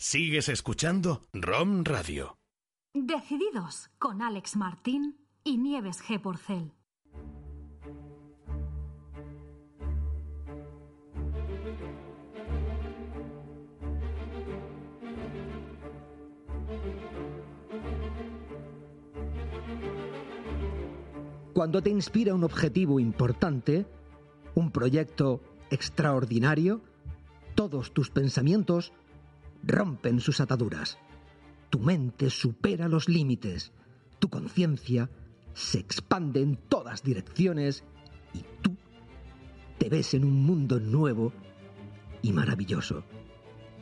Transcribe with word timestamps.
Sigues 0.00 0.48
escuchando 0.48 1.26
ROM 1.32 1.82
Radio. 1.82 2.38
Decididos 2.94 3.90
con 3.98 4.22
Alex 4.22 4.54
Martín 4.54 5.26
y 5.42 5.56
Nieves 5.56 6.00
G. 6.00 6.22
Porcel. 6.22 6.72
Cuando 21.52 21.82
te 21.82 21.90
inspira 21.90 22.36
un 22.36 22.44
objetivo 22.44 23.00
importante, 23.00 23.84
un 24.54 24.70
proyecto 24.70 25.40
extraordinario, 25.70 26.82
todos 27.56 27.92
tus 27.92 28.10
pensamientos 28.10 28.92
rompen 29.68 30.20
sus 30.20 30.40
ataduras. 30.40 30.98
Tu 31.70 31.78
mente 31.78 32.30
supera 32.30 32.88
los 32.88 33.08
límites, 33.08 33.72
tu 34.18 34.28
conciencia 34.28 35.08
se 35.52 35.78
expande 35.78 36.40
en 36.40 36.56
todas 36.56 37.02
direcciones 37.02 37.84
y 38.32 38.42
tú 38.62 38.74
te 39.78 39.88
ves 39.88 40.14
en 40.14 40.24
un 40.24 40.42
mundo 40.44 40.80
nuevo 40.80 41.32
y 42.22 42.32
maravilloso. 42.32 43.04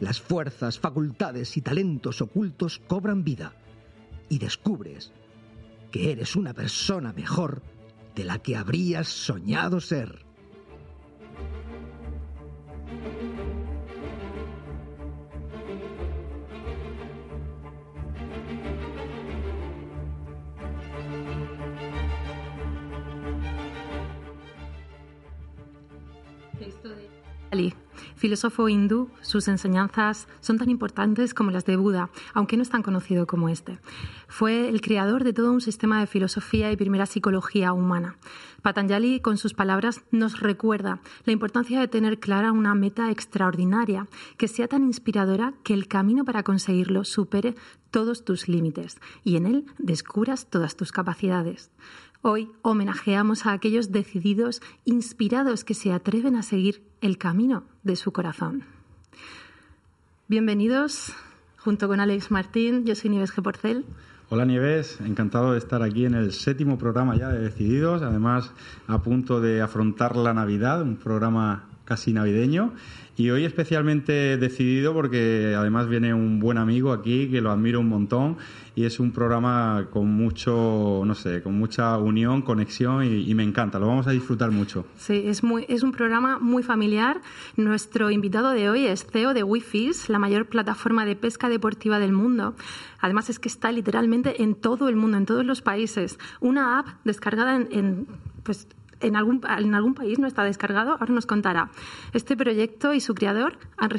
Las 0.01 0.21
fuerzas, 0.21 0.79
facultades 0.79 1.57
y 1.57 1.63
talentos 1.63 2.21
ocultos 2.21 2.81
cobran 2.87 3.25
vida 3.25 3.55
y 4.29 4.39
descubres 4.39 5.13
que 5.91 6.13
eres 6.13 6.37
una 6.37 6.53
persona 6.53 7.13
mejor 7.13 7.63
de 8.15 8.25
la 8.25 8.39
que 8.41 8.57
habrías 8.57 9.09
soñado 9.09 9.81
ser. 9.81 10.26
Filósofo 28.27 28.69
hindú, 28.69 29.09
sus 29.23 29.47
enseñanzas 29.47 30.27
son 30.41 30.59
tan 30.59 30.69
importantes 30.69 31.33
como 31.33 31.53
las 31.53 31.65
de 31.65 31.77
Buda, 31.77 32.11
aunque 32.35 32.57
no 32.57 32.65
es 32.65 32.71
tan 32.71 32.83
conocido 32.83 33.25
como 33.25 33.49
este. 33.49 33.79
Fue 34.27 34.69
el 34.69 34.81
creador 34.81 35.23
de 35.23 35.33
todo 35.33 35.53
un 35.53 35.61
sistema 35.61 36.01
de 36.01 36.09
filosofía 36.09 36.73
y 36.73 36.77
primera 36.77 37.07
psicología 37.07 37.73
humana. 37.73 38.17
Patanjali, 38.63 39.21
con 39.21 39.39
sus 39.39 39.55
palabras, 39.55 40.03
nos 40.11 40.41
recuerda 40.41 40.99
la 41.25 41.33
importancia 41.33 41.79
de 41.79 41.87
tener 41.87 42.19
clara 42.19 42.51
una 42.51 42.75
meta 42.75 43.13
extraordinaria, 43.13 44.09
que 44.39 44.49
sea 44.49 44.67
tan 44.67 44.83
inspiradora 44.83 45.55
que 45.63 45.73
el 45.73 45.87
camino 45.87 46.25
para 46.25 46.43
conseguirlo 46.43 47.05
supere 47.05 47.55
todos 47.93 48.25
tus 48.25 48.49
límites 48.49 48.99
y 49.23 49.37
en 49.37 49.47
él 49.47 49.67
descubras 49.79 50.51
todas 50.51 50.75
tus 50.75 50.91
capacidades. 50.91 51.71
Hoy 52.29 52.51
homenajeamos 52.63 53.47
a 53.47 53.53
aquellos 53.53 53.93
decididos, 53.93 54.61
inspirados 54.85 55.63
que 55.63 55.75
se 55.75 55.93
atreven 55.93 56.35
a 56.35 56.43
seguir 56.43 56.83
el 57.01 57.19
camino 57.19 57.63
de 57.85 57.95
su 57.95 58.11
corazón. 58.11 58.65
Bienvenidos, 60.27 61.15
junto 61.57 61.87
con 61.87 62.01
Alex 62.01 62.33
Martín, 62.33 62.85
yo 62.85 62.97
soy 62.97 63.11
Nieves 63.11 63.33
G. 63.33 63.45
Porcel. 63.45 63.85
Hola 64.29 64.45
Nieves, 64.45 65.01
encantado 65.03 65.53
de 65.53 65.59
estar 65.59 65.85
aquí 65.85 66.05
en 66.05 66.15
el 66.15 66.33
séptimo 66.33 66.79
programa 66.79 67.17
ya 67.17 67.29
de 67.29 67.39
Decididos, 67.39 68.03
además 68.03 68.51
a 68.89 69.01
punto 69.05 69.41
de 69.41 69.63
afrontar 69.63 70.17
la 70.17 70.35
Navidad, 70.35 70.83
un 70.83 70.97
programa 70.97 71.69
casi 71.87 72.13
navideño. 72.13 72.75
Y 73.19 73.31
hoy 73.31 73.47
especialmente 73.47 74.37
decidido 74.37 74.93
porque 74.93 75.55
además 75.57 75.89
viene 75.89 76.13
un 76.13 76.39
buen 76.39 76.59
amigo 76.59 76.93
aquí 76.93 77.31
que 77.31 77.41
lo 77.41 77.51
admiro 77.51 77.81
un 77.81 77.89
montón 77.89 78.37
y 78.75 78.85
es 78.85 79.01
un 79.01 79.11
programa 79.11 79.87
con 79.91 80.07
mucho, 80.07 81.03
no 81.07 81.15
sé, 81.15 81.43
con 81.43 81.59
mucha 81.59 81.97
unión, 81.97 82.43
conexión 82.43 83.05
y, 83.05 83.35
me 83.35 83.43
encanta, 83.43 83.79
lo 83.79 83.87
vamos 83.87 84.07
a 84.07 84.11
disfrutar 84.11 84.51
mucho. 84.51 84.85
Sí, 84.99 85.23
es, 85.25 85.43
muy, 85.43 85.65
es 85.71 85.83
un 85.83 85.93
programa 85.93 86.39
muy 86.39 86.63
familiar. 86.63 87.23
Nuestro 87.57 88.11
invitado 88.11 88.51
de 88.51 88.69
hoy 88.69 88.87
es 88.87 89.07
CEO 89.07 89.33
de 89.33 89.43
wi 89.43 89.65
la 90.09 90.19
mayor 90.19 90.45
plataforma 90.47 91.07
de 91.07 91.17
pesca 91.17 91.49
deportiva 91.49 91.99
del 91.99 92.13
mundo. 92.13 92.55
Además 93.01 93.31
es 93.31 93.39
que 93.39 93.49
está 93.49 93.73
literalmente 93.73 94.43
en 94.43 94.55
todo 94.55 94.91
el 94.91 94.97
mundo, 94.97 95.17
en 95.17 95.25
todos 95.25 95.47
los 95.47 95.63
países. 95.63 96.19
Una 96.41 96.81
app 96.81 96.87
descargada 97.05 97.57
en, 97.57 97.69
en 97.71 98.07
pues, 98.43 98.69
en 99.01 99.17
algún, 99.17 99.41
en 99.59 99.75
algún 99.75 99.95
país 99.95 100.19
no 100.19 100.27
está 100.27 100.45
descargado, 100.45 100.93
ahora 100.93 101.13
nos 101.13 101.27
contará. 101.27 101.71
Este 102.13 102.37
proyecto 102.37 102.95
y 102.95 103.01
su 103.01 103.15
creador 103.15 103.59
han 103.77 103.91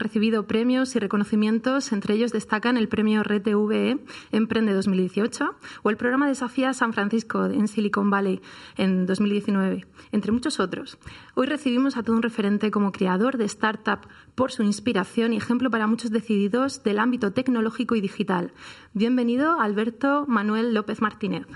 recibido, 0.00 0.46
premios 0.46 0.94
y 0.96 0.98
reconocimientos, 0.98 1.92
entre 1.92 2.14
ellos 2.14 2.32
destacan 2.32 2.76
el 2.76 2.88
premio 2.88 3.22
RTVE 3.22 3.98
Emprende 4.32 4.72
2018 4.72 5.56
o 5.82 5.90
el 5.90 5.96
programa 5.96 6.28
Desafía 6.28 6.72
San 6.72 6.92
Francisco 6.92 7.46
en 7.46 7.68
Silicon 7.68 8.10
Valley 8.10 8.40
en 8.76 9.06
2019, 9.06 9.86
entre 10.12 10.32
muchos 10.32 10.60
otros. 10.60 10.98
Hoy 11.34 11.46
recibimos 11.46 11.96
a 11.96 12.02
todo 12.02 12.16
un 12.16 12.22
referente 12.22 12.70
como 12.70 12.92
creador 12.92 13.38
de 13.38 13.44
startup 13.44 14.00
por 14.34 14.52
su 14.52 14.62
inspiración 14.62 15.32
y 15.32 15.36
ejemplo 15.36 15.70
para 15.70 15.86
muchos 15.86 16.10
decididos 16.10 16.82
del 16.82 16.98
ámbito 16.98 17.32
tecnológico 17.32 17.94
y 17.94 18.00
digital. 18.00 18.52
Bienvenido, 18.94 19.60
Alberto 19.60 20.24
Manuel 20.26 20.74
López 20.74 21.00
Martínez. 21.00 21.46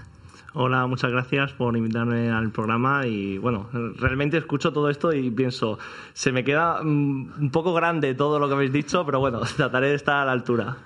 Hola, 0.54 0.86
muchas 0.86 1.10
gracias 1.10 1.54
por 1.54 1.74
invitarme 1.78 2.30
al 2.30 2.50
programa 2.50 3.06
y 3.06 3.38
bueno, 3.38 3.70
realmente 3.72 4.36
escucho 4.36 4.70
todo 4.70 4.90
esto 4.90 5.10
y 5.10 5.30
pienso, 5.30 5.78
se 6.12 6.30
me 6.30 6.44
queda 6.44 6.82
mm, 6.82 7.32
un 7.40 7.50
poco 7.50 7.72
grande 7.72 8.14
todo 8.14 8.38
lo 8.38 8.48
que 8.48 8.54
habéis 8.54 8.72
dicho, 8.72 9.06
pero 9.06 9.18
bueno, 9.18 9.40
trataré 9.56 9.88
de 9.88 9.94
estar 9.94 10.16
a 10.16 10.26
la 10.26 10.32
altura. 10.32 10.76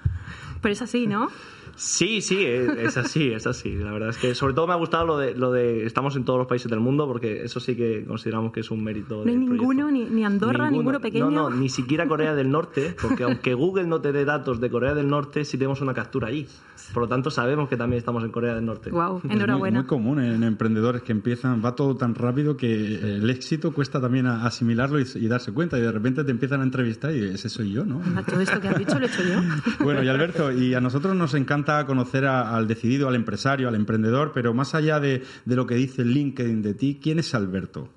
Pero 0.62 0.72
es 0.72 0.82
así, 0.82 1.08
¿no? 1.08 1.30
Sí, 1.76 2.22
sí, 2.22 2.44
es, 2.44 2.96
así, 2.96 3.32
es 3.32 3.46
así. 3.46 3.74
La 3.74 3.92
verdad 3.92 4.08
es 4.08 4.16
que 4.16 4.34
sobre 4.34 4.54
todo 4.54 4.66
me 4.66 4.72
ha 4.72 4.76
gustado 4.76 5.04
lo 5.04 5.18
de, 5.18 5.34
lo 5.34 5.52
de 5.52 5.84
estamos 5.84 6.16
en 6.16 6.24
todos 6.24 6.38
los 6.38 6.48
países 6.48 6.70
del 6.70 6.80
mundo 6.80 7.06
porque 7.06 7.44
eso 7.44 7.60
sí 7.60 7.76
que 7.76 8.04
consideramos 8.06 8.52
que 8.52 8.60
es 8.60 8.70
un 8.70 8.82
mérito. 8.82 9.24
No 9.24 9.30
hay 9.30 9.36
ninguno, 9.36 9.90
ni, 9.90 10.24
Andorra, 10.24 10.70
ninguno 10.70 11.00
pequeño. 11.00 11.30
No, 11.30 11.50
no, 11.50 11.56
ni 11.56 11.68
siquiera 11.68 12.08
Corea 12.08 12.34
del 12.34 12.50
Norte, 12.50 12.96
porque 13.00 13.24
aunque 13.24 13.54
Google 13.54 13.86
no 13.86 14.00
te 14.00 14.12
dé 14.12 14.24
datos 14.24 14.60
de 14.60 14.70
Corea 14.70 14.94
del 14.94 15.08
Norte, 15.08 15.44
sí 15.44 15.58
tenemos 15.58 15.80
una 15.80 15.92
captura 15.92 16.28
ahí. 16.28 16.48
Por 16.94 17.02
lo 17.02 17.08
tanto, 17.08 17.30
sabemos 17.30 17.68
que 17.68 17.76
también 17.76 17.98
estamos 17.98 18.24
en 18.24 18.30
Corea 18.30 18.54
del 18.54 18.64
Norte. 18.64 18.90
Wow, 18.90 19.20
enhorabuena. 19.28 19.80
Es 19.80 19.84
muy, 19.84 19.88
común 19.88 20.20
en 20.20 20.42
emprendedores 20.44 21.02
que 21.02 21.12
empiezan, 21.12 21.62
va 21.64 21.74
todo 21.74 21.96
tan 21.96 22.14
rápido 22.14 22.56
que 22.56 23.16
el 23.16 23.28
éxito 23.28 23.72
cuesta 23.72 24.00
también 24.00 24.26
asimilarlo 24.26 24.98
y, 25.00 25.28
darse 25.28 25.52
cuenta. 25.52 25.78
Y 25.78 25.82
de 25.82 25.92
repente 25.92 26.24
te 26.24 26.30
empiezan 26.30 26.60
a 26.60 26.64
entrevistar 26.64 27.14
y 27.14 27.24
ese 27.24 27.48
soy 27.48 27.72
yo, 27.72 27.84
¿no? 27.84 28.00
Todo 28.24 28.40
esto 28.40 28.60
que 28.60 28.68
has 28.68 28.78
dicho 28.78 28.98
lo 28.98 29.06
he 29.06 29.08
hecho 29.08 29.22
yo. 29.22 29.40
bueno, 29.84 30.02
y 30.02 30.08
Alberto, 30.08 30.52
y 30.52 30.74
a 30.74 30.80
nosotros 30.80 31.14
nos 31.14 31.34
encanta 31.34 31.65
conocer 31.86 32.24
al 32.26 32.66
decidido, 32.66 33.08
al 33.08 33.14
empresario, 33.14 33.68
al 33.68 33.74
emprendedor, 33.74 34.32
pero 34.32 34.54
más 34.54 34.74
allá 34.74 35.00
de, 35.00 35.22
lo 35.44 35.66
que 35.66 35.74
dice 35.74 36.04
LinkedIn 36.04 36.62
de 36.62 36.74
ti, 36.74 36.98
¿quién 37.02 37.18
es 37.18 37.34
Alberto? 37.34 37.88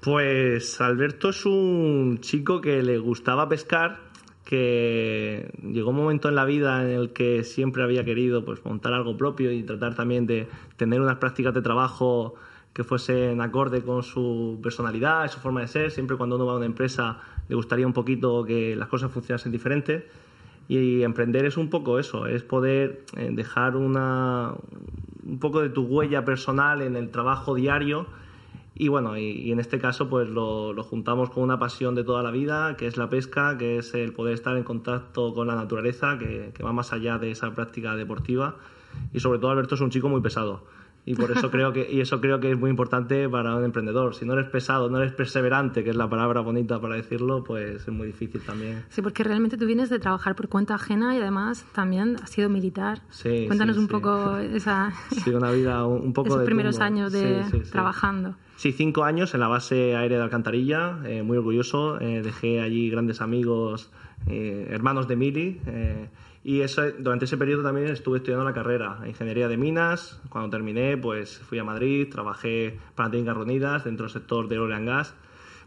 Pues 0.00 0.80
Alberto 0.80 1.30
es 1.30 1.44
un 1.44 2.18
chico 2.20 2.60
que 2.60 2.82
le 2.82 2.98
gustaba 2.98 3.48
pescar 3.48 4.08
que 4.44 5.50
llegó 5.62 5.90
un 5.90 5.96
momento 5.96 6.30
en 6.30 6.34
la 6.34 6.46
vida 6.46 6.82
en 6.82 6.88
el 6.88 7.12
que 7.12 7.44
siempre 7.44 7.82
había 7.82 8.02
querido 8.04 8.46
pues, 8.46 8.64
montar 8.64 8.94
algo 8.94 9.14
propio 9.14 9.52
y 9.52 9.62
tratar 9.62 9.94
también 9.94 10.26
de 10.26 10.48
tener 10.76 11.02
unas 11.02 11.16
prácticas 11.16 11.52
de 11.52 11.60
trabajo 11.60 12.34
que 12.72 12.82
fuesen 12.82 13.42
acorde 13.42 13.82
con 13.82 14.02
su 14.02 14.58
personalidad 14.62 15.26
y 15.26 15.28
su 15.28 15.40
forma 15.40 15.60
de 15.60 15.68
ser. 15.68 15.90
Siempre 15.90 16.16
cuando 16.16 16.36
uno 16.36 16.46
va 16.46 16.54
a 16.54 16.56
una 16.56 16.64
empresa 16.64 17.18
le 17.48 17.56
gustaría 17.56 17.86
un 17.86 17.92
poquito 17.92 18.44
que 18.44 18.74
las 18.76 18.88
cosas 18.88 19.10
funcionasen 19.10 19.52
diferente. 19.52 20.08
Y 20.68 21.02
emprender 21.02 21.46
es 21.46 21.56
un 21.56 21.70
poco 21.70 21.98
eso, 21.98 22.26
es 22.26 22.42
poder 22.42 23.04
eh, 23.16 23.30
dejar 23.32 23.74
una, 23.74 24.52
un 25.26 25.38
poco 25.38 25.62
de 25.62 25.70
tu 25.70 25.84
huella 25.84 26.24
personal 26.24 26.82
en 26.82 26.94
el 26.94 27.10
trabajo 27.10 27.54
diario 27.54 28.06
y 28.74 28.86
bueno, 28.86 29.16
y, 29.16 29.50
en 29.50 29.58
este 29.58 29.80
caso 29.80 30.08
pues 30.08 30.28
lo, 30.28 30.72
juntamos 30.84 31.30
con 31.30 31.42
una 31.42 31.58
pasión 31.58 31.96
de 31.96 32.04
toda 32.04 32.22
la 32.22 32.30
vida, 32.30 32.76
que 32.76 32.86
es 32.86 32.96
la 32.96 33.08
pesca, 33.08 33.58
que 33.58 33.78
es 33.78 33.92
el 33.94 34.12
poder 34.12 34.34
estar 34.34 34.56
en 34.56 34.62
contacto 34.62 35.34
con 35.34 35.48
la 35.48 35.56
naturaleza, 35.56 36.16
que 36.18 36.62
va 36.62 36.72
más 36.72 36.92
allá 36.92 37.18
de 37.18 37.32
esa 37.32 37.52
práctica 37.54 37.96
deportiva. 37.96 38.54
Y 39.12 39.18
sobre 39.18 39.40
todo 39.40 39.50
Alberto 39.50 39.74
es 39.74 39.80
un 39.80 39.90
chico 39.90 40.08
muy 40.08 40.20
pesado 40.20 40.62
y 41.08 41.14
por 41.14 41.30
eso 41.30 41.50
creo 41.50 41.72
que 41.72 41.88
y 41.90 42.00
eso 42.00 42.20
creo 42.20 42.38
que 42.38 42.50
es 42.50 42.58
muy 42.58 42.68
importante 42.68 43.28
para 43.28 43.56
un 43.56 43.64
emprendedor. 43.64 44.14
Si 44.14 44.26
no 44.26 44.34
eres 44.34 44.50
pesado 44.50 44.90
no 44.90 44.98
eres 44.98 45.12
perseverante 45.12 45.82
que 45.82 45.90
es 45.90 45.96
la 45.96 46.08
palabra 46.08 46.42
bonita 46.42 46.78
para 46.80 46.96
decirlo 46.96 47.42
pues 47.44 47.82
es 47.82 47.88
muy 47.88 48.08
difícil 48.08 48.42
también. 48.42 48.84
Sí 48.90 49.00
porque 49.00 49.24
realmente 49.24 49.56
tú 49.56 49.64
vienes 49.64 49.88
de 49.88 49.98
trabajar 49.98 50.36
por 50.36 50.48
cuenta 50.48 50.74
ajena 50.74 51.16
y 51.16 51.20
además 51.20 51.64
también 51.72 52.16
has 52.22 52.30
sido 52.30 52.50
militar. 52.50 53.00
Sí 53.08 53.44
cuéntanos 53.46 53.78
un 53.78 53.88
poco 53.88 54.36
esa 54.36 54.92
sí 55.24 55.30
una 55.30 55.50
vida 55.50 55.86
un 55.86 56.12
poco 56.12 56.28
esos 56.28 56.44
primeros 56.44 56.78
años 56.80 57.10
de 57.12 57.42
trabajando. 57.72 58.34
Sí, 58.56 58.72
cinco 58.72 59.04
años 59.04 59.34
en 59.34 59.40
la 59.40 59.46
base 59.46 59.94
aérea 59.94 60.18
de 60.18 60.24
Alcantarilla, 60.24 60.98
eh, 61.04 61.22
muy 61.22 61.38
orgulloso. 61.38 62.00
Eh, 62.00 62.22
dejé 62.22 62.60
allí 62.60 62.90
grandes 62.90 63.20
amigos, 63.20 63.88
eh, 64.26 64.66
hermanos 64.70 65.06
de 65.06 65.14
Mili. 65.14 65.60
Y 66.48 66.62
eso, 66.62 66.80
durante 66.98 67.26
ese 67.26 67.36
periodo 67.36 67.62
también 67.62 67.88
estuve 67.88 68.16
estudiando 68.16 68.42
la 68.42 68.54
carrera, 68.54 69.00
Ingeniería 69.06 69.48
de 69.48 69.58
Minas. 69.58 70.18
Cuando 70.30 70.48
terminé, 70.48 70.96
pues 70.96 71.40
fui 71.40 71.58
a 71.58 71.64
Madrid, 71.64 72.08
trabajé 72.10 72.78
para 72.94 73.10
Técnicas 73.10 73.36
Reunidas 73.36 73.84
dentro 73.84 74.06
del 74.06 74.12
sector 74.14 74.48
de 74.48 74.58
oil 74.58 74.72
and 74.72 74.88
gas. 74.88 75.14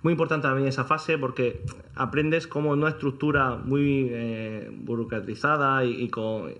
Muy 0.01 0.13
importante 0.13 0.47
también 0.47 0.67
esa 0.67 0.83
fase 0.83 1.19
porque 1.19 1.61
aprendes 1.93 2.47
como 2.47 2.71
una 2.71 2.89
estructura 2.89 3.57
muy 3.63 4.07
eh, 4.09 4.71
burocratizada 4.75 5.85
y, 5.85 6.09
con... 6.09 6.49
Eh, 6.49 6.59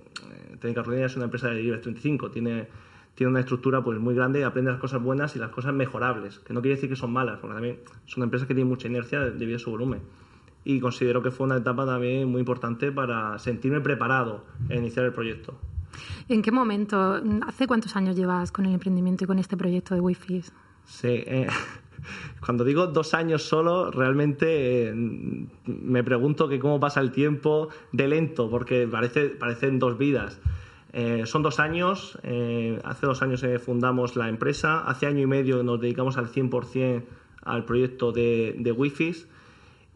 Técnica 0.60 0.84
Reunida 0.84 1.08
es 1.08 1.16
una 1.16 1.26
empresa 1.26 1.48
de 1.48 1.60
IBEX 1.64 1.82
35, 1.82 2.30
tiene, 2.30 2.68
tiene 3.16 3.32
una 3.32 3.40
estructura 3.40 3.84
pues 3.84 3.98
muy 3.98 4.14
grande 4.14 4.42
y 4.42 4.44
aprendes 4.44 4.74
las 4.74 4.82
cosas 4.82 5.02
buenas 5.02 5.36
y 5.36 5.40
las 5.40 5.50
cosas 5.50 5.74
mejorables, 5.74 6.38
que 6.38 6.54
no 6.54 6.62
quiere 6.62 6.76
decir 6.76 6.90
que 6.90 6.96
son 6.96 7.12
malas, 7.12 7.40
porque 7.40 7.56
también 7.56 7.80
es 8.08 8.16
una 8.18 8.26
empresa 8.26 8.46
que 8.46 8.54
tiene 8.54 8.70
mucha 8.70 8.88
inercia 8.88 9.20
debido 9.22 9.56
a 9.56 9.60
su 9.60 9.72
volumen. 9.72 10.02
Y 10.63 10.80
considero 10.80 11.24
que 11.24 11.31
fue 11.31 11.46
una 11.46 11.58
etapa 11.58 11.86
también 11.86 12.28
muy 12.28 12.40
importante 12.40 12.92
para 12.92 13.40
sentirme 13.40 13.81
preparado 13.81 14.46
a 14.69 14.75
iniciar 14.75 15.06
el 15.06 15.13
proyecto. 15.13 15.56
¿En 16.30 16.42
qué 16.42 16.52
momento, 16.52 17.22
hace 17.48 17.68
cuántos 17.68 17.96
años 17.96 18.16
llevas 18.16 18.52
con 18.52 18.66
el 18.66 18.74
emprendimiento 18.74 19.24
y 19.24 19.28
con 19.28 19.40
este 19.40 19.58
proyecto 19.58 19.96
de 19.96 20.02
Wi-Fi? 20.02 20.44
Sí, 20.86 21.08
eh, 21.08 21.48
cuando 22.46 22.63
digo 22.63 22.88
dos 22.88 23.13
años 23.13 23.44
solo, 23.44 23.92
realmente 23.92 24.90
eh, 24.90 24.94
me 25.66 26.04
pregunto 26.04 26.48
que 26.48 26.60
cómo 26.60 26.80
pasa 26.80 27.02
el 27.02 27.12
tiempo 27.12 27.69
de 27.92 28.08
lento, 28.08 28.50
porque 28.50 28.88
parece, 28.88 29.30
parecen 29.30 29.80
dos 29.80 29.98
vidas. 29.98 30.40
Eh, 30.94 31.24
son 31.25 31.42
dos 31.42 31.60
años, 31.62 32.19
hace 32.84 33.06
dos 33.06 33.22
años 33.22 33.46
fundamos 33.63 34.18
la 34.18 34.28
empresa, 34.28 34.81
hace 34.81 35.06
año 35.06 35.22
y 35.22 35.25
medio 35.25 35.63
nos 35.63 35.80
dedicamos 35.80 36.18
al 36.18 36.30
100% 36.30 37.04
al 37.44 37.63
proyecto 37.63 38.12
de, 38.12 38.56
de 38.60 38.72
Wi-Fi. 38.74 39.16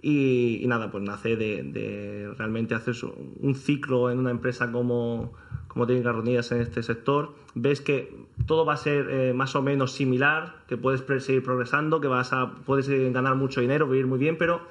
Y, 0.08 0.64
nada, 0.68 0.92
pues 0.92 1.04
nace 1.04 1.36
de, 1.36 2.32
realmente 2.38 2.76
hacer 2.76 2.94
un 3.40 3.56
ciclo 3.56 4.12
en 4.12 4.20
una 4.20 4.30
empresa 4.30 4.72
como, 4.72 5.34
como 5.68 5.88
Técnicas 5.88 6.14
Reunidas 6.14 6.52
en 6.52 6.62
este 6.62 6.84
sector. 6.84 7.34
Ves 7.56 7.82
que 7.82 8.16
todo 8.46 8.66
va 8.66 8.74
a 8.74 8.78
ser 8.78 9.10
eh, 9.10 9.34
más 9.34 9.56
o 9.56 9.64
menos 9.64 9.94
similar, 9.94 10.58
que 10.68 10.78
puedes 10.78 11.02
seguir 11.24 11.42
progresando, 11.42 12.02
que 12.02 12.08
vas 12.08 12.34
a, 12.34 12.54
puedes 12.68 12.88
ganar 12.88 13.34
mucho 13.34 13.62
dinero, 13.62 13.88
vivir 13.88 14.06
muy 14.06 14.20
bien, 14.20 14.38
pero 14.38 14.62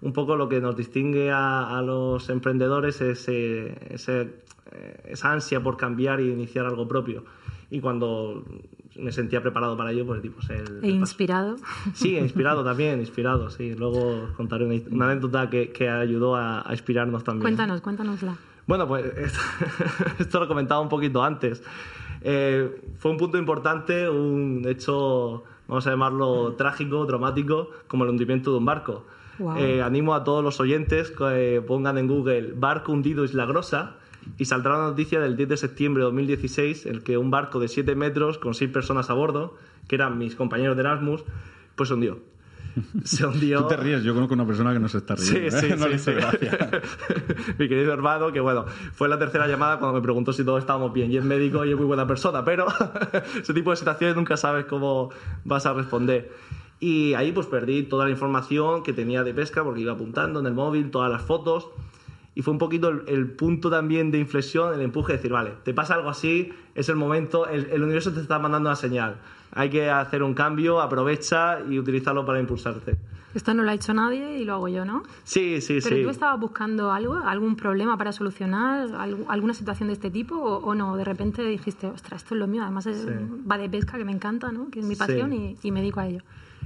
un 0.00 0.14
poco 0.14 0.34
lo 0.36 0.48
que 0.48 0.62
nos 0.62 0.76
distingue 0.76 1.30
a, 1.30 1.82
los 1.84 2.30
emprendedores 2.30 3.02
es 3.02 3.28
eh, 3.28 3.76
esa 5.04 5.30
ansia 5.30 5.62
por 5.62 5.76
cambiar 5.76 6.22
y 6.22 6.30
iniciar 6.30 6.64
algo 6.64 6.88
propio. 6.88 7.24
Y 7.70 7.80
cuando 7.80 8.46
me 9.00 9.12
sentía 9.12 9.40
preparado 9.42 9.76
para 9.76 9.92
ello, 9.92 10.06
pues 10.06 10.22
tipo 10.22 10.40
el, 10.48 10.84
¿E 10.84 10.88
inspirado? 10.88 11.56
Sí, 11.94 12.16
inspirado 12.18 12.64
también, 12.64 13.00
inspirado, 13.00 13.50
sí. 13.50 13.74
Luego 13.74 14.28
contaré 14.36 14.64
una, 14.64 15.06
anécdota 15.06 15.50
que, 15.50 15.70
que, 15.70 15.88
ayudó 15.88 16.36
a, 16.36 16.64
inspirarnos 16.70 17.24
también. 17.24 17.42
Cuéntanos, 17.42 17.80
cuéntanosla. 17.80 18.36
Bueno, 18.66 18.86
pues 18.86 19.04
esto, 20.18 20.40
lo 20.40 20.48
comentaba 20.48 20.80
un 20.80 20.88
poquito 20.88 21.22
antes. 21.22 21.62
Eh, 22.22 22.82
fue 22.98 23.10
un 23.10 23.16
punto 23.16 23.38
importante, 23.38 24.08
un 24.08 24.64
hecho, 24.68 25.44
vamos 25.66 25.86
a 25.86 25.90
llamarlo 25.90 26.54
trágico, 26.54 27.06
dramático, 27.06 27.70
como 27.88 28.04
el 28.04 28.10
hundimiento 28.10 28.52
de 28.52 28.58
un 28.58 28.64
barco. 28.64 29.04
Eh, 29.56 29.80
animo 29.80 30.14
a 30.14 30.22
todos 30.22 30.44
los 30.44 30.60
oyentes 30.60 31.10
que 31.10 31.64
pongan 31.66 31.96
en 31.96 32.06
Google 32.06 32.52
barco 32.54 32.92
hundido 32.92 33.24
Isla 33.24 33.46
Grosa 33.46 33.96
y 34.38 34.44
saldrá 34.44 34.78
la 34.78 34.84
noticia 34.88 35.20
del 35.20 35.36
10 35.36 35.48
de 35.48 35.56
septiembre 35.56 36.02
de 36.02 36.06
2016 36.06 36.86
en 36.86 36.94
el 36.96 37.02
que 37.02 37.18
un 37.18 37.30
barco 37.30 37.60
de 37.60 37.68
7 37.68 37.94
metros 37.94 38.38
con 38.38 38.54
6 38.54 38.70
personas 38.70 39.10
a 39.10 39.14
bordo, 39.14 39.56
que 39.88 39.96
eran 39.96 40.18
mis 40.18 40.34
compañeros 40.34 40.76
de 40.76 40.82
Erasmus, 40.82 41.24
pues 41.76 41.88
se 41.88 41.94
hundió. 41.94 42.18
Se 43.04 43.26
hundió. 43.26 43.62
Tú 43.62 43.68
te 43.68 43.76
ríes, 43.76 44.02
yo 44.02 44.14
conozco 44.14 44.34
una 44.34 44.46
persona 44.46 44.72
que 44.72 44.78
no 44.78 44.88
se 44.88 44.98
está 44.98 45.16
riendo. 45.16 45.50
Sí, 45.50 45.66
¿eh? 45.66 45.98
sí, 45.98 45.98
sí, 45.98 46.10
Mi 47.58 47.68
querido 47.68 47.92
hermano, 47.92 48.32
que 48.32 48.40
bueno, 48.40 48.64
fue 48.92 49.08
la 49.08 49.18
tercera 49.18 49.48
llamada 49.48 49.78
cuando 49.78 49.98
me 49.98 50.02
preguntó 50.02 50.32
si 50.32 50.44
todos 50.44 50.60
estábamos 50.60 50.92
bien. 50.92 51.10
Y 51.10 51.16
es 51.16 51.24
médico 51.24 51.64
y 51.64 51.70
es 51.70 51.76
muy 51.76 51.86
buena 51.86 52.06
persona, 52.06 52.44
pero 52.44 52.66
ese 53.40 53.54
tipo 53.54 53.70
de 53.70 53.76
situaciones 53.76 54.16
nunca 54.16 54.36
sabes 54.36 54.66
cómo 54.66 55.10
vas 55.44 55.66
a 55.66 55.72
responder. 55.72 56.30
Y 56.78 57.14
ahí 57.14 57.32
pues 57.32 57.46
perdí 57.46 57.82
toda 57.82 58.04
la 58.04 58.10
información 58.10 58.82
que 58.82 58.92
tenía 58.92 59.22
de 59.22 59.34
pesca 59.34 59.62
porque 59.64 59.80
iba 59.80 59.92
apuntando 59.92 60.40
en 60.40 60.46
el 60.46 60.54
móvil, 60.54 60.90
todas 60.90 61.10
las 61.10 61.22
fotos 61.22 61.70
y 62.34 62.42
fue 62.42 62.52
un 62.52 62.58
poquito 62.58 62.88
el, 62.88 63.30
punto 63.32 63.70
también 63.70 64.10
de 64.10 64.18
inflexión, 64.18 64.72
el 64.72 64.80
empuje 64.80 65.12
de 65.12 65.18
decir, 65.18 65.32
vale, 65.32 65.52
te 65.64 65.74
pasa 65.74 65.94
algo 65.94 66.10
así, 66.10 66.52
es 66.74 66.88
el 66.88 66.96
momento, 66.96 67.46
el, 67.46 67.82
universo 67.82 68.12
te 68.12 68.20
está 68.20 68.38
mandando 68.38 68.68
una 68.68 68.76
señal. 68.76 69.16
Hay 69.52 69.68
que 69.68 69.90
hacer 69.90 70.22
un 70.22 70.32
cambio, 70.32 70.80
aprovecha 70.80 71.58
y 71.68 71.78
utilizarlo 71.78 72.24
para 72.24 72.38
impulsarte. 72.38 72.96
Esto 73.34 73.52
no 73.52 73.62
lo 73.64 73.70
ha 73.70 73.74
hecho 73.74 73.94
nadie 73.94 74.38
y 74.38 74.44
lo 74.44 74.54
hago 74.54 74.68
yo, 74.68 74.84
¿no? 74.84 75.02
Sí, 75.24 75.60
sí, 75.60 75.80
sí. 75.80 75.88
¿Pero 75.88 76.04
tú 76.04 76.10
estabas 76.10 76.38
buscando 76.38 76.92
algo, 76.92 77.14
algún 77.14 77.56
problema 77.56 77.96
para 77.96 78.12
solucionar, 78.12 78.88
alguna 79.28 79.54
situación 79.54 79.88
de 79.88 79.94
este 79.94 80.10
tipo 80.10 80.36
o, 80.36 80.74
no? 80.74 80.96
De 80.96 81.04
repente 81.04 81.42
dijiste, 81.42 81.88
ostras, 81.88 82.22
esto 82.22 82.34
es 82.34 82.38
lo 82.38 82.46
mío, 82.46 82.62
además 82.62 82.86
va 82.88 83.58
de 83.58 83.68
pesca 83.68 83.98
que 83.98 84.04
me 84.04 84.12
encanta, 84.12 84.52
¿no? 84.52 84.70
Que 84.70 84.80
es 84.80 84.86
mi 84.86 84.94
pasión 84.94 85.32
y, 85.32 85.56
y, 85.62 85.72
me 85.72 85.80
dedico 85.80 85.98
a 85.98 86.06
ello. 86.06 86.22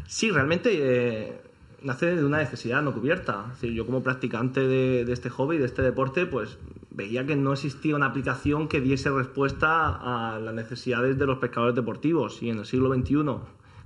Sí, 0.07 0.31
realmente... 0.31 0.71
Eh 0.75 1.54
nace 1.85 2.17
de 2.17 2.25
una 2.25 2.39
necesidad 2.39 2.83
no 2.83 2.93
cubierta. 2.93 3.53
Es 3.53 3.71
yo 3.71 3.87
como 3.87 4.03
practicante 4.03 4.67
de, 4.67 5.13
este 5.13 5.31
hobby, 5.31 5.59
de 5.59 5.67
este 5.67 5.83
deporte, 5.83 6.27
pues 6.27 6.59
veía 6.91 7.27
que 7.27 7.37
no 7.37 7.53
existía 7.53 7.95
una 7.95 8.07
aplicación 8.07 8.69
que 8.69 8.81
diese 8.81 9.11
respuesta 9.11 10.33
a 10.33 10.39
las 10.39 10.55
necesidades 10.55 11.19
de 11.19 11.27
los 11.27 11.39
pescadores 11.39 11.75
deportivos. 11.75 12.43
Y 12.43 12.51
en 12.51 12.59
el 12.59 12.65
siglo 12.65 12.93
XXI, 12.93 13.25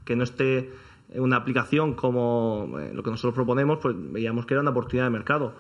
que 0.05 0.17
no 0.17 0.25
esté 0.25 0.71
una 1.15 1.37
aplicación 1.37 1.95
como 1.95 2.77
eh, 2.79 2.93
lo 2.95 3.03
que 3.03 3.11
nosotros 3.11 3.35
proponemos, 3.35 3.79
pues 3.83 3.97
veíamos 3.99 4.47
que 4.47 4.55
era 4.55 4.61
una 4.61 4.71
oportunidad 4.71 5.07
de 5.07 5.11
mercado. 5.11 5.55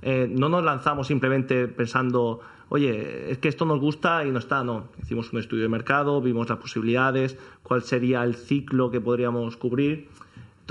Eh, 0.00 0.28
no 0.30 0.48
nos 0.48 0.64
lanzamos 0.64 1.06
simplemente 1.06 1.68
pensando, 1.68 2.40
oye, 2.70 3.30
es 3.30 3.38
que 3.38 3.48
esto 3.48 3.66
nos 3.66 3.80
gusta 3.80 4.24
y 4.24 4.30
no 4.30 4.38
está, 4.38 4.64
no. 4.64 4.88
Hicimos 5.00 5.32
un 5.32 5.40
estudio 5.40 5.64
de 5.64 5.68
mercado, 5.68 6.20
vimos 6.22 6.48
las 6.48 6.58
posibilidades, 6.58 7.36
cuál 7.62 7.82
sería 7.82 8.24
el 8.24 8.34
ciclo 8.34 8.90
que 8.90 9.00
podríamos 9.00 9.56
cubrir 9.56 10.08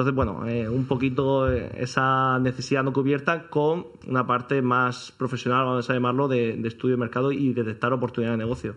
entonces, 0.01 0.15
bueno, 0.15 0.47
eh, 0.47 0.67
un 0.67 0.85
poquito 0.85 1.51
eh, 1.51 1.69
esa 1.77 2.39
necesidad 2.39 2.83
no 2.83 2.91
cubierta 2.91 3.49
con 3.49 3.85
una 4.07 4.25
parte 4.25 4.63
más 4.63 5.11
profesional, 5.11 5.65
vamos 5.65 5.87
a 5.89 5.93
llamarlo, 5.93 6.27
de, 6.27 6.59
estudio 6.67 6.95
de 6.95 6.99
mercado 6.99 7.31
y 7.31 7.53
detectar 7.53 7.93
oportunidades 7.93 8.39
de 8.39 8.43
negocio. 8.43 8.75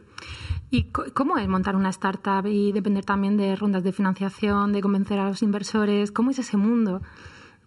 ¿Y 0.71 0.91
cómo 1.15 1.39
es 1.39 1.49
montar 1.49 1.77
una 1.77 1.89
startup 1.89 2.47
y 2.47 2.73
depender 2.73 3.07
también 3.07 3.39
de 3.39 3.57
rondas 3.57 3.85
de 3.85 3.93
financiación, 3.93 4.73
de 4.73 4.83
convencer 4.83 5.19
a 5.19 5.29
los 5.29 5.43
inversores? 5.43 6.13
¿Cómo 6.13 6.31
es 6.31 6.39
ese 6.39 6.59
mundo? 6.59 7.01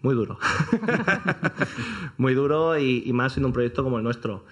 Muy 0.04 0.14
duro. 0.14 0.38
Muy 2.18 2.36
duro 2.36 2.78
y, 2.78 3.12
más 3.12 3.38
en 3.38 3.46
un 3.46 3.54
proyecto 3.54 3.84
como 3.84 3.98
el 3.98 4.04
nuestro. 4.04 4.46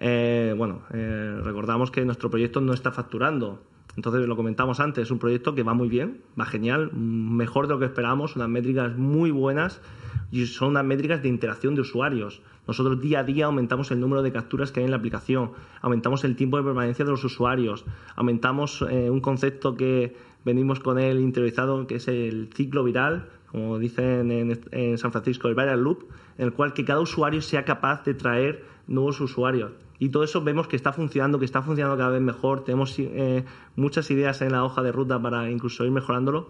Eh, 0.00 0.54
bueno, 0.58 0.82
recordamos 0.90 1.92
que 1.92 2.04
nuestro 2.04 2.30
proyecto 2.30 2.60
no 2.60 2.72
está 2.72 2.90
facturando. 2.90 3.62
Entonces, 4.00 4.26
lo 4.26 4.34
comentamos 4.34 4.80
antes, 4.80 5.02
es 5.02 5.10
un 5.10 5.18
proyecto 5.18 5.54
que 5.54 5.62
va 5.62 5.74
muy 5.74 5.90
bien, 5.90 6.22
va 6.40 6.46
genial, 6.46 6.90
mejor 6.94 7.66
de 7.66 7.74
lo 7.74 7.78
que 7.78 7.84
esperábamos, 7.84 8.34
unas 8.34 8.48
métricas 8.48 8.96
muy 8.96 9.30
buenas 9.30 9.82
y 10.30 10.46
son 10.46 10.70
unas 10.70 10.86
métricas 10.86 11.22
de 11.22 11.28
interacción 11.28 11.74
de 11.74 11.82
usuarios. 11.82 12.40
Nosotros 12.66 12.98
día 13.02 13.20
a 13.20 13.24
día 13.24 13.44
aumentamos 13.44 13.90
el 13.90 14.00
número 14.00 14.22
de 14.22 14.32
capturas 14.32 14.72
que 14.72 14.80
hay 14.80 14.84
en 14.84 14.90
la 14.92 14.96
aplicación, 14.96 15.50
aumentamos 15.82 16.24
el 16.24 16.34
tiempo 16.34 16.56
de 16.56 16.62
permanencia 16.62 17.04
de 17.04 17.10
los 17.10 17.22
usuarios, 17.24 17.84
aumentamos 18.16 18.82
eh, 18.88 19.10
un 19.10 19.20
concepto 19.20 19.76
que 19.76 20.16
venimos 20.46 20.80
con 20.80 20.98
él 20.98 21.20
interiorizado, 21.20 21.86
que 21.86 21.96
es 21.96 22.08
el 22.08 22.48
ciclo 22.54 22.82
viral, 22.82 23.28
como 23.52 23.78
dicen 23.78 24.30
en, 24.30 24.60
en 24.70 24.96
San 24.96 25.12
Francisco, 25.12 25.48
el 25.48 25.54
viral 25.54 25.82
loop, 25.84 26.04
en 26.38 26.46
el 26.46 26.54
cual 26.54 26.72
que 26.72 26.86
cada 26.86 27.00
usuario 27.00 27.42
sea 27.42 27.66
capaz 27.66 28.02
de 28.04 28.14
traer 28.14 28.64
nuevos 28.86 29.20
usuarios 29.20 29.72
y 30.00 30.08
todo 30.08 30.24
eso 30.24 30.42
vemos 30.42 30.66
que 30.66 30.76
está 30.76 30.94
funcionando, 30.94 31.38
que 31.38 31.44
está 31.44 31.60
funcionando 31.60 31.96
cada 31.98 32.08
vez 32.08 32.22
mejor, 32.22 32.64
tenemos 32.64 32.98
eh, 32.98 33.44
muchas 33.76 34.10
ideas 34.10 34.40
en 34.40 34.50
la 34.50 34.64
hoja 34.64 34.82
de 34.82 34.92
ruta 34.92 35.20
para 35.20 35.50
incluso 35.50 35.84
ir 35.84 35.90
mejorándolo, 35.90 36.48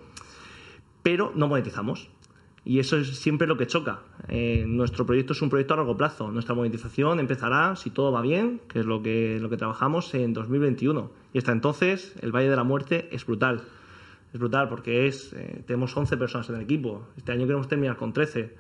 pero 1.03 1.33
no 1.35 1.49
monetizamos. 1.49 2.09
Y 2.65 2.79
eso 2.79 2.97
es 2.99 3.17
siempre 3.17 3.49
lo 3.49 3.57
que 3.57 3.67
choca. 3.67 4.03
Eh, 4.29 4.65
nuestro 4.69 5.05
proyecto 5.05 5.33
es 5.33 5.43
un 5.43 5.51
proyecto 5.51 5.75
a 5.75 5.79
largo 5.79 5.97
plazo. 5.97 6.31
Nuestra 6.31 6.55
monetización 6.55 7.19
empezará, 7.19 7.75
si 7.75 7.91
todo 7.91 8.13
va 8.13 8.21
bien, 8.23 8.61
que 8.69 8.81
es 8.81 8.87
lo 8.87 9.03
que, 9.03 9.39
lo 9.41 9.51
que 9.51 9.57
trabajamos, 9.57 10.15
en 10.15 10.33
2021. 10.33 11.11
Y 11.33 11.39
hasta 11.39 11.51
entonces, 11.51 12.15
el 12.21 12.31
Valle 12.31 12.51
de 12.51 12.57
la 12.57 12.63
Muerte 12.63 13.09
es 13.11 13.27
brutal. 13.27 13.63
Es 14.33 14.39
brutal 14.39 14.69
porque 14.69 15.09
es, 15.09 15.33
eh, 15.33 15.65
tenemos 15.67 15.97
11 15.97 16.17
personas 16.19 16.49
en 16.51 16.57
el 16.57 16.61
equipo. 16.61 17.09
Este 17.17 17.33
año 17.33 17.47
queremos 17.47 17.67
terminar 17.67 17.97
con 17.97 18.13
13 18.13 18.55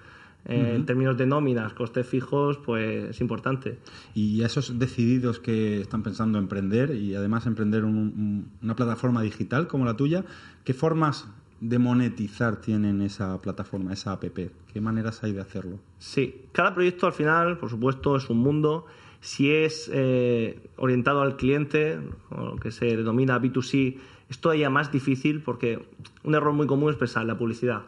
en 0.46 0.86
términos 0.86 1.16
de 1.16 1.26
nóminas, 1.26 1.74
costes 1.74 2.06
fijos, 2.06 2.58
pues 2.58 3.10
es 3.10 3.20
importante. 3.20 3.78
Y 4.14 4.42
a 4.42 4.46
esos 4.46 4.78
decididos 4.78 5.38
que 5.38 5.80
están 5.80 6.02
pensando 6.02 6.38
emprender 6.38 6.94
y 6.94 7.14
además 7.14 7.46
emprender 7.46 7.84
una 7.84 8.74
plataforma 8.74 9.22
digital 9.22 9.68
como 9.68 9.84
la 9.84 9.96
tuya, 9.96 10.24
¿qué 10.64 10.74
formas 10.74 11.28
de 11.60 11.78
monetizar 11.78 12.56
tienen 12.56 13.02
esa 13.02 13.40
plataforma, 13.40 13.92
esa 13.92 14.12
app? 14.12 14.24
¿Qué 14.72 14.80
maneras 14.80 15.22
hay 15.22 15.32
de 15.32 15.40
hacerlo? 15.40 15.78
Sí, 15.98 16.42
cada 16.52 16.74
proyecto 16.74 17.06
al 17.06 17.12
final, 17.12 17.58
por 17.58 17.68
supuesto, 17.68 18.16
es 18.16 18.30
un 18.30 18.38
mundo. 18.38 18.86
Si 19.20 19.52
es 19.52 19.90
eh, 19.92 20.58
orientado 20.76 21.20
al 21.20 21.36
cliente, 21.36 21.98
o 22.30 22.46
lo 22.46 22.56
que 22.56 22.70
se 22.70 22.96
denomina 22.96 23.38
B2C, 23.40 23.98
es 24.30 24.38
todavía 24.38 24.70
más 24.70 24.90
difícil 24.90 25.42
porque 25.42 25.84
un 26.22 26.34
error 26.34 26.54
muy 26.54 26.66
común 26.66 26.90
es 26.90 26.96
pensar 26.96 27.26
la 27.26 27.36
publicidad 27.36 27.82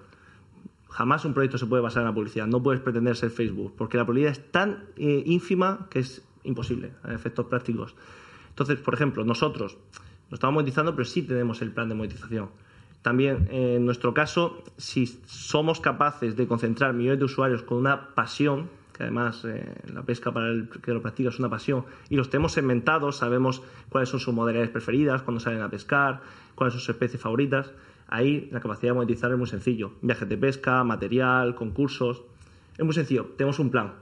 jamás 0.92 1.24
un 1.24 1.32
proyecto 1.32 1.58
se 1.58 1.66
puede 1.66 1.82
basar 1.82 2.02
en 2.02 2.08
la 2.08 2.14
publicidad. 2.14 2.46
No 2.46 2.62
puedes 2.62 2.80
pretender 2.80 3.16
ser 3.16 3.30
Facebook, 3.30 3.74
porque 3.76 3.96
la 3.96 4.04
publicidad 4.04 4.32
es 4.32 4.52
tan 4.52 4.84
eh, 4.96 5.22
ínfima 5.26 5.88
que 5.90 6.00
es 6.00 6.22
imposible 6.44 6.92
a 7.02 7.14
efectos 7.14 7.46
prácticos. 7.46 7.94
Entonces, 8.50 8.78
por 8.78 8.94
ejemplo, 8.94 9.24
nosotros 9.24 9.78
no 10.30 10.34
estamos 10.34 10.54
monetizando, 10.54 10.94
pero 10.94 11.06
sí 11.06 11.22
tenemos 11.22 11.62
el 11.62 11.72
plan 11.72 11.88
de 11.88 11.94
monetización. 11.94 12.50
También, 13.00 13.48
eh, 13.50 13.76
en 13.76 13.84
nuestro 13.84 14.12
caso, 14.14 14.62
si 14.76 15.06
somos 15.26 15.80
capaces 15.80 16.36
de 16.36 16.46
concentrar 16.46 16.92
millones 16.92 17.18
de 17.18 17.24
usuarios 17.24 17.62
con 17.62 17.78
una 17.78 18.14
pasión, 18.14 18.68
que 18.92 19.04
además 19.04 19.44
eh, 19.46 19.74
la 19.92 20.02
pesca 20.02 20.30
para 20.30 20.48
el 20.48 20.68
que 20.68 20.92
lo 20.92 21.00
practica 21.00 21.30
es 21.30 21.38
una 21.38 21.48
pasión, 21.48 21.86
y 22.10 22.16
los 22.16 22.28
tenemos 22.28 22.52
segmentados, 22.52 23.16
sabemos 23.16 23.62
cuáles 23.88 24.10
son 24.10 24.20
sus 24.20 24.34
modalidades 24.34 24.70
preferidas, 24.70 25.22
cuándo 25.22 25.40
salen 25.40 25.62
a 25.62 25.70
pescar, 25.70 26.20
cuáles 26.54 26.74
son 26.74 26.80
sus 26.80 26.90
especies 26.90 27.20
favoritas, 27.20 27.72
ahí 28.12 28.48
la 28.52 28.60
capacidad 28.60 28.90
de 28.90 28.94
monetizar 28.94 29.32
es 29.32 29.38
muy 29.38 29.46
sencillo. 29.46 29.92
Viajes 30.02 30.28
de 30.28 30.36
pesca, 30.36 30.84
material, 30.84 31.54
concursos. 31.54 32.22
Es 32.76 32.84
muy 32.84 32.94
sencillo, 32.94 33.32
tenemos 33.36 33.58
un 33.58 33.70
plan. 33.70 33.94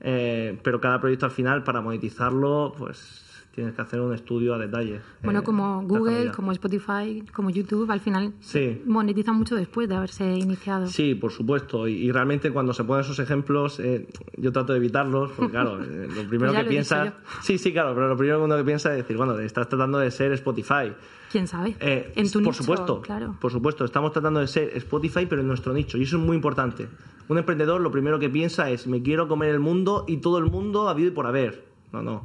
Eh, 0.00 0.58
pero 0.62 0.80
cada 0.80 1.00
proyecto 1.00 1.24
al 1.26 1.32
final, 1.32 1.64
para 1.64 1.80
monetizarlo, 1.80 2.74
pues 2.76 3.23
tienes 3.54 3.74
que 3.74 3.82
hacer 3.82 4.00
un 4.00 4.12
estudio 4.14 4.54
a 4.54 4.58
detalle. 4.58 5.00
Bueno, 5.22 5.40
eh, 5.40 5.42
como 5.42 5.82
Google, 5.82 6.32
como 6.32 6.52
Spotify, 6.52 7.22
como 7.32 7.50
YouTube, 7.50 7.90
al 7.90 8.00
final 8.00 8.32
Sí. 8.40 8.82
monetizan 8.86 9.36
mucho 9.36 9.54
después 9.54 9.88
de 9.88 9.94
haberse 9.94 10.24
iniciado. 10.36 10.86
Sí, 10.88 11.14
por 11.14 11.30
supuesto. 11.32 11.86
Y, 11.88 11.94
y 11.94 12.12
realmente 12.12 12.50
cuando 12.50 12.72
se 12.74 12.84
ponen 12.84 13.04
esos 13.04 13.18
ejemplos, 13.18 13.78
eh, 13.80 14.06
yo 14.36 14.52
trato 14.52 14.72
de 14.72 14.78
evitarlos, 14.78 15.32
porque 15.32 15.52
claro, 15.52 15.78
eh, 15.82 16.08
lo 16.14 16.28
primero 16.28 16.28
Pues 16.28 16.38
que 16.38 16.46
lo 16.46 16.50
he 16.52 16.62
dicho 16.62 16.68
piensa... 16.68 17.04
yo. 17.06 17.12
Sí, 17.42 17.58
sí, 17.58 17.72
claro, 17.72 17.94
pero 17.94 18.08
lo 18.08 18.16
primero 18.16 18.38
que 18.38 18.44
uno 18.44 18.56
que 18.56 18.64
piensa 18.64 18.90
es 18.90 18.98
decir, 18.98 19.16
bueno, 19.16 19.38
estás 19.38 19.68
tratando 19.68 19.98
de 19.98 20.10
ser 20.10 20.32
Spotify. 20.32 20.92
¿Quién 21.30 21.48
sabe? 21.48 21.74
En 21.80 22.26
tu 22.30 22.34
por 22.34 22.42
nicho, 22.42 22.52
supuesto, 22.62 23.00
claro. 23.02 23.36
por 23.40 23.50
supuesto, 23.50 23.84
estamos 23.84 24.12
tratando 24.12 24.38
de 24.40 24.46
ser 24.46 24.70
Spotify, 24.76 25.26
pero 25.28 25.40
en 25.40 25.48
nuestro 25.48 25.72
nicho, 25.72 25.98
y 25.98 26.02
eso 26.04 26.16
es 26.16 26.22
muy 26.22 26.36
importante. 26.36 26.86
Un 27.28 27.38
emprendedor 27.38 27.80
lo 27.80 27.90
primero 27.90 28.18
que 28.20 28.28
piensa 28.28 28.70
es, 28.70 28.86
me 28.86 29.02
quiero 29.02 29.26
comer 29.26 29.48
el 29.50 29.58
mundo 29.58 30.04
y 30.06 30.18
todo 30.18 30.38
el 30.38 30.44
mundo 30.44 30.86
ha 30.86 30.92
habido 30.92 31.08
y 31.08 31.10
por 31.12 31.26
haber. 31.26 31.64
No, 31.92 32.02
no. 32.02 32.22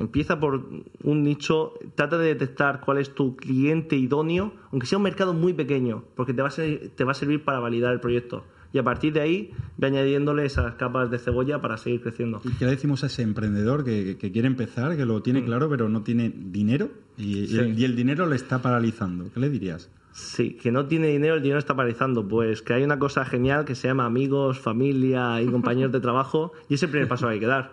Empieza 0.00 0.40
por 0.40 0.64
un 1.04 1.22
nicho, 1.22 1.74
trata 1.94 2.18
de 2.18 2.26
detectar 2.28 2.80
cuál 2.80 2.98
es 2.98 3.14
tu 3.14 3.36
cliente 3.36 3.96
idóneo, 3.96 4.52
aunque 4.72 4.86
sea 4.86 4.98
un 4.98 5.04
mercado 5.04 5.34
muy 5.34 5.52
pequeño, 5.52 6.04
porque 6.16 6.32
te 6.34 6.42
va 6.42 6.48
a, 6.48 6.50
ser- 6.50 6.90
te 6.96 7.04
va 7.04 7.12
a 7.12 7.14
servir 7.14 7.44
para 7.44 7.60
validar 7.60 7.92
el 7.92 8.00
proyecto. 8.00 8.44
Y 8.72 8.78
a 8.78 8.84
partir 8.84 9.12
de 9.12 9.20
ahí, 9.20 9.50
ve 9.78 9.88
añadiéndole 9.88 10.44
esas 10.44 10.74
capas 10.76 11.10
de 11.10 11.18
cebolla 11.18 11.60
para 11.60 11.76
seguir 11.76 12.02
creciendo. 12.02 12.40
¿Y 12.44 12.50
qué 12.52 12.64
le 12.66 12.70
decimos 12.72 13.02
a 13.02 13.06
ese 13.08 13.22
emprendedor 13.22 13.84
que, 13.84 14.16
que 14.16 14.30
quiere 14.30 14.46
empezar, 14.46 14.96
que 14.96 15.04
lo 15.04 15.22
tiene 15.22 15.44
claro, 15.44 15.68
pero 15.68 15.88
no 15.88 16.02
tiene 16.02 16.32
dinero 16.34 16.88
y, 17.18 17.48
Mm. 17.52 17.58
El, 17.60 17.78
y 17.78 17.84
el 17.84 17.96
dinero 17.96 18.26
le 18.26 18.36
está 18.36 18.62
paralizando? 18.62 19.30
¿Qué 19.34 19.40
le 19.40 19.50
dirías? 19.50 19.90
Sí, 20.12 20.52
que 20.54 20.70
no 20.72 20.86
tiene 20.86 21.08
dinero, 21.08 21.34
el 21.34 21.42
dinero 21.42 21.58
está 21.58 21.74
paralizando. 21.74 22.26
Pues 22.26 22.62
que 22.62 22.72
hay 22.74 22.84
una 22.84 22.98
cosa 23.00 23.24
genial 23.24 23.64
que 23.64 23.74
se 23.74 23.88
llama 23.88 24.04
amigos, 24.06 24.58
familia 24.60 25.42
y 25.42 25.46
compañeros 25.46 25.90
de 25.92 26.00
trabajo, 26.00 26.52
y 26.68 26.74
es 26.74 26.82
el 26.84 26.90
primer 26.90 27.08
paso 27.08 27.26
que 27.26 27.34
hay 27.34 27.40
que 27.40 27.46
dar. 27.46 27.72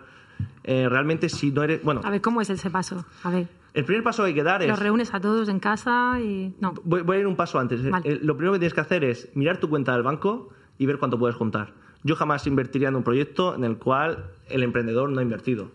Eh, 0.64 0.88
realmente, 0.88 1.28
si 1.28 1.50
no 1.50 1.62
eres. 1.62 1.82
Bueno, 1.82 2.00
A 2.04 2.10
ver, 2.10 2.20
¿cómo 2.20 2.40
es 2.40 2.50
ese 2.50 2.70
paso? 2.70 3.04
A 3.22 3.30
ver, 3.30 3.48
el 3.74 3.84
primer 3.84 4.02
paso 4.02 4.22
que 4.22 4.28
hay 4.28 4.34
que 4.34 4.42
dar 4.42 4.62
es. 4.62 4.68
los 4.68 4.78
reúnes 4.78 5.12
a 5.14 5.20
todos 5.20 5.48
en 5.48 5.60
casa 5.60 6.18
y... 6.20 6.54
No, 6.60 6.74
Voy, 6.84 7.02
voy 7.02 7.16
a 7.16 7.20
ir 7.20 7.26
un 7.26 7.36
paso 7.36 7.58
antes. 7.58 7.88
Vale. 7.88 8.10
Eh, 8.10 8.18
Lo 8.22 8.36
primero 8.36 8.52
que 8.54 8.58
tienes 8.58 8.74
que 8.74 8.80
hacer 8.80 9.04
es 9.04 9.30
mirar 9.34 9.58
tu 9.58 9.68
cuenta 9.68 9.92
del 9.94 10.02
banco 10.02 10.50
y 10.78 10.86
ver 10.86 10.98
cuánto 10.98 11.18
puedes 11.18 11.36
juntar. 11.36 11.72
Yo 12.04 12.16
jamás 12.16 12.46
invertiría 12.46 12.88
en 12.88 12.96
un 12.96 13.02
proyecto 13.02 13.54
en 13.54 13.64
el 13.64 13.76
cual 13.78 14.26
el 14.48 14.62
emprendedor 14.62 15.10
no 15.10 15.18
ha 15.20 15.22
invertido. 15.22 15.70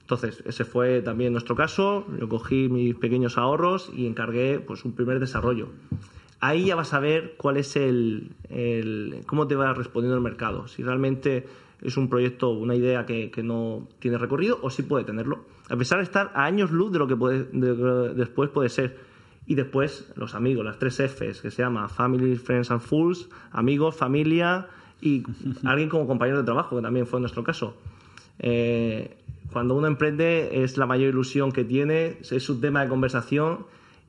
Entonces, 0.00 0.42
ese 0.46 0.64
fue 0.64 1.00
también 1.00 1.32
nuestro 1.32 1.56
caso. 1.56 2.06
Yo 2.20 2.28
cogí 2.28 2.68
mis 2.68 2.94
pequeños 2.96 3.38
ahorros 3.38 3.90
y 3.96 4.06
encargué 4.06 4.60
pues, 4.60 4.84
un 4.84 4.92
primer 4.92 5.18
desarrollo. 5.20 5.68
Ahí 6.40 6.66
ya 6.66 6.76
vas 6.76 6.92
a 6.92 7.00
ver 7.00 7.34
cuál 7.38 7.56
es 7.56 7.74
el, 7.76 8.32
el- 8.50 9.22
cómo 9.26 9.46
te 9.46 9.54
va 9.54 9.72
respondiendo 9.72 10.16
el 10.16 10.22
mercado. 10.22 10.68
Si 10.68 10.82
realmente 10.82 11.46
es 11.84 11.96
un 11.96 12.08
proyecto, 12.08 12.50
una 12.50 12.74
idea 12.74 13.06
que, 13.06 13.30
que 13.30 13.42
no 13.42 13.86
tiene 13.98 14.18
recorrido 14.18 14.58
o 14.62 14.70
si 14.70 14.82
puede 14.82 15.04
tenerlo. 15.04 15.44
A 15.68 15.76
pesar 15.76 15.98
de 15.98 16.04
estar 16.04 16.32
a 16.34 16.44
años 16.44 16.70
luz 16.70 16.90
de 16.90 16.98
lo 16.98 17.06
que 17.06 17.14
puede, 17.14 17.44
de 17.52 18.14
después 18.14 18.50
puede 18.50 18.70
ser. 18.70 18.98
Y 19.46 19.54
después 19.54 20.10
los 20.16 20.34
amigos, 20.34 20.64
las 20.64 20.78
tres 20.78 20.98
Fs, 20.98 21.42
que 21.42 21.50
se 21.50 21.62
llama 21.62 21.88
Family, 21.88 22.36
Friends 22.36 22.70
and 22.70 22.80
Fools, 22.80 23.28
amigos, 23.52 23.94
familia 23.94 24.68
y 25.02 25.22
alguien 25.64 25.90
como 25.90 26.06
compañero 26.06 26.38
de 26.38 26.44
trabajo, 26.44 26.76
que 26.76 26.82
también 26.82 27.06
fue 27.06 27.20
nuestro 27.20 27.44
caso. 27.44 27.76
Eh, 28.38 29.16
cuando 29.52 29.74
uno 29.74 29.86
emprende 29.86 30.64
es 30.64 30.78
la 30.78 30.86
mayor 30.86 31.10
ilusión 31.10 31.52
que 31.52 31.64
tiene, 31.64 32.18
es 32.20 32.48
un 32.48 32.60
tema 32.60 32.82
de 32.82 32.88
conversación 32.88 33.66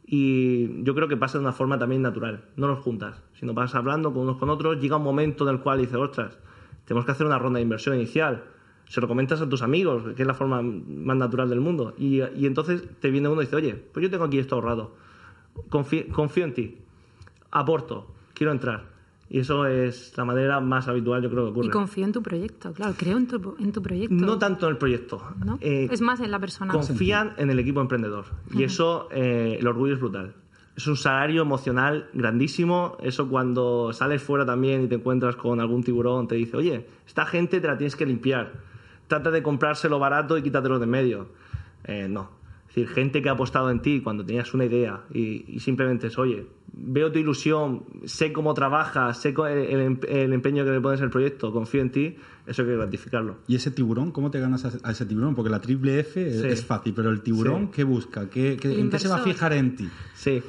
y 0.08 0.84
yo 0.84 0.96
creo 0.96 1.08
que 1.08 1.18
pasa 1.18 1.38
de 1.38 1.44
una 1.44 1.52
forma 1.52 1.78
también 1.78 2.02
natural. 2.02 2.46
No 2.56 2.68
los 2.68 2.80
juntas, 2.80 3.22
sino 3.40 3.54
vas 3.54 3.76
hablando 3.76 4.14
con 4.14 4.24
unos 4.24 4.38
con 4.38 4.50
otros, 4.50 4.82
llega 4.82 4.98
un 4.98 5.04
momento 5.04 5.48
en 5.48 5.56
el 5.56 5.62
cual 5.62 5.80
dices, 5.80 5.96
ostras, 5.96 6.38
tenemos 6.86 7.06
que 7.06 7.12
hacer 7.12 7.26
una 7.26 7.40
ronda 7.40 7.58
de 7.58 7.64
inversión 7.64 7.96
inicial. 7.96 8.44
Se 8.88 9.02
lo 9.02 9.08
comentas 9.08 9.42
a 9.42 9.50
tus 9.50 9.62
amigos, 9.62 10.04
que 10.16 10.22
es 10.22 10.28
la 10.28 10.36
forma 10.36 10.62
más 10.62 11.18
natural 11.18 11.50
del 11.50 11.60
mundo. 11.60 11.96
Y, 11.98 12.22
y 12.22 12.46
entonces 12.46 12.84
te 13.00 13.10
viene 13.10 13.28
uno 13.28 13.42
y 13.42 13.46
dice, 13.46 13.56
oye, 13.56 13.74
pues 13.74 14.04
yo 14.04 14.10
tengo 14.10 14.26
aquí 14.26 14.38
esto 14.38 14.56
ahorrado. 14.56 14.96
Confío, 15.70 16.08
confío 16.10 16.46
en 16.46 16.54
ti. 16.54 16.78
Aporto. 17.52 18.08
Quiero 18.34 18.52
entrar. 18.52 18.96
Y 19.28 19.40
eso 19.40 19.66
es 19.66 20.16
la 20.18 20.24
manera 20.24 20.60
más 20.60 20.88
habitual, 20.88 21.24
yo 21.24 21.32
creo 21.32 21.46
que 21.46 21.52
ocurre. 21.52 21.68
y 21.68 21.70
confío 21.70 22.06
en 22.06 22.12
tu 22.12 22.22
proyecto, 22.22 22.72
claro, 22.74 22.94
creo 22.96 23.18
en 23.18 23.28
tu, 23.28 23.56
en 23.60 23.72
tu 23.72 23.82
proyecto. 23.82 24.14
No 24.14 24.38
tanto 24.38 24.68
en 24.68 24.74
el 24.74 24.78
proyecto. 24.78 25.22
¿no? 25.44 25.58
Eh, 25.62 25.88
es 25.92 26.02
más 26.02 26.20
en 26.20 26.30
la 26.30 26.40
persona. 26.40 26.72
confían 26.72 27.34
en 27.38 27.50
el 27.50 27.58
equipo 27.58 27.82
emprendedor. 27.82 28.26
Y 28.54 28.64
eso, 28.64 29.08
eh, 29.12 29.58
el 29.60 29.68
orgullo 29.68 29.96
es 29.96 30.00
brutal. 30.00 30.36
Es 30.76 30.88
un 30.88 30.98
salario 30.98 31.42
emocional 31.42 32.10
grandísimo. 32.14 32.98
Eso 33.02 33.30
cuando 33.30 33.94
sales 33.94 34.22
fuera 34.22 34.46
también 34.46 34.84
y 34.84 34.88
te 34.88 34.96
encuentras 34.96 35.36
con 35.36 35.60
algún 35.60 35.84
tiburón, 35.84 36.28
te 36.28 36.36
dice, 36.36 36.58
oye, 36.58 36.86
esta 37.08 37.26
gente 37.26 37.62
te 37.62 37.68
la 37.68 37.78
tienes 37.78 37.96
que 37.96 38.06
limpiar. 38.06 38.52
Trata 39.08 39.32
de 39.32 39.42
comprárselo 39.42 40.00
barato 40.00 40.38
y 40.38 40.42
quítatelo 40.42 40.80
de 40.80 40.86
medio. 40.88 41.30
Eh, 41.86 42.08
no. 42.10 42.30
Es 42.68 42.76
decir, 42.76 42.88
gente 42.94 43.22
que 43.22 43.30
ha 43.30 43.34
apostado 43.34 43.70
en 43.72 43.82
ti 43.82 44.02
cuando 44.02 44.26
tenías 44.26 44.54
una 44.54 44.66
idea 44.66 45.04
y, 45.14 45.46
y 45.48 45.60
simplemente 45.62 46.08
es, 46.08 46.18
oye, 46.18 46.46
veo 46.74 47.10
tu 47.10 47.20
ilusión, 47.20 47.86
sé 48.04 48.34
cómo 48.34 48.54
trabajas, 48.54 49.18
sé 49.22 49.34
co- 49.34 49.48
el, 49.48 49.60
el 49.60 49.80
em- 49.80 50.00
el 50.10 50.34
empeño 50.34 50.66
que 50.66 50.72
le 50.72 50.82
pones 50.82 51.00
al 51.02 51.10
proyecto, 51.10 51.54
confío 51.54 51.80
en 51.80 51.92
ti, 51.92 52.18
eso 52.46 52.64
hay 52.64 52.68
que 52.68 52.76
gratificarlo. 52.76 53.38
¿Y 53.48 53.56
ese 53.56 53.72
tiburón? 53.72 54.12
¿Cómo 54.12 54.30
te 54.30 54.42
ganas 54.42 54.66
a, 54.84 54.92
ese 54.92 55.06
tiburón? 55.06 55.36
Porque 55.36 55.50
la 55.52 55.62
triple 55.62 56.00
F 56.00 56.28
es- 56.28 56.42
Sí. 56.42 56.48
es 56.48 56.66
fácil, 56.66 56.94
pero 56.94 57.12
el 57.12 57.22
tiburón, 57.22 57.68
Sí. 57.68 57.72
¿qué 57.76 57.84
busca? 57.86 58.30
¿Qué, 58.30 58.58
qué- 58.60 58.78
¿En 58.78 58.90
qué 58.90 59.00
se 59.00 59.08
va 59.08 59.16
a 59.18 59.24
fijar 59.24 59.54
en 59.54 59.78
ti? 59.78 59.88
Sí. 60.14 60.44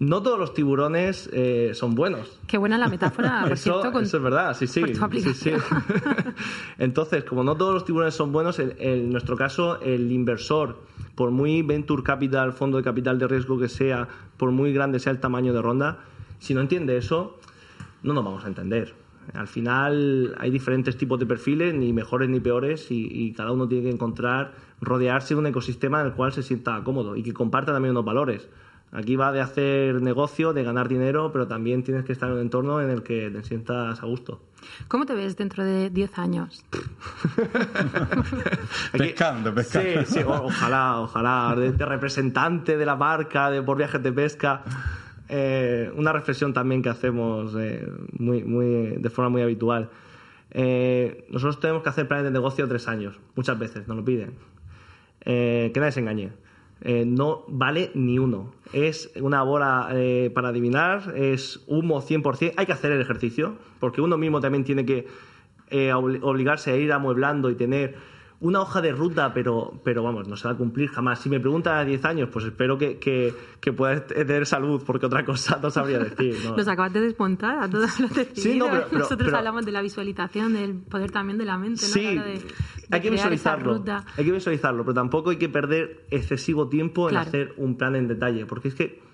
No 0.00 0.22
todos 0.22 0.38
los 0.38 0.54
tiburones 0.54 1.28
eh, 1.32 1.70
son 1.74 1.94
buenos. 1.94 2.40
Qué 2.46 2.56
buena 2.58 2.76
la 2.78 2.88
metáfora, 2.88 3.40
por 3.42 3.52
eso, 3.52 3.62
cierto, 3.80 3.92
con- 3.92 4.02
eso 4.04 4.16
es 4.16 4.22
verdad, 4.22 4.56
sí, 4.56 4.66
sí. 4.66 4.82
Entonces, 6.78 7.24
como 7.24 7.44
no 7.44 7.56
todos 7.56 7.74
los 7.74 7.84
tiburones 7.84 8.14
son 8.14 8.32
buenos, 8.32 8.58
en, 8.58 8.74
en 8.78 9.10
nuestro 9.10 9.36
caso, 9.36 9.80
el 9.82 10.10
inversor, 10.10 10.78
por 11.14 11.30
muy 11.30 11.62
venture 11.62 12.02
capital, 12.02 12.52
fondo 12.52 12.78
de 12.78 12.84
capital 12.84 13.18
de 13.18 13.28
riesgo 13.28 13.58
que 13.58 13.68
sea, 13.68 14.08
por 14.36 14.50
muy 14.50 14.72
grande 14.72 14.98
sea 15.00 15.12
el 15.12 15.20
tamaño 15.20 15.52
de 15.52 15.60
ronda, 15.62 15.98
si 16.38 16.54
no 16.54 16.60
entiende 16.60 16.96
eso, 16.96 17.38
no 18.02 18.14
nos 18.14 18.24
vamos 18.24 18.44
a 18.44 18.48
entender. 18.48 18.94
Al 19.34 19.46
final 19.48 20.34
hay 20.38 20.50
diferentes 20.50 20.96
tipos 20.96 21.20
de 21.20 21.26
perfiles, 21.26 21.74
ni 21.74 21.92
mejores 21.92 22.28
ni 22.30 22.40
peores, 22.40 22.90
y, 22.90 23.06
y 23.12 23.32
cada 23.32 23.52
uno 23.52 23.68
tiene 23.68 23.84
que 23.84 23.90
encontrar, 23.94 24.54
rodearse 24.80 25.34
de 25.34 25.40
un 25.40 25.46
ecosistema 25.46 26.00
en 26.00 26.06
el 26.06 26.12
cual 26.14 26.32
se 26.32 26.42
sienta 26.42 26.82
cómodo 26.82 27.14
y 27.16 27.22
que 27.22 27.34
comparta 27.34 27.72
también 27.72 27.90
unos 27.92 28.04
valores. 28.06 28.48
Aquí 28.92 29.14
va 29.14 29.30
de 29.30 29.40
hacer 29.40 30.02
negocio, 30.02 30.52
de 30.52 30.64
ganar 30.64 30.88
dinero, 30.88 31.30
pero 31.32 31.46
también 31.46 31.84
tienes 31.84 32.04
que 32.04 32.12
estar 32.12 32.28
en 32.28 32.34
un 32.36 32.40
entorno 32.40 32.80
en 32.80 32.90
el 32.90 33.02
que 33.04 33.30
te 33.30 33.44
sientas 33.44 34.02
a 34.02 34.06
gusto. 34.06 34.40
¿Cómo 34.88 35.06
te 35.06 35.14
ves 35.14 35.36
dentro 35.36 35.64
de 35.64 35.90
10 35.90 36.18
años? 36.18 36.64
Aquí- 38.92 38.98
Pescando, 38.98 39.54
pescando. 39.54 40.04
Sí, 40.04 40.14
sí, 40.14 40.20
ojalá, 40.26 41.00
ojalá. 41.00 41.54
De, 41.56 41.72
de 41.72 41.84
representante 41.86 42.76
de 42.76 42.86
la 42.86 42.96
marca, 42.96 43.50
de 43.50 43.62
por 43.62 43.76
viajes 43.76 44.02
de 44.02 44.12
pesca. 44.12 44.62
Eh, 45.28 45.92
una 45.94 46.12
reflexión 46.12 46.52
también 46.52 46.82
que 46.82 46.88
hacemos 46.88 47.54
eh, 47.56 47.88
muy, 48.18 48.42
muy, 48.42 48.96
de 48.98 49.10
forma 49.10 49.28
muy 49.30 49.42
habitual. 49.42 49.88
Eh, 50.50 51.26
nosotros 51.30 51.60
tenemos 51.60 51.82
que 51.84 51.88
hacer 51.90 52.08
planes 52.08 52.24
de 52.24 52.32
negocio 52.32 52.66
tres 52.66 52.88
años, 52.88 53.18
muchas 53.36 53.56
veces, 53.58 53.86
nos 53.86 53.96
lo 53.96 54.04
piden. 54.04 54.32
Eh, 55.24 55.70
que 55.72 55.78
nadie 55.78 55.92
se 55.92 56.00
engañe. 56.00 56.32
Eh, 56.82 57.04
no 57.06 57.44
vale 57.48 57.90
ni 57.94 58.18
uno. 58.18 58.52
Es 58.72 59.12
una 59.20 59.42
bola 59.42 59.88
eh, 59.92 60.30
para 60.34 60.48
adivinar, 60.48 61.12
es 61.16 61.62
humo 61.66 62.00
100%. 62.00 62.54
Hay 62.56 62.66
que 62.66 62.72
hacer 62.72 62.92
el 62.92 63.00
ejercicio, 63.00 63.56
porque 63.80 64.00
uno 64.00 64.16
mismo 64.16 64.40
también 64.40 64.64
tiene 64.64 64.84
que 64.86 65.06
eh, 65.68 65.92
obli- 65.92 66.20
obligarse 66.22 66.70
a 66.72 66.76
ir 66.76 66.92
amueblando 66.92 67.50
y 67.50 67.54
tener 67.54 67.94
una 68.40 68.60
hoja 68.62 68.80
de 68.80 68.92
ruta, 68.92 69.34
pero, 69.34 69.80
pero 69.84 70.02
vamos, 70.02 70.26
no 70.26 70.34
se 70.36 70.48
va 70.48 70.54
a 70.54 70.56
cumplir 70.56 70.88
jamás. 70.88 71.20
Si 71.20 71.28
me 71.28 71.38
preguntas 71.40 71.74
a 71.74 71.84
10 71.84 72.04
años, 72.06 72.28
pues 72.32 72.46
espero 72.46 72.78
que, 72.78 72.98
que, 72.98 73.34
que 73.60 73.72
puedas 73.72 74.06
tener 74.06 74.46
salud, 74.46 74.82
porque 74.86 75.04
otra 75.06 75.24
cosa 75.26 75.58
no 75.62 75.70
sabría 75.70 75.98
decir. 75.98 76.36
¿no? 76.44 76.56
Nos 76.56 76.66
acabas 76.66 76.92
de 76.94 77.00
desmontar 77.02 77.58
a 77.58 77.66
los 77.66 77.82
decididos. 77.98 78.28
Sí, 78.34 78.56
no, 78.58 78.66
pero- 78.70 78.86
pero- 78.88 78.98
Nosotros 79.00 79.26
pero- 79.26 79.36
hablamos 79.38 79.66
de 79.66 79.72
la 79.72 79.82
visualización, 79.82 80.54
del 80.54 80.74
poder 80.76 81.10
también 81.10 81.38
de 81.38 81.44
la 81.44 81.58
mente, 81.58 81.82
¿no? 81.82 81.92
Sí, 81.92 82.14
la 82.14 82.24
de- 82.24 82.32
de 82.34 82.42
hay 82.90 83.00
que 83.02 83.10
visualizarlo. 83.10 83.84
Hay 84.16 84.24
que 84.24 84.32
visualizarlo, 84.32 84.84
pero 84.84 84.94
tampoco 84.94 85.30
hay 85.30 85.36
que 85.36 85.48
perder 85.50 86.06
excesivo 86.10 86.68
tiempo 86.68 87.08
Claro. 87.08 87.22
en 87.22 87.28
hacer 87.28 87.54
un 87.58 87.76
plan 87.76 87.94
en 87.94 88.08
detalle, 88.08 88.46
porque 88.46 88.68
es 88.68 88.74
que 88.74 89.09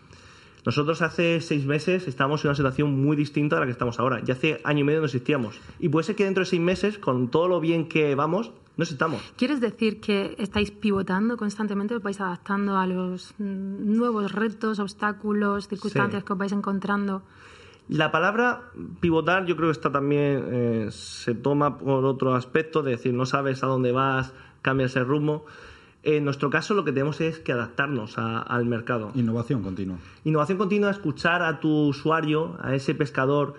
Nosotros 0.66 1.00
hace 1.00 1.40
seis 1.40 1.64
meses 1.64 2.08
estábamos 2.08 2.44
en 2.44 2.49
una 2.49 2.56
situación 2.56 3.00
muy 3.00 3.16
distinta 3.16 3.56
a 3.56 3.61
la 3.61 3.66
que 3.66 3.73
estamos 3.73 4.00
ahora. 4.00 4.20
Ya 4.25 4.35
hace 4.35 4.61
año 4.64 4.80
y 4.80 4.85
medio 4.85 4.99
no 4.99 5.06
existíamos. 5.06 5.61
Y 5.78 5.88
puede 5.88 6.04
ser 6.04 6.16
que 6.16 6.25
dentro 6.25 6.42
de 6.42 6.46
seis 6.50 6.61
meses, 6.61 6.99
con 6.99 7.28
todo 7.28 7.46
lo 7.46 7.61
bien 7.61 7.88
que 7.88 8.16
vamos, 8.16 8.50
no 8.76 8.82
existamos. 8.82 9.23
¿Quieres 9.37 9.61
decir 9.61 10.00
que 10.00 10.35
estáis 10.38 10.73
pivotando 10.73 11.37
constantemente, 11.37 11.94
os 11.94 12.02
vais 12.02 12.20
adaptando 12.20 12.76
a 12.76 12.87
los 12.87 13.32
mm, 13.38 13.96
nuevos 13.96 14.32
retos, 14.32 14.80
obstáculos, 14.80 15.68
circunstancias 15.68 16.23
Sí. 16.23 16.26
que 16.26 16.32
os 16.32 16.38
vais 16.38 16.52
encontrando? 16.52 17.23
La 17.88 18.11
palabra 18.11 18.62
pivotar 18.99 19.46
yo 19.46 19.54
creo 19.54 19.68
que 19.68 19.73
está 19.78 19.92
también 19.92 20.44
eh, 20.50 20.88
se 20.90 21.37
toma 21.37 21.78
por 21.78 22.04
otro 22.04 22.35
aspecto, 22.35 22.82
de 22.82 22.90
decir, 22.90 23.14
no 23.14 23.25
sabes 23.25 23.62
a 23.62 23.68
dónde 23.68 23.92
vas, 23.92 24.35
cambias 24.62 24.96
el 24.96 25.06
rumbo. 25.06 25.46
En 26.08 26.25
nuestro 26.25 26.50
caso 26.50 26.72
lo 26.75 26.84
que 26.84 26.92
tenemos 26.92 27.20
es 27.20 27.40
que 27.40 27.50
adaptarnos 27.50 28.16
a- 28.16 28.38
al 28.40 28.64
mercado. 28.64 29.10
Innovación 29.16 29.60
continua. 29.64 29.96
Innovación 30.22 30.56
continua, 30.56 30.88
escuchar 30.92 31.42
a 31.42 31.58
tu 31.58 31.68
usuario, 31.88 32.56
a 32.60 32.76
ese 32.76 32.94
pescador. 32.94 33.54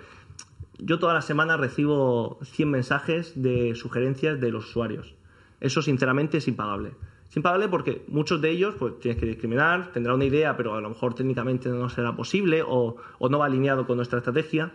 Yo 0.80 0.98
toda 0.98 1.14
la 1.14 1.22
semana 1.22 1.58
recibo 1.58 2.40
100 2.44 2.72
mensajes 2.72 3.34
de 3.36 3.76
sugerencias 3.76 4.40
de 4.40 4.52
los 4.52 4.66
usuarios. 4.70 5.14
Eso, 5.60 5.82
sinceramente, 5.82 6.38
es 6.38 6.48
impagable. 6.48 6.94
Es 7.30 7.36
impagable 7.36 7.68
porque 7.68 8.06
muchos 8.08 8.40
de 8.42 8.52
ellos 8.52 8.76
pues, 8.80 8.98
tienes 9.02 9.20
que 9.20 9.26
discriminar, 9.26 9.92
tendrá 9.92 10.14
una 10.14 10.24
idea, 10.24 10.56
pero 10.56 10.74
a 10.76 10.80
lo 10.80 10.88
mejor 10.88 11.16
técnicamente 11.16 11.68
no 11.68 11.90
será 11.90 12.16
posible 12.16 12.64
o, 12.66 12.96
o 13.20 13.28
no 13.28 13.40
va 13.40 13.48
alineado 13.48 13.86
con 13.86 13.98
nuestra 13.98 14.20
estrategia. 14.20 14.72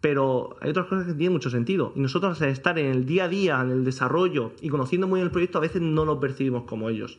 Pero 0.00 0.56
hay 0.60 0.70
otras 0.70 0.86
cosas 0.86 1.06
que 1.06 1.14
tienen 1.14 1.32
mucho 1.32 1.50
sentido. 1.50 1.92
Y 1.94 2.00
nosotros, 2.00 2.40
al 2.40 2.48
estar 2.48 2.78
en 2.78 2.86
el 2.86 3.04
día 3.04 3.24
a 3.24 3.28
día, 3.28 3.60
en 3.60 3.70
el 3.70 3.84
desarrollo 3.84 4.52
y 4.60 4.68
conociendo 4.68 5.06
muy 5.06 5.18
bien 5.18 5.26
el 5.26 5.30
proyecto, 5.30 5.58
a 5.58 5.60
veces 5.60 5.82
no 5.82 6.04
lo 6.04 6.20
percibimos 6.20 6.64
como 6.64 6.88
ellos. 6.88 7.18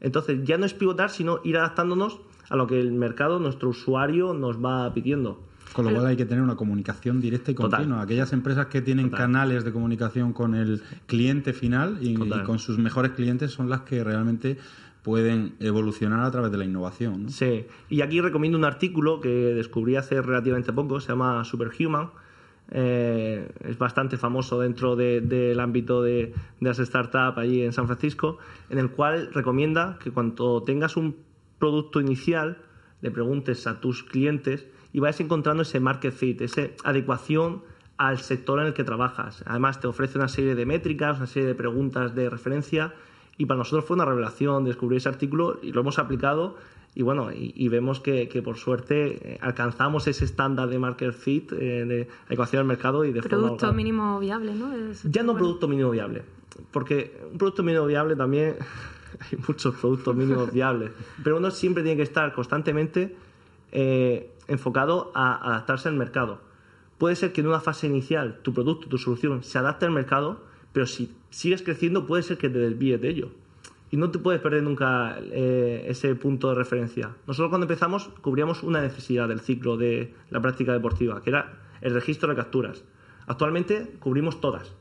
Entonces, 0.00 0.40
ya 0.44 0.58
no 0.58 0.66
es 0.66 0.74
pivotar, 0.74 1.10
sino 1.10 1.40
ir 1.44 1.56
adaptándonos 1.58 2.20
a 2.48 2.56
lo 2.56 2.66
que 2.66 2.80
el 2.80 2.92
mercado, 2.92 3.38
nuestro 3.38 3.68
usuario, 3.68 4.34
nos 4.34 4.62
va 4.62 4.92
pidiendo. 4.92 5.40
Con 5.72 5.86
lo 5.86 5.92
cual 5.92 6.06
hay 6.06 6.16
que 6.16 6.26
tener 6.26 6.42
una 6.42 6.56
comunicación 6.56 7.20
directa 7.20 7.50
y 7.50 7.54
Total. 7.54 7.70
continua. 7.70 8.02
Aquellas 8.02 8.32
empresas 8.32 8.66
que 8.66 8.82
tienen 8.82 9.06
Total. 9.10 9.26
canales 9.26 9.64
de 9.64 9.72
comunicación 9.72 10.32
con 10.32 10.54
el 10.54 10.82
cliente 11.06 11.52
final 11.52 11.98
y, 12.00 12.14
con 12.14 12.58
sus 12.58 12.78
mejores 12.78 13.12
clientes 13.12 13.52
son 13.52 13.70
las 13.70 13.82
que 13.82 14.04
realmente 14.04 14.58
pueden 15.02 15.54
evolucionar 15.60 16.20
a 16.20 16.30
través 16.30 16.52
de 16.52 16.58
la 16.58 16.64
innovación. 16.64 17.24
¿no? 17.24 17.28
Sí, 17.30 17.64
y 17.88 18.02
aquí 18.02 18.20
recomiendo 18.20 18.58
un 18.58 18.64
artículo 18.64 19.20
que 19.20 19.28
descubrí 19.28 19.96
hace 19.96 20.20
relativamente 20.20 20.72
poco, 20.72 21.00
se 21.00 21.08
llama 21.08 21.44
Superhuman. 21.44 22.10
Eh, 22.70 23.50
es 23.68 23.76
bastante 23.76 24.16
famoso 24.16 24.58
dentro 24.60 24.96
de- 24.96 25.20
del 25.20 25.60
ámbito 25.60 26.02
de, 26.02 26.32
de 26.60 26.68
las 26.68 26.78
startups 26.78 27.36
allí 27.36 27.62
en 27.62 27.72
San 27.72 27.86
Francisco, 27.86 28.38
en 28.70 28.78
el 28.78 28.90
cual 28.90 29.30
recomienda 29.32 29.98
que 30.02 30.10
cuando 30.10 30.62
tengas 30.62 30.96
un 30.96 31.16
producto 31.58 32.00
inicial, 32.00 32.58
le 33.02 33.10
preguntes 33.10 33.66
a 33.66 33.80
tus 33.80 34.02
clientes 34.04 34.66
y 34.92 35.00
vayas 35.00 35.20
encontrando 35.20 35.62
ese 35.64 35.80
market 35.80 36.14
fit, 36.14 36.40
esa 36.40 36.62
adecuación 36.84 37.62
al 37.98 38.18
sector 38.18 38.58
en 38.60 38.66
el 38.66 38.74
que 38.74 38.84
trabajas. 38.84 39.42
Además, 39.46 39.80
te 39.80 39.86
ofrece 39.86 40.18
una 40.18 40.28
serie 40.28 40.54
de 40.54 40.64
métricas, 40.66 41.18
una 41.18 41.26
serie 41.26 41.48
de 41.48 41.54
preguntas 41.54 42.14
de 42.14 42.30
referencia 42.30 42.94
y 43.36 43.46
para 43.46 43.58
nosotros 43.58 43.84
fue 43.84 43.94
una 43.96 44.04
revelación 44.04 44.64
descubrir 44.64 44.98
ese 44.98 45.08
artículo 45.08 45.58
y 45.62 45.72
lo 45.72 45.80
hemos 45.82 45.98
aplicado 45.98 46.56
y 46.94 47.02
bueno, 47.02 47.32
y, 47.32 47.52
y 47.56 47.68
vemos 47.68 48.00
que, 48.00 48.28
que 48.28 48.42
por 48.42 48.56
suerte 48.58 49.34
eh, 49.34 49.38
alcanzamos 49.40 50.06
ese 50.08 50.24
estándar 50.26 50.68
de 50.68 50.78
market 50.78 51.12
fit, 51.14 51.50
eh, 51.52 51.84
de 51.86 52.08
adecuación 52.26 52.60
al 52.60 52.66
mercado 52.66 53.04
y 53.04 53.12
de 53.12 53.22
forma 53.22 53.38
Producto 53.46 53.72
mínimo 53.72 54.18
viable, 54.20 54.54
¿no? 54.54 54.72
Es- 54.74 55.02
Ya 55.04 55.22
no 55.22 55.32
bueno. 55.32 55.38
producto 55.46 55.68
mínimo 55.68 55.90
viable, 55.90 56.22
porque 56.70 57.16
un 57.32 57.38
producto 57.38 57.62
mínimo 57.62 57.86
viable 57.86 58.14
también 58.16 58.56
hay 59.20 59.38
muchos 59.48 59.74
productos 59.76 60.14
mínimos 60.14 60.52
viables, 60.52 60.90
pero 61.24 61.38
uno 61.38 61.50
siempre 61.50 61.82
tiene 61.82 61.96
que 61.96 62.02
estar 62.02 62.32
constantemente 62.34 63.14
eh, 63.72 64.30
enfocado 64.48 65.12
a 65.14 65.36
adaptarse 65.48 65.88
al 65.88 65.94
mercado. 65.96 66.40
Puede 66.98 67.16
ser 67.16 67.32
que 67.32 67.40
en 67.40 67.46
una 67.48 67.60
fase 67.60 67.86
inicial 67.86 68.38
tu 68.42 68.52
producto, 68.52 68.86
tu 68.88 68.98
solución 68.98 69.42
se 69.42 69.58
adapte 69.58 69.86
al 69.86 69.92
mercado, 69.92 70.40
pero 70.72 70.86
si 70.86 71.10
sigues 71.30 71.62
creciendo 71.62 72.06
puede 72.06 72.22
ser 72.22 72.36
que 72.38 72.48
te 72.50 72.58
desvíes 72.58 73.00
de 73.00 73.08
ello. 73.08 73.30
Y 73.92 73.98
no 73.98 74.10
te 74.10 74.18
puedes 74.18 74.40
perder 74.40 74.62
nunca 74.62 75.18
eh, 75.20 75.84
ese 75.86 76.14
punto 76.14 76.48
de 76.48 76.54
referencia. 76.54 77.14
Nosotros 77.26 77.50
cuando 77.50 77.66
empezamos 77.66 78.08
cubríamos 78.22 78.62
una 78.62 78.80
necesidad 78.80 79.28
del 79.28 79.40
ciclo 79.40 79.76
de 79.76 80.14
la 80.30 80.40
práctica 80.40 80.72
deportiva, 80.72 81.20
que 81.22 81.28
era 81.28 81.60
el 81.82 81.92
registro 81.92 82.30
de 82.30 82.36
capturas. 82.36 82.84
Actualmente 83.26 83.92
cubrimos 83.98 84.40
todas. 84.40 84.74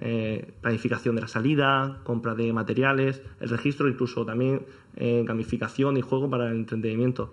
Eh, 0.00 0.54
planificación 0.60 1.14
de 1.14 1.20
la 1.20 1.28
salida, 1.28 2.00
compra 2.02 2.34
de 2.34 2.52
materiales, 2.52 3.22
el 3.38 3.48
registro, 3.48 3.88
incluso 3.88 4.26
también 4.26 4.66
eh, 4.96 5.22
gamificación 5.24 5.96
y 5.96 6.00
juego 6.00 6.28
para 6.28 6.50
el 6.50 6.56
entretenimiento. 6.56 7.32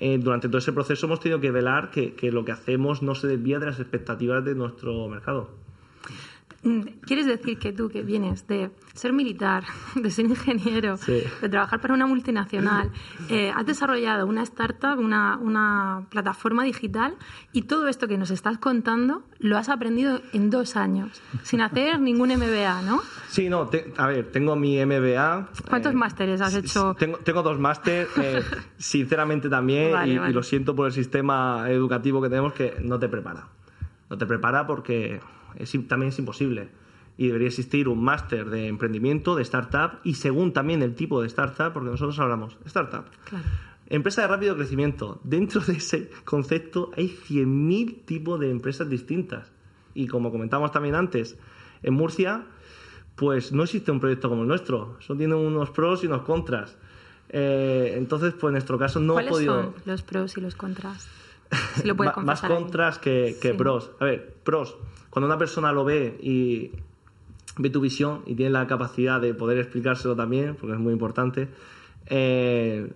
Durante 0.00 0.48
todo 0.48 0.58
ese 0.58 0.72
proceso 0.72 1.06
hemos 1.06 1.18
tenido 1.18 1.40
que 1.40 1.50
velar 1.50 1.90
que, 1.90 2.14
que 2.14 2.30
lo 2.30 2.44
que 2.44 2.52
hacemos 2.52 3.02
no 3.02 3.16
se 3.16 3.26
desvía 3.26 3.58
de 3.58 3.66
las 3.66 3.80
expectativas 3.80 4.44
de 4.44 4.54
nuestro 4.54 5.08
mercado. 5.08 5.50
Mm, 6.64 6.80
¿Quieres 7.06 7.26
decir 7.26 7.56
que 7.60 7.72
tú, 7.72 7.88
que 7.88 8.02
vienes 8.02 8.48
de 8.48 8.72
ser 8.92 9.12
militar, 9.12 9.62
de 9.94 10.10
ser 10.10 10.26
ingeniero, 10.26 10.96
Sí. 10.96 11.22
de 11.40 11.48
trabajar 11.48 11.80
para 11.80 11.94
una 11.94 12.06
multinacional, 12.08 12.90
eh, 13.30 13.52
has 13.54 13.64
desarrollado 13.64 14.26
una 14.26 14.42
startup, 14.42 14.98
una, 14.98 15.36
una 15.36 16.06
plataforma 16.10 16.64
digital 16.64 17.14
y 17.52 17.62
todo 17.62 17.86
esto 17.86 18.08
que 18.08 18.18
nos 18.18 18.32
estás 18.32 18.58
contando 18.58 19.22
lo 19.38 19.56
has 19.56 19.68
aprendido 19.68 20.20
en 20.32 20.50
dos 20.50 20.74
años, 20.74 21.22
sin 21.44 21.60
hacer 21.60 22.00
ningún 22.00 22.30
MBA, 22.30 22.82
¿no? 22.82 23.02
Sí, 23.28 23.48
no, 23.48 23.68
te- 23.68 23.92
a 23.96 24.08
ver, 24.08 24.32
tengo 24.32 24.56
mi 24.56 24.84
MBA. 24.84 25.50
¿Cuántos 25.68 25.92
eh, 25.92 25.96
másteres 25.96 26.40
has 26.40 26.54
hecho? 26.56 26.94
Tengo, 26.98 27.18
tengo 27.18 27.42
dos 27.44 27.60
másteres, 27.60 28.08
eh, 28.20 28.42
sinceramente 28.78 29.48
también, 29.48 29.92
Vale, 29.92 30.12
y, 30.12 30.16
y 30.16 30.18
vale. 30.18 30.34
lo 30.34 30.42
siento 30.42 30.74
por 30.74 30.86
el 30.88 30.92
sistema 30.92 31.66
educativo 31.68 32.20
que 32.20 32.28
tenemos 32.28 32.52
que 32.52 32.74
no 32.82 32.98
te 32.98 33.08
prepara. 33.08 33.46
No 34.10 34.18
te 34.18 34.26
prepara 34.26 34.66
porque 34.66 35.20
es, 35.56 35.72
también 35.88 36.10
es 36.10 36.18
imposible. 36.18 36.68
Y 37.16 37.26
debería 37.26 37.48
existir 37.48 37.88
un 37.88 38.02
máster 38.02 38.48
de 38.48 38.68
emprendimiento, 38.68 39.34
de 39.34 39.42
startup, 39.42 39.98
y 40.04 40.14
según 40.14 40.52
también 40.52 40.82
el 40.82 40.94
tipo 40.94 41.20
de 41.20 41.26
startup, 41.26 41.72
porque 41.72 41.90
nosotros 41.90 42.18
hablamos 42.20 42.56
startup. 42.64 43.06
Claro. 43.24 43.44
Empresa 43.86 44.22
de 44.22 44.28
rápido 44.28 44.54
crecimiento. 44.54 45.20
Dentro 45.24 45.60
de 45.62 45.74
ese 45.74 46.10
concepto 46.24 46.90
hay 46.96 47.08
100.000 47.08 48.04
tipos 48.04 48.38
de 48.38 48.50
empresas 48.50 48.88
distintas. 48.88 49.50
Y 49.94 50.06
como 50.06 50.30
comentamos 50.30 50.70
también 50.70 50.94
antes, 50.94 51.38
en 51.82 51.94
Murcia, 51.94 52.44
pues 53.16 53.52
no 53.52 53.64
existe 53.64 53.90
un 53.90 53.98
proyecto 53.98 54.28
como 54.28 54.42
el 54.42 54.48
nuestro. 54.48 54.96
Eso 55.00 55.16
tiene 55.16 55.34
unos 55.34 55.70
pros 55.70 56.04
y 56.04 56.06
unos 56.06 56.22
contras. 56.22 56.76
Eh, 57.30 57.94
entonces, 57.96 58.34
pues 58.34 58.50
en 58.50 58.52
nuestro 58.52 58.78
caso 58.78 59.00
no 59.00 59.14
he 59.14 59.14
¿Cuáles 59.14 59.30
podido... 59.30 59.62
son 59.62 59.74
los 59.86 60.02
pros 60.02 60.36
y 60.36 60.40
los 60.40 60.54
contras? 60.54 61.08
Si 61.76 61.86
lo 61.86 61.96
puedes 61.96 62.14
Ma- 62.16 62.22
más 62.22 62.40
contras 62.42 62.98
que, 62.98 63.36
que 63.40 63.52
Sí. 63.52 63.56
pros. 63.56 63.90
A 64.00 64.04
ver, 64.04 64.34
pros. 64.44 64.76
Cuando 65.10 65.26
una 65.26 65.38
persona 65.38 65.72
lo 65.72 65.84
ve 65.84 66.18
y 66.22 66.72
ve 67.56 67.70
tu 67.70 67.80
visión 67.80 68.22
y 68.26 68.34
tiene 68.34 68.50
la 68.52 68.66
capacidad 68.66 69.20
de 69.20 69.34
poder 69.34 69.58
explicárselo 69.58 70.14
también, 70.14 70.54
porque 70.54 70.74
es 70.74 70.78
muy 70.80 70.92
importante, 70.92 71.48
eh, 72.06 72.88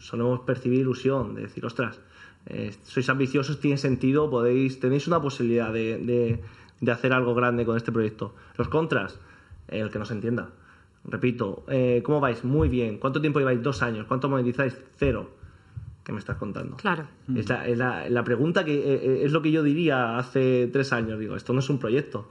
solemos 0.00 0.40
percibir 0.40 0.80
ilusión, 0.80 1.34
de 1.34 1.42
decir, 1.42 1.64
ostras, 1.64 2.00
eh, 2.46 2.74
sois 2.84 3.08
ambiciosos, 3.08 3.60
tiene 3.60 3.76
sentido, 3.78 4.28
podéis, 4.30 4.80
tenéis 4.80 5.06
una 5.06 5.20
posibilidad 5.20 5.72
de, 5.72 5.98
de- 5.98 6.40
de 6.80 6.92
hacer 6.92 7.12
algo 7.12 7.34
grande 7.34 7.64
con 7.64 7.76
este 7.76 7.92
proyecto. 7.92 8.34
Los 8.56 8.68
contras, 8.68 9.18
eh, 9.68 9.78
el 9.80 9.90
que 9.90 9.98
no 9.98 10.04
se 10.04 10.14
entienda. 10.14 10.50
Repito, 11.04 11.64
eh, 11.68 12.02
¿cómo 12.04 12.20
vais? 12.20 12.44
Muy 12.44 12.68
bien. 12.68 12.98
¿Cuánto 12.98 13.20
tiempo 13.20 13.38
lleváis? 13.38 13.62
Dos 13.62 13.82
años. 13.82 14.06
¿Cuánto 14.06 14.28
monetizáis? 14.28 14.76
Cero. 14.96 15.30
¿Qué 16.04 16.12
me 16.12 16.18
estás 16.18 16.36
contando? 16.36 16.76
Claro. 16.76 17.06
Es, 17.34 17.48
la, 17.48 17.66
es 17.66 17.78
la- 17.78 18.08
la 18.10 18.22
pregunta 18.24 18.64
que 18.64 18.74
eh, 18.74 19.00
eh, 19.02 19.22
es 19.24 19.32
lo 19.32 19.40
que 19.42 19.50
yo 19.50 19.62
diría 19.62 20.18
hace 20.18 20.68
tres 20.72 20.92
años. 20.92 21.18
Digo, 21.18 21.34
esto 21.34 21.52
no 21.54 21.60
es 21.60 21.70
un 21.70 21.78
proyecto. 21.78 22.30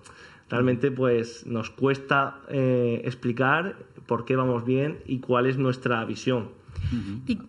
Realmente, 0.50 0.92
pues 0.92 1.46
nos 1.48 1.70
cuesta 1.72 2.42
eh, 2.50 3.02
explicar 3.06 3.76
por 4.06 4.26
qué 4.26 4.36
vamos 4.36 4.64
bien 4.66 5.00
y 5.08 5.20
cuál 5.20 5.48
es 5.48 5.58
nuestra 5.58 6.06
visión. 6.06 6.50
Y 7.26 7.40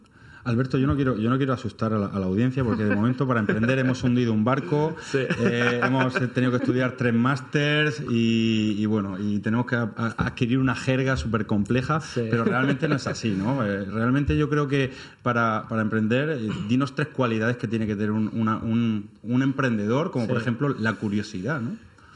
Alberto, 0.45 0.77
yo 0.79 0.87
no 0.87 0.95
quiero, 0.95 1.17
yo 1.17 1.31
no 1.31 1.37
quiero 1.39 1.53
asustar 1.55 1.93
a 1.95 1.99
la, 1.99 2.07
a 2.07 2.19
la 2.19 2.27
audiencia 2.27 2.63
porque 2.63 2.85
de 2.85 2.95
momento 2.95 3.27
para 3.27 3.41
emprender 3.41 3.79
hemos 3.79 4.03
hundido 4.03 4.33
un 4.33 4.45
barco, 4.45 4.95
Sí. 5.11 5.19
eh, 5.41 5.81
hemos 5.83 6.15
tenido 6.33 6.51
que 6.53 6.59
estudiar 6.59 6.93
tres 6.99 7.15
másters 7.15 8.03
y, 8.11 8.77
y 8.79 8.87
bueno, 8.87 9.17
y 9.19 9.39
tenemos 9.39 9.67
que 9.67 9.77
a- 9.77 9.91
a- 9.97 10.15
adquirir 10.27 10.59
una 10.59 10.75
jerga 10.77 11.17
súper 11.17 11.47
compleja, 11.47 12.01
Sí. 12.01 12.27
pero 12.31 12.45
realmente 12.45 12.89
no 12.89 12.97
es 12.97 13.07
así, 13.07 13.31
¿no? 13.31 13.65
Eh, 13.65 13.85
realmente 13.87 14.37
yo 14.37 14.51
creo 14.51 14.69
que 14.69 14.93
para, 15.23 15.65
para 15.69 15.81
emprender, 15.83 16.29
eh, 16.31 16.49
dinos 16.69 16.95
tres 16.95 17.09
cualidades 17.09 17.57
que 17.57 17.67
tiene 17.67 17.87
que 17.87 17.95
tener 17.95 18.11
un, 18.11 18.31
una- 18.35 18.59
un- 18.59 19.09
un 19.23 19.43
emprendedor, 19.43 20.11
como 20.11 20.27
por 20.29 20.37
ejemplo 20.37 20.69
la 20.79 20.93
curiosidad, 20.95 21.61
¿no? 21.61 21.71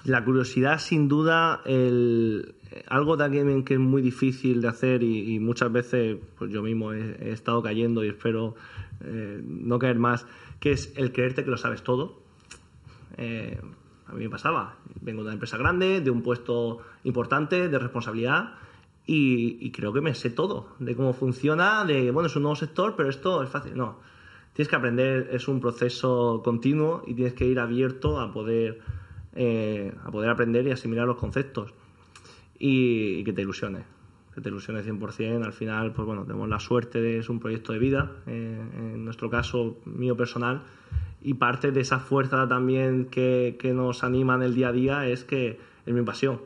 La 0.05 0.25
curiosidad, 0.25 0.79
sin 0.79 1.09
duda, 1.09 1.61
el, 1.67 2.55
algo 2.89 3.17
también 3.17 3.65
que 3.65 3.75
es 3.75 3.81
muy 3.81 4.03
difícil 4.03 4.61
de 4.61 4.69
hacer 4.69 5.03
y, 5.03 5.39
muchas 5.39 5.73
veces 5.73 6.19
pues 6.37 6.51
yo 6.51 6.63
mismo 6.63 6.93
he, 6.93 7.33
estado 7.33 7.63
cayendo 7.63 8.05
y 8.05 8.09
espero 8.09 8.55
eh, 9.05 9.41
no 9.43 9.79
caer 9.79 9.99
más, 9.99 10.27
que 10.61 10.73
es 10.73 10.93
el 10.97 11.13
creerte 11.13 11.45
que 11.45 11.51
lo 11.51 11.57
sabes 11.57 11.83
todo. 11.83 12.21
Eh, 13.17 13.61
a 14.07 14.13
mí 14.13 14.25
me 14.25 14.31
pasaba. 14.31 14.77
Vengo 15.01 15.23
de 15.23 15.27
una 15.27 15.35
empresa 15.35 15.57
grande, 15.57 16.01
de 16.01 16.11
un 16.11 16.23
puesto 16.23 16.81
importante, 17.05 17.69
de 17.69 17.79
responsabilidad. 17.79 18.55
Y, 19.07 19.59
y 19.61 19.71
creo 19.71 19.93
que 19.93 20.03
me 20.03 20.15
sé 20.15 20.31
todo 20.31 20.69
de 20.79 20.95
cómo 20.95 21.15
funciona, 21.15 21.85
de, 21.85 22.11
bueno, 22.11 22.27
es 22.27 22.37
un 22.37 22.43
nuevo 22.43 22.57
sector, 22.57 22.95
pero 22.97 23.09
esto 23.09 23.43
es 23.43 23.49
fácil. 23.49 23.75
No, 23.75 23.99
tienes 24.53 24.69
que 24.69 24.77
aprender, 24.77 25.31
es 25.33 25.49
un 25.49 25.61
proceso 25.61 26.43
continuo 26.45 27.03
y 27.07 27.15
tienes 27.15 27.33
que 27.33 27.47
ir 27.47 27.59
abierto 27.59 28.21
a 28.21 28.33
poder, 28.33 28.81
eh, 29.35 29.95
a 30.05 30.11
poder 30.11 30.29
aprender 30.29 30.67
y 30.67 30.73
asimilar 30.73 31.07
los 31.07 31.17
conceptos 31.17 31.73
y, 32.59 33.19
y 33.19 33.25
que 33.25 33.33
te 33.33 33.43
ilusione 33.43 33.99
que 34.39 34.43
te 34.43 34.49
ilusione 34.51 34.83
100%. 34.83 35.45
Al 35.45 35.53
final, 35.53 35.93
pues 35.93 36.07
bueno, 36.07 36.23
tenemos 36.23 36.49
la 36.49 36.61
suerte 36.61 37.01
de 37.01 37.19
es 37.19 37.29
un 37.29 37.41
proyecto 37.41 37.73
de 37.73 37.79
vida, 37.79 38.13
eh, 38.27 38.61
en 38.77 39.05
nuestro 39.05 39.29
caso 39.31 39.79
mío 39.85 40.17
personal, 40.17 40.63
y 41.21 41.35
parte 41.35 41.73
de 41.73 41.81
esa 41.81 41.99
fuerza 41.99 42.47
también 42.49 43.07
que, 43.07 43.57
que 43.59 43.73
nos 43.73 44.05
anima 44.05 44.37
en 44.37 44.43
el 44.43 44.55
día 44.55 44.69
a 44.69 44.73
día 44.73 45.07
es 45.07 45.25
que 45.25 45.59
es 45.85 45.95
mi 45.95 46.03
pasión. 46.03 46.41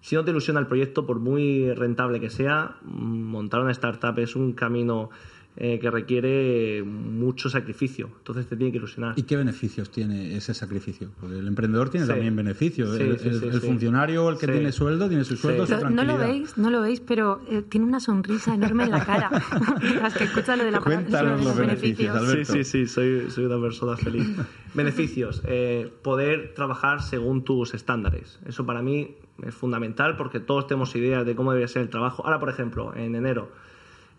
Si 0.00 0.14
no 0.16 0.24
te 0.24 0.30
ilusiona 0.30 0.60
el 0.60 0.66
proyecto, 0.66 1.06
por 1.06 1.18
muy 1.18 1.72
rentable 1.74 2.20
que 2.20 2.30
sea, 2.30 2.76
montar 2.82 3.60
una 3.60 3.72
startup 3.72 4.18
es 4.18 4.36
un 4.36 4.52
camino 4.52 5.10
eh, 5.56 5.80
que 5.80 5.90
requiere 5.90 6.84
mucho 6.84 7.48
sacrificio. 7.50 8.10
Entonces 8.18 8.46
te 8.46 8.56
tiene 8.56 8.70
que 8.70 8.78
ilusionar. 8.78 9.14
¿Y 9.16 9.22
qué 9.24 9.36
beneficios 9.36 9.90
tiene 9.90 10.36
ese 10.36 10.54
sacrificio? 10.54 11.10
Porque 11.20 11.36
el 11.38 11.48
emprendedor 11.48 11.88
tiene 11.90 12.06
Sí. 12.06 12.12
también 12.12 12.36
beneficios. 12.36 12.96
Sí, 12.96 13.02
el 13.02 13.18
sí, 13.18 13.28
el- 13.28 13.40
sí, 13.40 13.46
el 13.46 13.60
sí. 13.60 13.66
funcionario, 13.66 14.28
el 14.28 14.38
que 14.38 14.46
Sí. 14.46 14.52
tiene 14.52 14.70
sueldo, 14.70 15.08
tiene 15.08 15.24
su 15.24 15.36
sueldo, 15.36 15.66
Sí. 15.66 15.74
su 15.74 15.80
No, 15.80 15.90
no 15.90 16.04
lo 16.04 16.16
veis, 16.18 16.56
no 16.56 16.70
lo 16.70 16.80
veis, 16.82 17.00
pero 17.00 17.40
eh, 17.50 17.62
tiene 17.68 17.86
una 17.86 17.98
sonrisa 17.98 18.54
enorme 18.54 18.84
en 18.84 18.90
la 18.92 19.04
cara. 19.04 19.30
Mientras 19.82 20.14
que 20.14 20.24
escucha 20.24 20.54
lo 20.56 20.64
de 20.64 20.70
la 20.70 20.80
Cuéntanos 20.80 21.44
los 21.44 21.56
beneficios, 21.56 22.14
Alberto. 22.16 22.52
Sí, 22.52 22.62
sí, 22.62 22.86
sí, 22.86 22.86
soy, 22.86 23.28
soy 23.30 23.44
una 23.46 23.60
persona 23.60 23.96
feliz. 23.96 24.28
Beneficios. 24.74 25.42
eh, 25.44 25.90
poder 26.02 26.52
trabajar 26.54 27.02
según 27.02 27.42
tus 27.42 27.74
estándares. 27.74 28.38
Eso 28.46 28.64
para 28.64 28.80
mí 28.82 29.16
es 29.42 29.54
fundamental 29.54 30.16
porque 30.16 30.38
todos 30.40 30.66
tenemos 30.68 30.94
ideas 30.94 31.26
de 31.26 31.34
cómo 31.34 31.50
debería 31.50 31.66
ser 31.68 31.82
el 31.82 31.88
trabajo. 31.88 32.24
Ahora, 32.24 32.38
por 32.38 32.48
ejemplo, 32.50 32.94
en 32.94 33.14
enero 33.16 33.50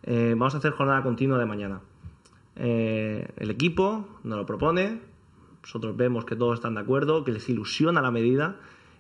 eh, 0.03 0.35
vamos 0.38 0.55
a 0.55 0.59
hacer 0.59 0.71
jornada 0.71 1.03
continua 1.03 1.38
de 1.38 1.45
mañana. 1.45 1.81
Eh, 2.55 3.27
el 3.38 3.49
equipo 3.49 4.07
nos 4.23 4.38
lo 4.38 4.45
propone, 4.45 4.99
nosotros 5.62 5.95
vemos 5.95 6.25
que 6.25 6.35
todos 6.35 6.55
están 6.55 6.75
de 6.75 6.81
acuerdo, 6.81 7.23
que 7.23 7.31
les 7.31 7.47
ilusiona 7.49 8.01
la 8.01 8.12
medida. 8.12 8.57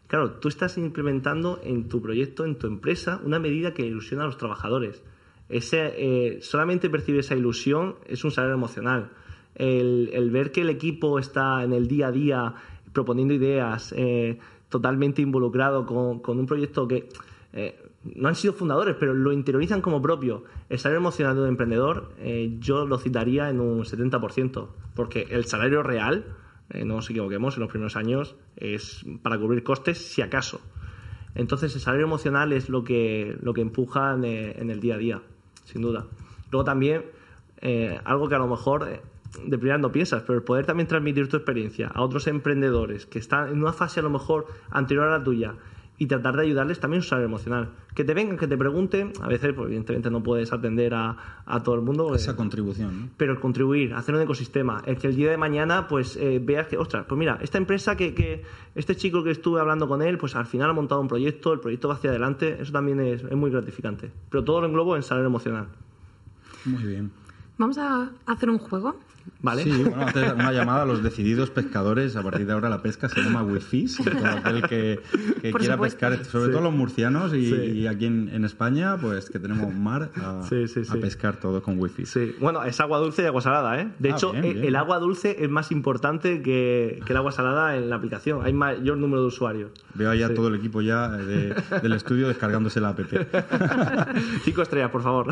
Claro, 0.07 0.31
tú 0.33 0.47
estás 0.47 0.77
implementando 0.77 1.59
en 1.63 1.87
tu 1.87 2.01
proyecto, 2.01 2.45
en 2.45 2.55
tu 2.55 2.67
empresa, 2.67 3.21
una 3.23 3.39
medida 3.39 3.73
que 3.73 3.85
ilusiona 3.85 4.23
a 4.23 4.27
los 4.27 4.37
trabajadores. 4.37 5.03
Ese, 5.49 5.93
eh, 5.97 6.41
solamente 6.41 6.89
percibir 6.89 7.21
esa 7.21 7.35
ilusión 7.35 7.95
es 8.05 8.23
un 8.23 8.31
salario 8.31 8.55
emocional. 8.55 9.11
El, 9.55 10.09
el 10.13 10.31
ver 10.31 10.51
que 10.51 10.61
el 10.61 10.69
equipo 10.69 11.19
está 11.19 11.63
en 11.63 11.73
el 11.73 11.87
día 11.87 12.07
a 12.07 12.11
día 12.11 12.55
proponiendo 12.93 13.33
ideas, 13.33 13.93
eh, 13.95 14.39
totalmente 14.69 15.21
involucrado 15.21 15.85
con, 15.85 16.19
con 16.19 16.39
un 16.39 16.45
proyecto 16.45 16.87
que 16.87 17.09
eh, 17.53 17.88
no 18.03 18.29
han 18.29 18.35
sido 18.35 18.53
fundadores, 18.53 18.95
pero 18.99 19.13
lo 19.13 19.31
interiorizan 19.31 19.81
como 19.81 20.01
propio. 20.01 20.43
El 20.69 20.79
salario 20.79 20.99
emocional 20.99 21.35
de 21.35 21.41
un 21.41 21.47
emprendedor 21.49 22.13
eh, 22.19 22.55
yo 22.59 22.85
lo 22.85 22.97
citaría 22.97 23.49
en 23.49 23.59
un 23.59 23.83
70%, 23.83 24.67
porque 24.95 25.27
el 25.29 25.45
salario 25.45 25.83
real, 25.83 26.25
eh, 26.69 26.85
no 26.85 26.95
nos 26.95 27.09
equivoquemos, 27.09 27.55
en 27.55 27.61
los 27.61 27.69
primeros 27.69 27.95
años 27.95 28.35
es 28.55 29.05
para 29.21 29.37
cubrir 29.37 29.63
costes, 29.63 29.97
si 29.97 30.21
acaso. 30.21 30.61
Entonces 31.35 31.75
el 31.75 31.81
salario 31.81 32.05
emocional 32.05 32.53
es 32.53 32.69
lo 32.69 32.83
que, 32.83 33.37
lo 33.41 33.53
que 33.53 33.61
empuja 33.61 34.13
en, 34.13 34.23
eh, 34.23 34.51
el 34.57 34.79
día 34.79 34.95
a 34.95 34.97
día, 34.97 35.21
sin 35.65 35.81
duda. 35.81 36.05
Luego 36.51 36.63
también, 36.63 37.05
algo 38.05 38.29
que 38.29 38.35
a 38.35 38.39
lo 38.39 38.47
mejor 38.47 38.87
de 39.45 39.57
primera 39.57 39.77
no 39.77 39.91
piensas, 39.91 40.23
pero 40.23 40.39
el 40.39 40.43
poder 40.43 40.65
también 40.65 40.87
transmitir 40.87 41.27
tu 41.27 41.37
experiencia 41.37 41.91
a 41.93 42.01
otros 42.01 42.25
emprendedores 42.27 43.05
que 43.05 43.19
están 43.19 43.49
en 43.49 43.61
una 43.61 43.73
fase 43.73 43.99
a 43.99 44.03
lo 44.03 44.09
mejor 44.09 44.47
anterior 44.71 45.07
a 45.07 45.19
la 45.19 45.23
tuya 45.23 45.55
y 45.99 46.07
tratar 46.07 46.37
de 46.37 46.43
ayudarles 46.43 46.79
también 46.79 46.99
es 46.99 47.05
un 47.05 47.09
salario 47.09 47.27
emocional. 47.27 47.69
Que 47.93 48.05
te 48.05 48.13
vengan, 48.13 48.37
que 48.37 48.47
te 48.47 48.57
pregunten, 48.57 49.11
a 49.21 49.27
veces 49.27 49.53
pues, 49.53 49.67
evidentemente 49.67 50.09
no 50.09 50.23
puedes 50.23 50.51
atender 50.53 50.93
a, 50.93 51.43
a 51.45 51.61
todo 51.61 51.75
el 51.75 51.81
mundo. 51.81 52.15
Esa 52.15 52.37
contribución. 52.37 53.01
¿no? 53.01 53.09
pero 53.17 53.33
el 53.33 53.39
contribuir, 53.39 53.93
hacer 53.93 54.15
un 54.15 54.21
ecosistema, 54.21 54.81
el 54.85 54.97
que 54.97 55.07
el 55.07 55.15
día 55.15 55.29
de 55.29 55.37
mañana 55.37 55.87
pues 55.87 56.15
eh, 56.15 56.39
veas 56.41 56.67
que, 56.67 56.77
ostras, 56.77 57.05
pues 57.07 57.19
mira, 57.19 57.37
esta 57.41 57.57
empresa 57.57 57.97
que, 57.97 58.13
que 58.13 58.43
este 58.75 58.95
chico 58.95 59.23
que 59.23 59.31
estuve 59.31 59.59
hablando 59.59 59.89
con 59.89 60.01
él, 60.01 60.17
pues 60.17 60.37
al 60.37 60.45
final 60.45 60.69
ha 60.69 60.73
montado 60.73 61.01
un 61.01 61.09
proyecto, 61.09 61.51
el 61.51 61.59
proyecto 61.59 61.89
va 61.89 61.95
hacia 61.95 62.11
adelante, 62.11 62.57
eso 62.61 62.71
también 62.71 63.01
es, 63.01 63.21
es 63.21 63.35
muy 63.35 63.51
gratificante. 63.51 64.09
Pero 64.29 64.45
todo 64.45 64.61
lo 64.61 64.67
englobo 64.67 64.95
en 64.95 65.03
salario 65.03 65.27
emocional, 65.27 65.67
Muy 66.63 66.83
bien. 66.83 67.11
Vamos 67.57 67.77
a 67.77 68.09
hacer 68.25 68.49
un 68.49 68.57
juego. 68.57 68.95
¿Vale? 69.41 69.63
Sí, 69.63 69.71
bueno, 69.83 70.01
hacer 70.05 70.33
una 70.33 70.51
llamada 70.51 70.83
a 70.83 70.85
los 70.85 71.01
decididos 71.03 71.49
pescadores. 71.49 72.15
A 72.15 72.23
partir 72.23 72.45
de 72.45 72.53
ahora 72.53 72.69
la 72.69 72.81
pesca 72.81 73.09
se 73.09 73.21
llama 73.21 73.43
wifi. 73.43 73.87
Todo 74.03 74.25
aquel 74.27 74.61
que, 74.63 74.99
que 75.41 75.51
quiera 75.53 75.75
supuesto. 75.75 75.79
pescar, 75.99 76.25
sobre 76.25 76.45
Sí. 76.47 76.51
todo 76.51 76.61
los 76.61 76.73
murcianos 76.73 77.33
y, 77.33 77.45
Sí. 77.49 77.55
y 77.55 77.87
aquí 77.87 78.05
en, 78.05 78.29
en 78.29 78.45
España, 78.45 78.97
pues 78.99 79.29
que 79.29 79.39
tenemos 79.39 79.73
mar 79.73 80.09
a, 80.15 80.43
Sí, 80.47 80.67
sí, 80.67 80.81
a 80.89 80.95
pescar 80.95 81.37
todo 81.37 81.61
con 81.61 81.79
wifi. 81.79 82.05
Sí, 82.05 82.35
bueno, 82.39 82.63
es 82.63 82.79
agua 82.79 82.99
dulce 82.99 83.23
y 83.23 83.25
agua 83.25 83.41
salada, 83.41 83.79
¿eh? 83.81 83.89
De 83.99 84.09
Ah, 84.11 84.13
hecho, 84.15 84.31
bien, 84.31 84.45
el- 84.45 84.53
bien. 84.53 84.65
el 84.65 84.75
agua 84.75 84.99
dulce 84.99 85.35
es 85.39 85.49
más 85.49 85.71
importante 85.71 86.41
que, 86.41 86.99
que 87.05 87.13
el 87.13 87.17
agua 87.17 87.31
salada 87.31 87.75
en 87.77 87.89
la 87.89 87.95
aplicación. 87.95 88.45
Hay 88.45 88.53
mayor 88.53 88.97
número 88.97 89.21
de 89.21 89.27
usuarios. 89.27 89.71
Veo 89.93 90.09
ahí 90.11 90.23
a 90.23 90.27
Sí. 90.29 90.33
todo 90.33 90.47
el 90.49 90.55
equipo 90.55 90.81
ya 90.81 91.09
de- 91.09 91.55
del 91.81 91.93
estudio 91.93 92.27
descargándose 92.27 92.79
la 92.81 92.89
app. 92.89 92.99
Cinco 94.43 94.61
estrellas, 94.61 94.91
por 94.91 95.01
favor. 95.03 95.27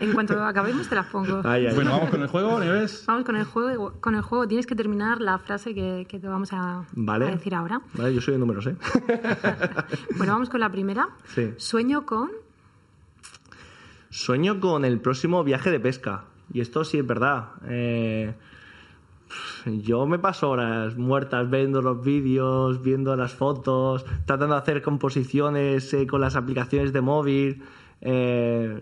En 0.00 0.12
cuanto 0.12 0.40
acabemos 0.42 0.88
te 0.88 0.94
las 0.94 1.06
pongo. 1.06 1.42
Ay, 1.44 1.66
ay. 1.66 1.74
Bueno, 1.74 1.90
vamos 1.92 2.10
con 2.10 2.17
el 2.22 2.28
juego, 2.28 2.60
Nieves. 2.60 3.04
Vamos 3.06 3.24
con 3.24 3.36
el 3.36 3.44
juego. 3.44 3.94
Con 4.00 4.14
el 4.14 4.22
juego 4.22 4.46
tienes 4.48 4.66
que 4.66 4.74
terminar 4.74 5.20
la 5.20 5.38
frase 5.38 5.74
que, 5.74 6.06
que 6.08 6.18
te 6.18 6.28
vamos 6.28 6.52
a, 6.52 6.84
Vale. 6.92 7.26
a 7.26 7.30
decir 7.30 7.54
ahora. 7.54 7.80
Vale, 7.94 8.14
yo 8.14 8.20
soy 8.20 8.34
de 8.34 8.38
números, 8.38 8.66
¿eh? 8.66 8.76
Bueno, 10.16 10.32
vamos 10.32 10.48
con 10.48 10.60
la 10.60 10.70
primera. 10.70 11.08
Sí. 11.34 11.52
Sueño 11.56 12.04
con. 12.06 12.30
Sueño 14.10 14.60
con 14.60 14.84
el 14.84 15.00
próximo 15.00 15.44
viaje 15.44 15.70
de 15.70 15.80
pesca. 15.80 16.24
Y 16.52 16.60
esto 16.60 16.84
sí 16.84 16.98
es 16.98 17.06
verdad. 17.06 17.50
Eh, 17.68 18.34
yo 19.66 20.06
me 20.06 20.18
paso 20.18 20.50
horas 20.50 20.96
muertas 20.96 21.50
viendo 21.50 21.82
los 21.82 22.02
vídeos, 22.02 22.82
viendo 22.82 23.14
las 23.16 23.34
fotos, 23.34 24.04
tratando 24.24 24.54
de 24.54 24.60
hacer 24.60 24.82
composiciones 24.82 25.92
eh, 25.92 26.06
con 26.06 26.20
las 26.20 26.36
aplicaciones 26.36 26.92
de 26.92 27.00
móvil. 27.00 27.62
Eh, 28.00 28.80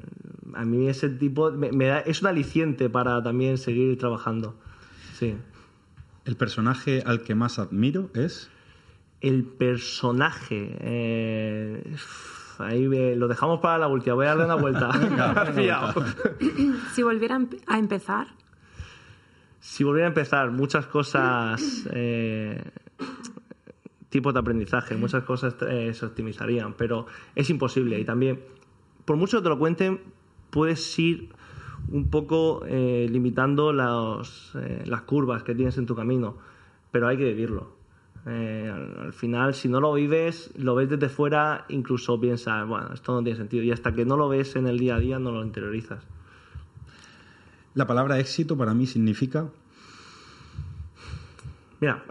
a 0.55 0.65
mí 0.65 0.89
ese 0.89 1.09
tipo 1.09 1.51
me, 1.51 1.73
me 1.73 1.87
da, 1.87 2.01
es 2.01 2.21
un 2.23 2.29
aliciente 2.29 2.89
para 2.91 3.23
también 3.23 3.59
seguir 3.59 3.97
trabajando. 3.99 4.55
Sí. 5.15 5.35
El 6.25 6.37
personaje 6.37 7.03
al 7.07 7.23
que 7.23 7.35
más 7.35 7.59
admiro 7.59 8.11
es. 8.15 8.51
El 9.21 9.45
personaje. 9.45 10.77
eh, 10.81 11.97
ahí 12.59 12.87
me- 12.89 13.17
lo 13.17 13.29
dejamos 13.29 13.61
para 13.61 13.79
la 13.79 13.89
última. 13.89 14.15
Voy 14.17 14.27
a 14.27 14.31
darle 14.35 14.45
una 14.45 14.55
vuelta. 14.57 14.91
Si 16.95 17.03
volviera 17.03 17.37
a 17.37 17.39
empe- 17.39 17.63
a 17.67 17.79
empezar, 17.79 18.27
Si 19.61 19.83
volviera 19.85 20.07
a 20.07 20.11
empezar, 20.11 20.51
muchas 20.51 20.87
cosas, 20.87 21.89
eh, 21.93 22.63
tipos 24.11 24.33
de 24.33 24.41
aprendizaje, 24.41 24.95
muchas 24.97 25.25
cosas 25.25 25.57
eh, 25.69 25.93
se 25.93 26.07
optimizarían, 26.07 26.75
pero 26.75 27.07
es 27.35 27.51
imposible. 27.51 27.99
Y 27.99 28.05
también, 28.05 28.41
por 29.07 29.17
mucho 29.17 29.39
que 29.39 29.45
te 29.45 29.49
lo 29.49 29.59
cuenten, 29.59 30.01
puedes 30.51 30.99
ir 30.99 31.31
un 31.91 32.11
poco 32.11 32.65
eh, 32.67 33.07
limitando 33.11 33.73
los, 33.73 34.53
eh, 34.57 34.83
las 34.85 35.03
curvas 35.03 35.43
que 35.43 35.55
tienes 35.55 35.79
en 35.79 35.87
tu 35.87 35.95
camino, 35.95 36.37
pero 36.91 37.09
hay 37.09 37.17
que 37.17 37.25
vivirlo. 37.25 37.77
Eh, 38.27 38.71
al, 38.73 39.07
al 39.07 39.13
final, 39.13 39.55
si 39.55 39.69
no 39.69 39.81
lo 39.81 39.93
vives, 39.93 40.53
lo 40.57 40.75
ves 40.75 40.91
desde 40.91 41.09
fuera, 41.09 41.65
incluso 41.69 42.21
piensas, 42.21 42.67
bueno, 42.67 42.93
esto 42.93 43.15
no 43.15 43.23
tiene 43.23 43.39
sentido. 43.39 43.63
Y 43.63 43.71
hasta 43.71 43.95
que 43.95 44.05
no 44.05 44.17
lo 44.17 44.29
ves 44.29 44.57
en 44.57 44.67
el 44.67 44.79
día 44.79 44.97
a 44.97 44.99
día, 44.99 45.19
no 45.21 45.31
lo 45.31 45.45
interiorizas. 45.45 46.05
La 47.75 47.87
palabra 47.87 48.19
éxito 48.19 48.57
para 48.57 48.75
mí 48.75 48.87
significa. 48.87 49.47
Mira, 51.79 52.05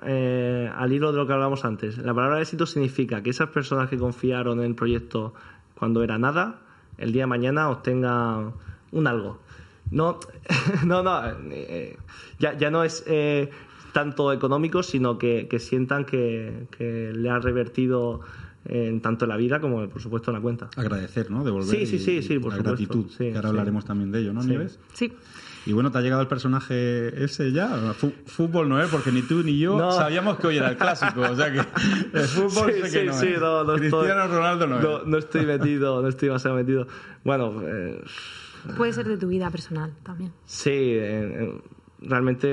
al 0.77 0.93
hilo 0.93 1.11
de 1.11 1.17
lo 1.17 1.25
que 1.25 1.33
hablábamos 1.33 1.65
antes, 1.65 1.97
la 1.97 2.13
palabra 2.13 2.39
éxito 2.39 2.67
significa 2.67 3.23
que 3.23 3.31
esas 3.31 3.49
personas 3.49 3.89
que 3.89 3.97
confiaron 3.97 4.59
en 4.59 4.65
el 4.65 4.75
proyecto 4.75 5.33
cuando 5.73 6.03
era 6.03 6.19
nada, 6.19 6.61
el 6.97 7.11
día 7.11 7.23
de 7.23 7.27
mañana 7.27 7.69
obtengan 7.69 8.53
un 8.91 9.07
algo. 9.07 9.39
No, 9.91 10.19
no, 10.85 11.03
no, 11.03 11.21
eh, 11.51 11.97
ya, 12.39 12.57
ya 12.57 12.71
no 12.71 12.83
es 12.83 13.03
eh, 13.07 13.49
tanto 13.93 14.33
económico, 14.33 14.83
sino 14.83 15.17
que, 15.17 15.47
que 15.47 15.59
sientan 15.59 16.05
que, 16.05 16.67
que 16.77 17.11
le 17.15 17.29
ha 17.29 17.39
revertido 17.39 18.21
en 18.65 18.99
tanto 18.99 19.25
en 19.25 19.29
la 19.29 19.37
vida 19.37 19.59
como, 19.61 19.87
por 19.87 20.01
supuesto, 20.01 20.31
en 20.31 20.35
la 20.37 20.41
cuenta. 20.41 20.69
Agradecer, 20.75 21.29
¿no? 21.29 21.43
Devolver 21.43 21.69
Sí, 21.69 21.85
sí, 21.85 21.95
y- 21.97 21.99
sí, 21.99 22.21
sí, 22.23 22.39
por 22.39 22.51
la 22.51 22.57
supuesto. 22.57 22.63
gratitud, 22.87 23.09
Sí, 23.11 23.17
que 23.29 23.35
ahora 23.35 23.41
sí. 23.43 23.47
hablaremos 23.49 23.85
también 23.85 24.11
de 24.11 24.19
ello, 24.21 24.33
¿no, 24.33 24.41
Sí. 24.41 24.49
Nieves? 24.49 24.79
sí. 24.93 25.13
Y 25.67 25.73
bueno, 25.73 25.91
¿te 25.91 25.97
ha 25.97 26.01
llegado 26.01 26.21
el 26.21 26.27
personaje 26.27 27.23
ese 27.23 27.51
ya? 27.51 27.67
Fu- 27.97 28.13
Fútbol 28.27 28.69
no 28.69 28.79
es, 28.81 28.87
porque 28.89 29.11
ni 29.11 29.23
tú 29.23 29.41
ni 29.43 29.57
yo 29.59 29.77
No. 29.77 29.91
sabíamos 29.91 30.37
que 30.37 30.47
hoy 30.47 30.57
era 30.57 30.69
el 30.69 30.77
clásico. 30.77 31.21
O 31.21 31.35
sea 31.35 31.51
que 31.51 31.59
el 32.13 32.27
fútbol 32.27 32.71
Sí, 32.71 32.81
sé 32.81 32.87
sí, 32.89 32.97
que 32.99 33.05
no 33.05 33.13
sí, 33.13 33.27
es. 33.29 33.39
no, 33.39 33.63
no 33.63 33.75
estoy- 33.75 33.89
Cristiano 33.89 34.27
Ronaldo 34.27 34.67
no, 34.67 34.79
No, 34.79 34.97
es. 34.99 35.05
no 35.07 35.17
estoy 35.17 35.45
metido, 35.45 36.01
no 36.01 36.07
estoy 36.07 36.27
demasiado 36.27 36.55
metido. 36.55 36.87
Bueno, 37.23 37.61
eh, 37.63 37.99
Puede 38.77 38.93
ser 38.93 39.07
de 39.07 39.17
tu 39.17 39.27
vida 39.27 39.49
personal 39.51 39.91
también. 40.03 40.31
Sí, 40.45 40.69
eh, 40.71 41.59
realmente. 42.01 42.47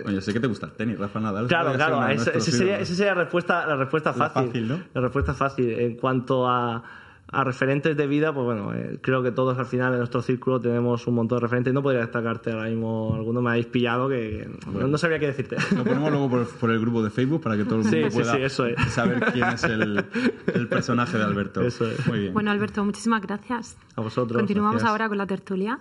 eh, 0.00 0.02
Oye, 0.06 0.20
sé 0.20 0.32
que 0.32 0.40
te 0.40 0.46
gusta 0.46 0.66
el 0.66 0.72
tenis, 0.72 0.98
Rafa 0.98 1.20
Nadal. 1.20 1.46
Claro, 1.46 1.72
claro, 1.74 2.06
ese 2.08 2.40
sería, 2.40 2.78
esa 2.80 2.94
sería 2.94 3.14
la 3.14 3.22
respuesta, 3.22 3.66
la 3.66 3.76
respuesta 3.76 4.10
La 4.10 4.28
fácil. 4.30 4.46
fácil, 4.48 4.68
¿no? 4.68 4.80
La 4.94 5.00
respuesta 5.00 5.34
fácil. 5.34 5.70
En 5.70 5.96
cuanto 5.96 6.48
a, 6.48 6.82
a 7.30 7.44
referentes 7.44 7.96
de 7.96 8.06
vida, 8.06 8.32
pues 8.32 8.46
bueno, 8.46 8.72
eh, 8.74 8.98
creo 9.02 9.22
que 9.22 9.30
todos 9.30 9.58
al 9.58 9.66
final 9.66 9.92
en 9.92 9.98
nuestro 9.98 10.22
círculo 10.22 10.60
tenemos 10.60 11.06
un 11.06 11.14
montón 11.14 11.38
de 11.38 11.42
referentes. 11.42 11.74
No 11.74 11.82
podría 11.82 12.00
destacarte 12.00 12.52
ahora 12.52 12.68
mismo 12.68 13.14
alguno, 13.14 13.42
me 13.42 13.50
habéis 13.50 13.66
pillado 13.66 14.08
que, 14.08 14.48
no, 14.72 14.98
sabría 14.98 15.18
qué 15.18 15.26
decirte. 15.26 15.56
Lo 15.76 15.84
ponemos 15.84 16.10
luego 16.10 16.46
por, 16.58 16.70
el 16.70 16.80
grupo 16.80 17.02
de 17.02 17.10
Facebook 17.10 17.42
para 17.42 17.56
que 17.56 17.64
todo 17.64 17.80
el 17.80 17.84
mundo 17.84 18.08
pueda 18.10 18.48
saber 18.48 19.20
quién 19.32 19.48
es 19.48 19.64
el, 19.64 20.68
personaje 20.68 21.18
de 21.18 21.24
Alberto. 21.24 21.60
Eso 21.60 21.86
es. 21.86 22.06
Muy 22.06 22.20
bien. 22.20 22.32
Bueno, 22.32 22.50
Alberto, 22.50 22.84
muchísimas 22.84 23.20
gracias. 23.20 23.76
A 23.96 24.00
vosotros. 24.00 24.38
Continuamos 24.38 24.82
ahora 24.84 25.08
con 25.08 25.18
la 25.18 25.26
tertulia. 25.26 25.78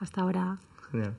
Hasta 0.00 0.22
ahora. 0.22 0.58
Genial. 0.90 1.14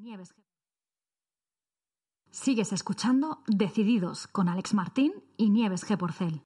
Nieves 0.00 0.34
Sigues 2.30 2.72
escuchando 2.72 3.42
Decididos 3.46 4.28
con 4.28 4.48
Alex 4.48 4.72
Martín 4.72 5.12
y 5.36 5.50
Nieves 5.50 5.86
G. 5.86 5.98
Porcel. 5.98 6.42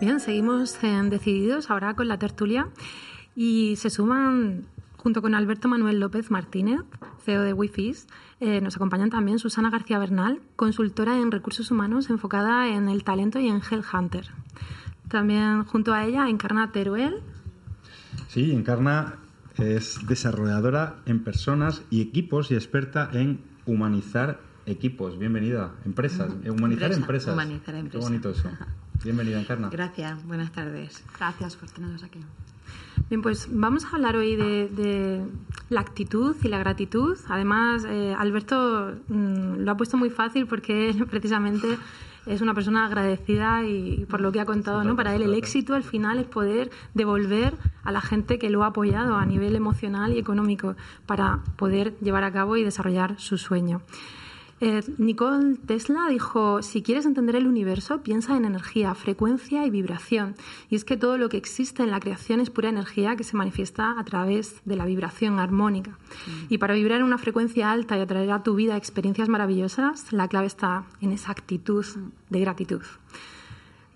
Bien, 0.00 0.20
seguimos 0.20 0.82
en 0.82 1.10
Decididos 1.10 1.70
ahora 1.70 1.94
con 1.94 2.08
la 2.08 2.18
tertulia 2.18 2.70
y 3.34 3.76
se 3.76 3.90
suman 3.90 4.66
junto 4.98 5.22
con 5.22 5.34
Alberto 5.34 5.68
Manuel 5.68 6.00
López 6.00 6.30
Martínez, 6.30 6.80
CEO 7.24 7.42
de 7.42 7.54
Wifis, 7.54 8.06
eh, 8.40 8.60
nos 8.60 8.76
acompañan 8.76 9.08
también 9.10 9.38
Susana 9.38 9.70
García 9.70 9.98
Bernal, 9.98 10.40
consultora 10.56 11.18
en 11.18 11.30
recursos 11.30 11.70
humanos 11.70 12.10
enfocada 12.10 12.68
en 12.68 12.88
el 12.90 13.04
talento 13.04 13.38
y 13.38 13.48
en 13.48 13.62
Hunter. 13.92 14.26
También 15.08 15.64
junto 15.64 15.94
a 15.94 16.04
ella 16.04 16.28
Encarna 16.28 16.70
Teruel. 16.72 17.22
Sí, 18.28 18.52
Encarna 18.52 19.14
es 19.56 20.06
desarrolladora 20.06 20.96
en 21.06 21.24
personas 21.24 21.82
y 21.90 22.02
equipos 22.02 22.50
y 22.50 22.54
experta 22.54 23.08
en 23.12 23.40
humanizar 23.66 24.40
equipos. 24.66 25.18
Bienvenida. 25.18 25.72
Empresas. 25.84 26.32
Humanizar 26.46 26.92
Empresa, 26.92 26.96
empresas. 27.00 27.34
humanizar 27.34 27.74
Qué 27.74 27.80
empresas. 27.80 28.10
bonito 28.10 28.30
eso. 28.30 28.50
Bienvenida, 29.04 29.40
Encarna. 29.40 29.68
Gracias, 29.70 30.24
buenas 30.26 30.52
tardes. 30.52 31.02
Gracias 31.18 31.56
por 31.56 31.70
tenernos 31.70 32.02
aquí. 32.02 32.20
Bien, 33.08 33.22
pues 33.22 33.48
vamos 33.50 33.84
a 33.84 33.96
hablar 33.96 34.16
hoy 34.16 34.36
de, 34.36 34.68
de 34.68 35.24
la 35.70 35.80
actitud 35.80 36.36
y 36.42 36.48
la 36.48 36.58
gratitud. 36.58 37.16
Además, 37.28 37.84
eh, 37.88 38.14
Alberto 38.18 38.94
mm, 39.08 39.60
lo 39.60 39.70
ha 39.70 39.76
puesto 39.76 39.96
muy 39.96 40.10
fácil 40.10 40.46
porque 40.46 40.90
él 40.90 41.06
precisamente 41.10 41.78
es 42.26 42.42
una 42.42 42.52
persona 42.52 42.84
agradecida 42.84 43.64
y, 43.64 44.04
por 44.04 44.20
lo 44.20 44.30
que 44.32 44.40
ha 44.40 44.44
contado, 44.44 44.84
¿no? 44.84 44.94
Para 44.96 45.14
él 45.14 45.22
el 45.22 45.34
éxito 45.34 45.74
al 45.74 45.82
final 45.82 46.18
es 46.18 46.26
poder 46.26 46.70
devolver 46.92 47.54
a 47.84 47.92
la 47.92 48.02
gente 48.02 48.38
que 48.38 48.50
lo 48.50 48.64
ha 48.64 48.68
apoyado 48.68 49.16
a 49.16 49.24
nivel 49.24 49.56
emocional 49.56 50.12
y 50.12 50.18
económico 50.18 50.76
para 51.06 51.40
poder 51.56 51.96
llevar 52.00 52.24
a 52.24 52.32
cabo 52.32 52.56
y 52.56 52.64
desarrollar 52.64 53.18
su 53.18 53.38
sueño. 53.38 53.80
Eh, 54.60 54.82
Nicole 54.98 55.56
Tesla 55.66 56.08
dijo, 56.08 56.62
si 56.62 56.82
quieres 56.82 57.06
entender 57.06 57.36
el 57.36 57.46
universo, 57.46 58.02
piensa 58.02 58.36
en 58.36 58.44
energía, 58.44 58.94
frecuencia 58.94 59.64
y 59.64 59.70
vibración. 59.70 60.34
Y 60.68 60.76
es 60.76 60.84
que 60.84 60.96
todo 60.96 61.16
lo 61.16 61.28
que 61.28 61.36
existe 61.36 61.82
en 61.82 61.90
la 61.90 62.00
creación 62.00 62.40
es 62.40 62.50
pura 62.50 62.68
energía 62.68 63.14
que 63.14 63.24
se 63.24 63.36
manifiesta 63.36 63.98
a 63.98 64.04
través 64.04 64.60
de 64.64 64.76
la 64.76 64.84
vibración 64.84 65.38
armónica. 65.38 65.96
Y 66.48 66.58
para 66.58 66.74
vibrar 66.74 66.98
en 66.98 67.06
una 67.06 67.18
frecuencia 67.18 67.70
alta 67.70 67.96
y 67.96 68.00
atraer 68.00 68.32
a 68.32 68.42
tu 68.42 68.54
vida 68.56 68.76
experiencias 68.76 69.28
maravillosas, 69.28 70.12
la 70.12 70.28
clave 70.28 70.46
está 70.46 70.84
en 71.00 71.12
esa 71.12 71.30
actitud 71.30 71.86
de 72.28 72.40
gratitud. 72.40 72.82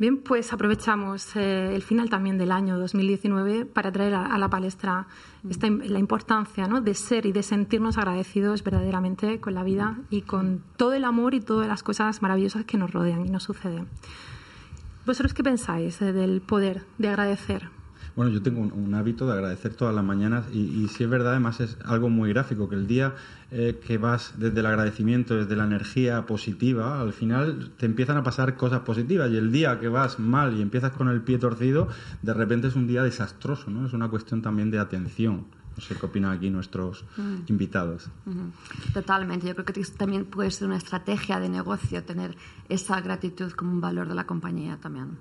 Bien, 0.03 0.17
pues 0.17 0.53
aprovechamos 0.53 1.37
eh, 1.37 1.77
el 1.77 1.83
final 1.83 2.11
también 2.11 2.37
del 2.37 2.51
año 2.51 2.77
2019 2.77 3.67
para 3.67 3.93
traer 3.93 4.15
a, 4.15 4.27
a 4.27 4.37
la 4.37 4.49
palestra 4.51 5.07
esta, 5.49 5.69
im- 5.69 5.85
la 5.85 6.01
importancia 6.01 6.67
¿no? 6.67 6.81
de 6.81 6.93
ser 6.95 7.25
y 7.25 7.31
de 7.31 7.45
sentirnos 7.45 7.99
agradecidos 7.99 8.65
verdaderamente 8.65 9.39
con 9.41 9.55
la 9.55 9.63
vida 9.63 10.01
y 10.11 10.23
con 10.23 10.61
todo 10.77 10.95
el 10.95 11.05
amor 11.05 11.35
y 11.35 11.41
todas 11.41 11.69
las 11.69 11.85
cosas 11.85 12.21
maravillosas 12.21 12.65
que 12.65 12.79
nos 12.79 12.91
rodean 12.91 13.25
y 13.25 13.31
nos 13.31 13.45
suceden. 13.45 13.87
¿Vosotros 15.07 15.35
qué 15.35 15.45
pensáis 15.45 16.03
eh, 16.03 16.13
del 16.13 16.41
poder 16.41 16.83
de 16.99 17.09
agradecer? 17.09 17.69
Bueno, 18.15 18.31
yo 18.31 18.43
tengo 18.43 18.61
un, 18.61 18.73
un 18.73 18.95
hábito 18.95 19.27
de 19.27 19.33
agradecer 19.33 19.75
todas 19.75 19.95
las 19.95 20.05
mañanas 20.05 20.47
y, 20.53 20.59
y 20.59 20.89
si 20.89 21.05
es 21.05 21.11
verdad, 21.11 21.33
además 21.33 21.61
es 21.61 21.79
algo 21.85 22.11
muy 22.11 22.31
gráfico, 22.31 22.69
que 22.69 22.75
el 22.75 22.87
día 22.87 23.15
eh, 23.51 23.81
que 23.87 23.99
vas 23.99 24.35
desde 24.39 24.61
el 24.61 24.67
agradecimiento, 24.67 25.35
desde 25.37 25.57
la 25.57 25.65
energía 25.65 26.25
positiva, 26.27 27.01
al 27.01 27.13
final 27.13 27.71
te 27.77 27.87
empiezan 27.87 28.17
a 28.17 28.23
pasar 28.23 28.57
cosas 28.57 28.81
positivas 28.81 29.31
y 29.31 29.37
el 29.37 29.53
día 29.53 29.79
que 29.79 29.89
vas 29.89 30.19
mal 30.19 30.57
y 30.57 30.63
empiezas 30.63 30.93
con 30.93 31.09
el 31.09 31.23
pie 31.23 31.39
torcido, 31.39 31.89
de 32.23 32.35
repente 32.35 32.69
es 32.69 32.77
un 32.77 32.87
día 32.87 33.03
desastroso, 33.03 33.71
¿no? 33.71 33.87
Es 33.87 33.93
una 33.93 34.09
cuestión 34.09 34.43
también 34.43 34.71
de 34.71 34.79
atención. 34.79 35.47
No 35.77 35.83
sé 35.83 35.95
qué 35.97 36.05
opinan 36.05 36.33
aquí 36.37 36.51
nuestros 36.51 37.05
invitados. 37.47 38.11
Ujú. 38.27 38.53
Totalmente. 38.93 39.47
Yo 39.47 39.55
creo 39.55 39.65
que 39.65 39.83
también 39.97 40.27
puede 40.27 40.51
ser 40.51 40.69
una 40.69 40.77
estrategia 40.77 41.41
de 41.41 41.49
negocio 41.49 42.05
tener 42.05 42.37
esa 42.69 43.01
gratitud 43.01 43.53
como 43.53 43.73
un 43.73 43.81
valor 43.81 44.07
de 44.07 44.15
la 44.15 44.27
compañía 44.27 44.77
también. 44.77 45.17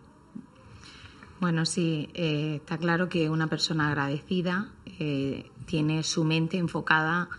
Bueno, 1.41 1.65
sí, 1.65 2.07
eh, 2.13 2.57
está 2.57 2.77
claro 2.77 3.09
que 3.09 3.27
una 3.27 3.47
persona 3.47 3.87
agradecida 3.87 4.69
eh, 4.99 5.49
tiene 5.65 6.03
su 6.03 6.23
mente 6.23 6.59
enfocada 6.59 7.29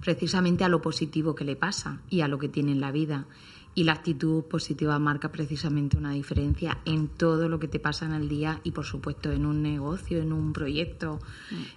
precisamente 0.00 0.64
a 0.64 0.70
lo 0.70 0.80
positivo 0.80 1.34
que 1.34 1.44
le 1.44 1.56
pasa 1.56 2.00
y 2.08 2.22
a 2.22 2.28
lo 2.28 2.38
que 2.38 2.48
tiene 2.48 2.72
en 2.72 2.80
la 2.80 2.90
vida. 2.90 3.26
Y 3.74 3.84
la 3.84 3.92
actitud 3.92 4.44
positiva 4.44 4.98
marca 4.98 5.30
precisamente 5.30 5.98
una 5.98 6.12
diferencia 6.12 6.78
en 6.86 7.08
todo 7.08 7.50
lo 7.50 7.58
que 7.60 7.68
te 7.68 7.78
pasa 7.78 8.06
en 8.06 8.12
el 8.12 8.30
día 8.30 8.60
y, 8.64 8.70
por 8.70 8.86
supuesto, 8.86 9.30
en 9.30 9.44
un 9.44 9.62
negocio, 9.62 10.22
en 10.22 10.32
un 10.32 10.54
proyecto 10.54 11.20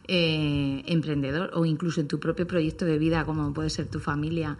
eh, 0.07 0.83
emprendedor 0.85 1.51
o 1.53 1.65
incluso 1.65 1.99
en 1.99 2.07
tu 2.07 2.17
propio 2.17 2.47
proyecto 2.47 2.85
de 2.85 2.97
vida, 2.97 3.25
como 3.25 3.53
puede 3.53 3.69
ser 3.69 3.87
tu 3.87 3.99
familia. 3.99 4.57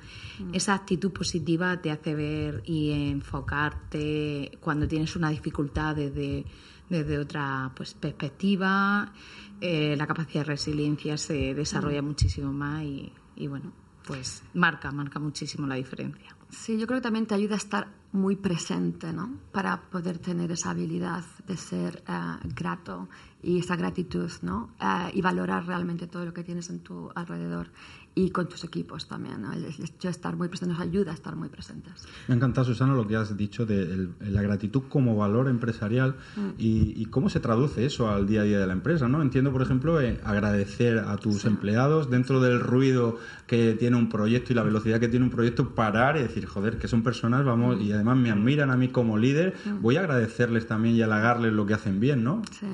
Esa 0.51 0.73
actitud 0.73 1.11
positiva 1.11 1.81
te 1.81 1.89
hace 1.89 2.15
ver 2.15 2.63
y 2.65 2.91
enfocarte 2.91 4.57
cuando 4.59 4.89
tienes 4.89 5.15
una 5.15 5.29
dificultad 5.29 5.95
desde, 5.95 6.45
desde 6.93 7.17
otra 7.17 7.71
pues, 7.75 7.93
perspectiva. 7.93 9.11
Eh, 9.59 9.95
la 9.97 10.05
capacidad 10.05 10.41
de 10.41 10.51
resiliencia 10.51 11.17
se 11.17 11.53
desarrolla 11.53 12.01
muchísimo 12.01 12.53
más 12.53 12.83
y, 12.83 13.11
y, 13.35 13.47
bueno, 13.47 13.71
pues 14.05 14.43
marca, 14.53 14.91
marca 14.91 15.19
muchísimo 15.19 15.65
la 15.67 15.75
diferencia. 15.75 16.35
Sí, 16.49 16.77
yo 16.77 16.85
creo 16.85 16.99
que 16.99 17.03
también 17.03 17.25
te 17.25 17.33
ayuda 17.33 17.55
a 17.55 17.57
estar 17.57 17.87
muy 18.11 18.35
presente, 18.35 19.11
¿no? 19.11 19.39
Para 19.51 19.89
poder 19.89 20.19
tener 20.19 20.51
esa 20.51 20.69
habilidad 20.69 21.23
de 21.47 21.57
ser 21.57 22.03
eh, 22.07 22.47
grato 22.55 23.09
y 23.41 23.57
esa 23.57 23.75
gratitud, 23.75 24.29
¿no? 24.43 24.69
Eh, 24.79 25.11
y 25.13 25.21
valorar 25.21 25.65
realmente 25.65 26.05
todo 26.05 26.25
lo 26.25 26.33
que 26.33 26.43
tienes 26.43 26.69
en 26.69 26.81
tu 26.81 27.09
alrededor 27.15 27.71
y 28.15 28.29
con 28.29 28.47
tus 28.47 28.63
equipos 28.63 29.07
también, 29.07 29.41
¿no? 29.41 29.53
El 29.53 29.65
hecho 29.65 30.07
de 30.07 30.09
estar 30.09 30.35
muy 30.35 30.47
presente 30.47 30.73
nos 30.73 30.81
ayuda 30.81 31.11
a 31.11 31.13
estar 31.13 31.35
muy 31.35 31.49
presentes. 31.49 32.07
Me 32.27 32.33
ha 32.33 32.37
encantado, 32.37 32.65
Susana, 32.65 32.93
lo 32.93 33.07
que 33.07 33.15
has 33.15 33.35
dicho 33.35 33.65
de 33.65 34.09
la 34.19 34.41
gratitud 34.41 34.83
como 34.89 35.15
valor 35.15 35.47
empresarial 35.47 36.15
y, 36.57 36.93
y 36.95 37.05
cómo 37.05 37.29
se 37.29 37.39
traduce 37.39 37.85
eso 37.85 38.09
al 38.09 38.27
día 38.27 38.41
a 38.41 38.43
día 38.43 38.59
de 38.59 38.67
la 38.67 38.73
empresa, 38.73 39.07
¿no? 39.07 39.21
Entiendo, 39.21 39.51
por 39.51 39.61
ejemplo, 39.61 39.99
eh, 39.99 40.19
agradecer 40.23 40.99
a 40.99 41.17
tus 41.17 41.45
empleados 41.45 42.09
dentro 42.09 42.39
del 42.39 42.59
ruido 42.59 43.17
que 43.47 43.73
tiene 43.73 43.97
un 43.97 44.09
proyecto 44.09 44.53
y 44.53 44.55
la 44.55 44.63
velocidad 44.63 44.99
que 44.99 45.07
tiene 45.07 45.25
un 45.25 45.31
proyecto, 45.31 45.73
parar 45.75 46.17
y 46.17 46.21
decir, 46.21 46.45
joder, 46.45 46.77
que 46.77 46.87
son 46.87 47.03
personas, 47.03 47.45
vamos, 47.45 47.81
y 47.81 47.91
además 47.91 48.17
me 48.17 48.31
admiran 48.31 48.71
a 48.71 48.77
mí 48.77 48.89
como 48.89 49.17
líder, 49.17 49.55
voy 49.81 49.97
a 49.97 50.01
agradecerles 50.01 50.67
también 50.67 50.95
y 50.95 51.01
halagarles 51.01 51.53
lo 51.53 51.65
que 51.65 51.73
hacen 51.73 51.99
bien, 51.99 52.23
¿no? 52.23 52.41
Sí. 52.51 52.67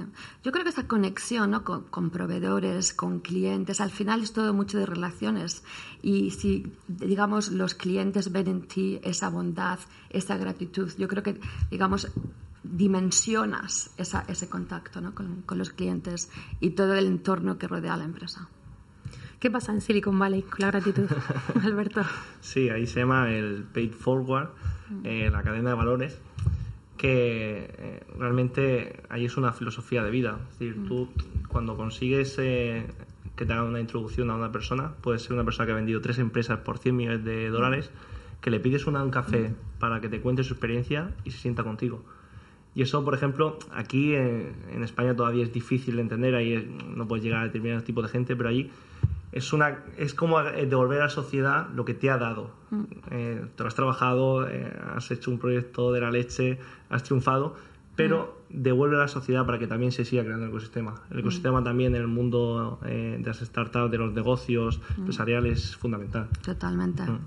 Yo 0.44 0.52
creo 0.52 0.64
que 0.64 0.70
esa 0.70 0.88
conexión 0.88 1.52
¿no? 1.52 1.64
con, 1.64 1.84
con 1.84 2.10
proveedores, 2.10 2.94
con 2.94 3.20
clientes, 3.20 3.82
al 3.82 3.92
final 3.92 4.22
es 4.24 4.34
todo 4.34 4.54
mucho 4.54 4.78
de 4.78 4.86
relaciones. 5.30 5.64
Y 6.02 6.32
si, 6.32 6.72
digamos, 6.88 7.52
los 7.52 7.76
clientes 7.76 8.32
ven 8.32 8.48
en 8.48 8.62
ti 8.68 9.00
esa 9.04 9.30
bondad, 9.30 9.80
esa 10.10 10.38
gratitud, 10.38 10.92
yo 10.98 11.08
creo 11.08 11.24
que, 11.24 11.40
digamos, 11.70 12.12
dimensionas 12.64 13.92
esa, 13.98 14.26
ese 14.28 14.50
contacto 14.50 15.02
¿no? 15.02 15.16
con, 15.16 15.42
con 15.44 15.58
los 15.58 15.70
clientes 15.72 16.30
y 16.60 16.72
todo 16.72 16.94
el 16.94 17.08
entorno 17.08 17.58
que 17.58 17.68
rodea 17.68 17.94
a 17.94 17.98
la 17.98 18.04
empresa. 18.04 18.50
¿Qué 19.40 19.50
pasa 19.50 19.72
en 19.72 19.80
Silicon 19.80 20.20
Valley 20.20 20.42
con 20.42 20.60
la 20.60 20.68
gratitud, 20.68 21.08
Alberto? 21.64 22.02
Sí, 22.42 22.70
ahí 22.70 22.86
se 22.86 23.00
llama 23.00 23.32
el 23.32 23.64
paid 23.64 23.94
forward, 23.94 24.50
eh, 25.06 25.30
la 25.32 25.42
cadena 25.44 25.70
de 25.70 25.76
valores, 25.76 26.20
que 26.98 27.74
eh, 27.78 28.04
realmente 28.18 29.02
ahí 29.08 29.24
es 29.24 29.38
una 29.38 29.54
filosofía 29.54 30.04
de 30.04 30.12
vida. 30.12 30.40
Es 30.52 30.60
decir, 30.60 30.84
tú 30.86 31.10
cuando 31.48 31.78
consigues 31.78 32.36
eh, 32.38 32.86
que 33.40 33.46
te 33.46 33.54
hagan 33.54 33.68
una 33.68 33.80
introducción 33.80 34.30
a 34.32 34.36
una 34.36 34.52
persona, 34.52 34.92
puede 35.02 35.18
ser 35.18 35.32
una 35.32 35.46
persona 35.46 35.66
que 35.66 35.72
ha 35.72 35.76
vendido 35.76 36.02
tres 36.02 36.20
empresas 36.20 36.60
por 36.60 36.78
100 36.78 36.94
millones 36.94 37.24
de 37.24 37.50
dólares, 37.50 37.90
que 38.42 38.50
le 38.52 38.60
pides 38.60 38.86
una- 38.86 39.02
un 39.02 39.12
café 39.12 39.54
para 39.80 40.02
que 40.02 40.10
te 40.10 40.20
cuente 40.20 40.44
su 40.44 40.54
experiencia 40.56 41.12
y 41.24 41.32
se 41.32 41.38
sienta 41.38 41.64
contigo. 41.64 42.04
Y 42.76 42.82
eso, 42.82 43.04
por 43.06 43.14
ejemplo, 43.14 43.58
aquí 43.74 44.14
eh, 44.14 44.52
en 44.74 44.84
España 44.84 45.16
todavía 45.16 45.44
es 45.44 45.54
difícil 45.54 45.96
de 45.96 46.02
entender, 46.02 46.36
ahí 46.36 46.54
eh, 46.54 46.70
no 46.96 47.08
puedes 47.08 47.24
llegar 47.24 47.40
a 47.40 47.44
determinados 47.46 47.86
tipos 47.86 48.04
de 48.04 48.10
gente, 48.10 48.36
pero 48.36 48.50
allí 48.50 48.70
es, 49.32 49.54
una, 49.54 49.86
es 49.98 50.14
como 50.14 50.42
eh, 50.42 50.66
devolver 50.66 51.00
a 51.00 51.06
la 51.06 51.10
sociedad 51.10 51.70
lo 51.74 51.86
que 51.86 51.94
te 51.94 52.10
ha 52.10 52.18
dado. 52.18 52.52
Eh, 53.10 53.42
te 53.56 53.64
lo 53.64 53.68
has 53.68 53.76
trabajado, 53.76 54.50
eh, 54.50 54.70
has 54.96 55.10
hecho 55.12 55.32
un 55.32 55.40
proyecto 55.40 55.94
de 55.94 56.02
la 56.02 56.12
leche, 56.12 56.60
has 56.90 57.04
triunfado, 57.04 57.56
pero 57.96 58.38
devuelve 58.50 58.96
a 58.96 59.00
la 59.00 59.08
sociedad 59.08 59.46
para 59.46 59.60
que 59.60 59.68
también 59.68 59.92
se 59.92 60.06
siga 60.06 60.24
creando 60.24 60.46
el 60.46 60.50
ecosistema. 60.52 60.96
El 61.12 61.20
ecosistema 61.20 61.64
también 61.64 61.96
en 61.96 62.02
el 62.02 62.08
mundo 62.08 62.80
eh, 62.86 63.18
de 63.20 63.26
las 63.26 63.40
startups, 63.40 63.92
de 63.92 63.98
los 63.98 64.14
negocios 64.14 64.82
empresariales 64.98 65.64
es 65.64 65.76
fundamental. 65.76 66.28
Totalmente. 66.44 67.04
Mm. 67.04 67.20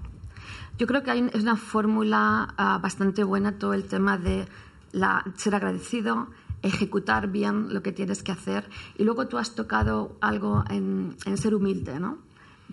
Yo 0.79 0.87
creo 0.87 1.03
que 1.03 1.11
hay, 1.11 1.31
es 1.33 1.43
una 1.43 1.57
fórmula 1.57 2.55
ah, 2.57 2.79
bastante 2.83 3.25
buena 3.25 3.59
todo 3.59 3.75
el 3.75 3.85
tema 3.85 4.19
de 4.19 4.47
la, 4.93 5.25
ser 5.37 5.55
agradecido, 5.55 6.29
ejecutar 6.63 7.29
bien 7.29 7.73
lo 7.75 7.83
que 7.83 7.93
tienes 7.93 8.23
que 8.23 8.33
hacer 8.33 8.69
y 8.97 9.05
luego 9.05 9.27
tú 9.29 9.39
has 9.39 9.55
tocado 9.55 10.17
algo 10.21 10.65
en, 10.71 11.17
en 11.25 11.37
ser 11.37 11.55
humilde, 11.55 11.99
¿no? 12.01 12.19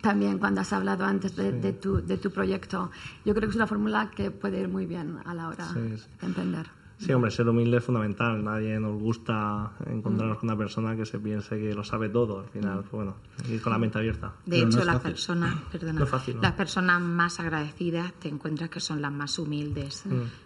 También 0.02 0.40
cuando 0.40 0.62
has 0.62 0.72
hablado 0.72 1.04
antes 1.06 1.36
de, 1.36 1.52
de 1.52 1.74
tu, 1.74 1.98
de 1.98 2.18
tu 2.18 2.32
proyecto. 2.32 2.90
Yo 3.26 3.34
creo 3.34 3.48
que 3.48 3.52
es 3.52 3.56
una 3.56 3.68
fórmula 3.68 4.12
que 4.16 4.32
puede 4.32 4.62
ir 4.62 4.70
muy 4.70 4.86
bien 4.86 5.18
a 5.26 5.34
la 5.34 5.50
hora 5.50 5.66
Sí, 5.66 5.98
sí. 5.98 6.06
de 6.22 6.28
emprender. 6.28 6.68
Sí, 7.00 7.14
hombre, 7.14 7.32
ser 7.32 7.48
humilde 7.48 7.78
es 7.78 7.84
fundamental. 7.84 8.44
Nadie 8.44 8.78
nos 8.78 9.02
gusta 9.02 9.72
encontrarnos 9.86 10.38
con 10.38 10.50
una 10.50 10.58
persona 10.58 10.98
que 10.98 11.06
se 11.06 11.18
piense 11.18 11.58
que 11.58 11.74
lo 11.74 11.84
sabe 11.86 12.10
todo. 12.10 12.42
Al 12.42 12.50
final, 12.50 12.80
pues 12.82 12.92
bueno, 12.92 13.16
ir 13.50 13.62
con 13.62 13.72
la 13.72 13.80
mente 13.80 13.98
abierta. 13.98 14.34
De 14.46 14.58
Pero 14.58 14.68
hecho, 14.68 14.84
las 14.84 15.00
personas, 15.00 15.56
perdona, 15.72 16.00
No 16.00 16.04
es 16.06 16.12
fácil, 16.12 16.36
¿no? 16.36 16.42
las 16.42 16.52
personas 16.54 17.02
más 17.02 17.40
agradecidas 17.40 18.12
te 18.14 18.28
encuentras 18.28 18.70
que 18.70 18.82
son 18.82 19.02
las 19.02 19.14
más 19.14 19.40
humildes, 19.40 20.04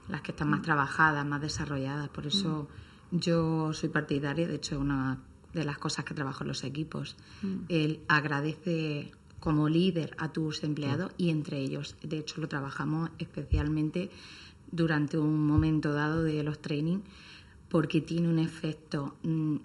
las 0.07 0.21
que 0.21 0.31
están 0.31 0.49
más 0.51 0.61
trabajadas, 0.61 1.25
más 1.25 1.41
desarrolladas. 1.41 2.09
Por 2.09 2.27
eso 2.27 2.67
yo 3.09 3.73
soy 3.73 3.89
partidaria, 3.89 4.47
de 4.47 4.55
hecho, 4.55 4.79
una 4.79 5.17
de 5.53 5.65
las 5.65 5.79
cosas 5.79 6.05
que 6.05 6.13
trabajo 6.13 6.43
en 6.43 6.49
los 6.49 6.63
equipos, 6.63 7.15
el 7.67 8.01
agradece 8.07 9.11
como 9.39 9.67
líder 9.69 10.15
a 10.19 10.31
tus 10.31 10.63
empleados 10.63 11.11
y 11.17 11.29
entre 11.29 11.57
ellos. 11.59 11.95
De 12.03 12.19
hecho, 12.19 12.39
lo 12.39 12.47
trabajamos 12.47 13.09
especialmente 13.19 14.09
durante 14.73 15.17
un 15.17 15.45
momento 15.45 15.93
dado 15.93 16.23
de 16.23 16.43
los 16.43 16.59
training 16.59 16.99
porque 17.69 18.01
tiene 18.01 18.27
un 18.27 18.39
efecto 18.39 19.15
mm, 19.23 19.55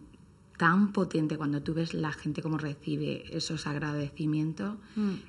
tan 0.57 0.93
potente 0.93 1.37
cuando 1.37 1.63
tú 1.63 1.75
ves 1.75 1.95
la 1.95 2.13
gente 2.13 2.43
cómo 2.43 2.59
recibe 2.59 3.25
esos 3.37 3.67
agradecimientos 3.67 4.77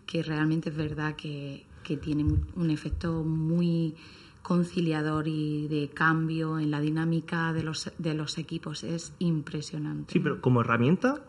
que 0.05 0.23
realmente 0.23 0.69
es 0.69 0.75
verdad 0.75 1.15
que, 1.15 1.65
que 1.84 1.97
tiene 1.97 2.25
un 2.55 2.69
efecto 2.71 3.23
muy 3.23 3.95
conciliador 4.41 5.27
y 5.27 5.67
de 5.67 5.89
cambio 5.89 6.59
en 6.59 6.71
la 6.71 6.82
dinámica 6.82 7.53
de 7.53 7.63
los, 7.63 7.91
de 7.97 8.13
los 8.15 8.38
equipos. 8.38 8.84
Es 8.84 9.13
impresionante. 9.19 10.13
Sí, 10.13 10.19
pero 10.19 10.41
como 10.41 10.61
herramienta 10.61 11.21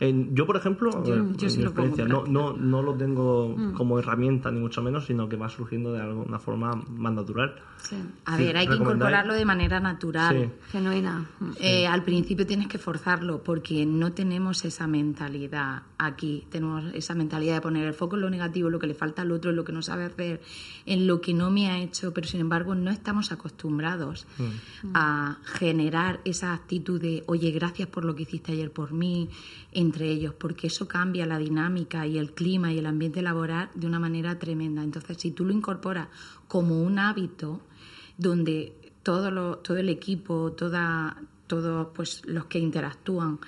yo, 0.00 0.46
por 0.46 0.56
ejemplo, 0.56 0.90
no, 2.06 2.24
no, 2.26 2.52
no, 2.52 2.82
lo 2.82 2.94
tengo 2.94 3.48
mm. 3.48 3.72
como 3.72 3.98
herramienta, 3.98 4.50
ni 4.52 4.60
mucho 4.60 4.80
menos, 4.80 5.06
sino 5.06 5.28
que 5.28 5.36
va 5.36 5.48
surgiendo 5.48 5.92
de 5.92 6.00
alguna 6.00 6.38
forma 6.38 6.70
más 6.88 7.12
natural. 7.12 7.56
A 8.24 8.36
ver, 8.36 8.56
hay 8.56 8.68
que 8.68 8.74
incorporarlo 8.74 9.34
de 9.34 9.44
manera 9.44 9.80
natural. 9.80 10.52
Genuina. 10.70 11.26
Eh, 11.60 11.86
al 11.86 12.04
principio 12.04 12.46
tienes 12.46 12.68
que 12.68 12.78
forzarlo 12.78 13.42
porque 13.42 13.86
no 13.86 14.12
tenemos 14.12 14.64
esa 14.64 14.86
mentalidad 14.86 15.82
aquí. 15.98 16.46
Tenemos 16.50 16.84
esa 16.94 17.14
mentalidad 17.14 17.54
de 17.56 17.60
poner 17.60 17.86
el 17.86 17.94
foco 17.94 18.16
en 18.16 18.22
lo 18.22 18.30
negativo, 18.30 18.70
lo 18.70 18.78
que 18.78 18.86
le 18.86 18.94
falta 18.94 19.22
al 19.22 19.32
otro, 19.32 19.50
en 19.50 19.56
lo 19.56 19.64
que 19.64 19.72
no 19.72 19.82
sabe 19.82 20.04
hacer, 20.04 20.40
en 20.86 21.06
lo 21.06 21.20
que 21.20 21.34
no 21.34 21.50
me 21.50 21.70
ha 21.70 21.78
hecho, 21.78 22.12
pero 22.14 22.26
sin 22.26 22.40
embargo 22.40 22.74
no 22.74 22.90
estamos 22.90 23.32
acostumbrados 23.32 24.26
mm. 24.38 24.90
a 24.94 25.38
generar 25.44 26.20
esa 26.24 26.52
actitud 26.52 27.00
de, 27.00 27.24
oye, 27.26 27.50
gracias 27.50 27.88
por 27.88 28.04
lo 28.04 28.14
que 28.14 28.22
hiciste 28.22 28.52
ayer 28.52 28.70
por 28.70 28.92
mí, 28.92 29.28
entre 29.88 30.10
ellos, 30.10 30.34
porque 30.34 30.66
eso 30.66 30.86
cambia 30.86 31.24
la 31.24 31.38
dinámica 31.38 32.06
y 32.06 32.18
el 32.18 32.32
clima 32.32 32.72
y 32.72 32.78
el 32.78 32.86
ambiente 32.86 33.22
laboral 33.22 33.70
de 33.74 33.86
una 33.86 33.98
manera 33.98 34.38
tremenda. 34.38 34.82
Entonces, 34.82 35.16
si 35.18 35.30
tú 35.30 35.44
lo 35.44 35.52
incorporas 35.52 36.08
como 36.46 36.82
un 36.82 36.98
hábito 36.98 37.62
donde 38.18 38.74
todo, 39.02 39.30
lo, 39.30 39.58
todo 39.58 39.78
el 39.78 39.88
equipo, 39.88 40.52
toda, 40.52 41.16
todos 41.46 41.88
pues, 41.94 42.22
los 42.26 42.44
que 42.44 42.58
interactúan, 42.58 43.38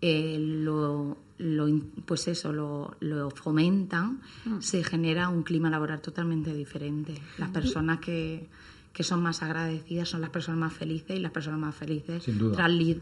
eh, 0.00 0.36
lo, 0.38 1.16
lo, 1.38 1.66
pues 2.04 2.26
eso, 2.28 2.52
lo, 2.52 2.96
lo 3.00 3.30
fomentan, 3.30 4.20
mm. 4.44 4.60
se 4.60 4.82
genera 4.82 5.28
un 5.28 5.44
clima 5.44 5.70
laboral 5.70 6.00
totalmente 6.00 6.52
diferente. 6.52 7.14
Las 7.38 7.50
personas 7.50 8.00
que 8.00 8.48
que 8.94 9.02
son 9.02 9.20
más 9.20 9.42
agradecidas 9.42 10.08
son 10.08 10.20
las 10.20 10.30
personas 10.30 10.60
más 10.60 10.72
felices 10.72 11.16
y 11.16 11.18
las 11.18 11.32
personas 11.32 11.58
más 11.58 11.74
felices 11.74 12.24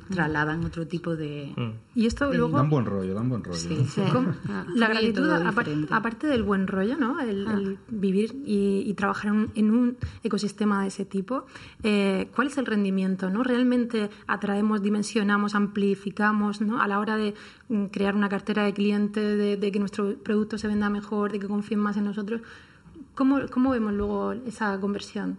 trasladan 0.08 0.64
otro 0.64 0.86
tipo 0.86 1.14
de... 1.14 1.52
Mm. 1.54 1.98
Y 1.98 2.06
esto 2.06 2.32
luego... 2.32 2.56
Dan 2.56 2.70
buen 2.70 2.86
rollo, 2.86 3.12
dan 3.12 3.28
buen 3.28 3.44
rollo. 3.44 3.58
La 4.74 4.88
gratitud, 4.88 5.28
aparte 5.90 6.26
del 6.26 6.44
buen 6.44 6.66
rollo, 6.66 6.96
¿no? 6.96 7.20
El, 7.20 7.46
ah. 7.46 7.78
vivir 7.90 8.42
y, 8.46 8.92
trabajar 8.94 9.34
en 9.54 9.70
un, 9.70 9.98
ecosistema 10.22 10.80
de 10.80 10.88
ese 10.88 11.04
tipo, 11.04 11.44
eh, 11.82 12.30
¿cuál 12.34 12.46
es 12.46 12.56
el 12.56 12.64
rendimiento? 12.64 13.28
¿no? 13.28 13.42
¿Realmente 13.42 14.08
atraemos, 14.26 14.80
dimensionamos, 14.80 15.54
amplificamos 15.54 16.62
¿no? 16.62 16.80
a 16.80 16.88
la 16.88 17.00
hora 17.00 17.18
de 17.18 17.34
mm, 17.68 17.86
crear 17.86 18.14
una 18.14 18.30
cartera 18.30 18.64
de 18.64 18.72
clientes, 18.72 19.36
de, 19.36 19.58
de 19.58 19.72
que 19.72 19.78
nuestro 19.78 20.16
producto 20.16 20.56
se 20.56 20.68
venda 20.68 20.88
mejor, 20.88 21.32
de 21.32 21.38
que 21.38 21.48
confíen 21.48 21.80
más 21.80 21.98
en 21.98 22.04
nosotros? 22.04 22.40
¿Cómo, 23.14 23.40
¿Cómo, 23.50 23.70
vemos 23.70 23.92
luego 23.92 24.32
esa 24.32 24.80
conversión? 24.80 25.36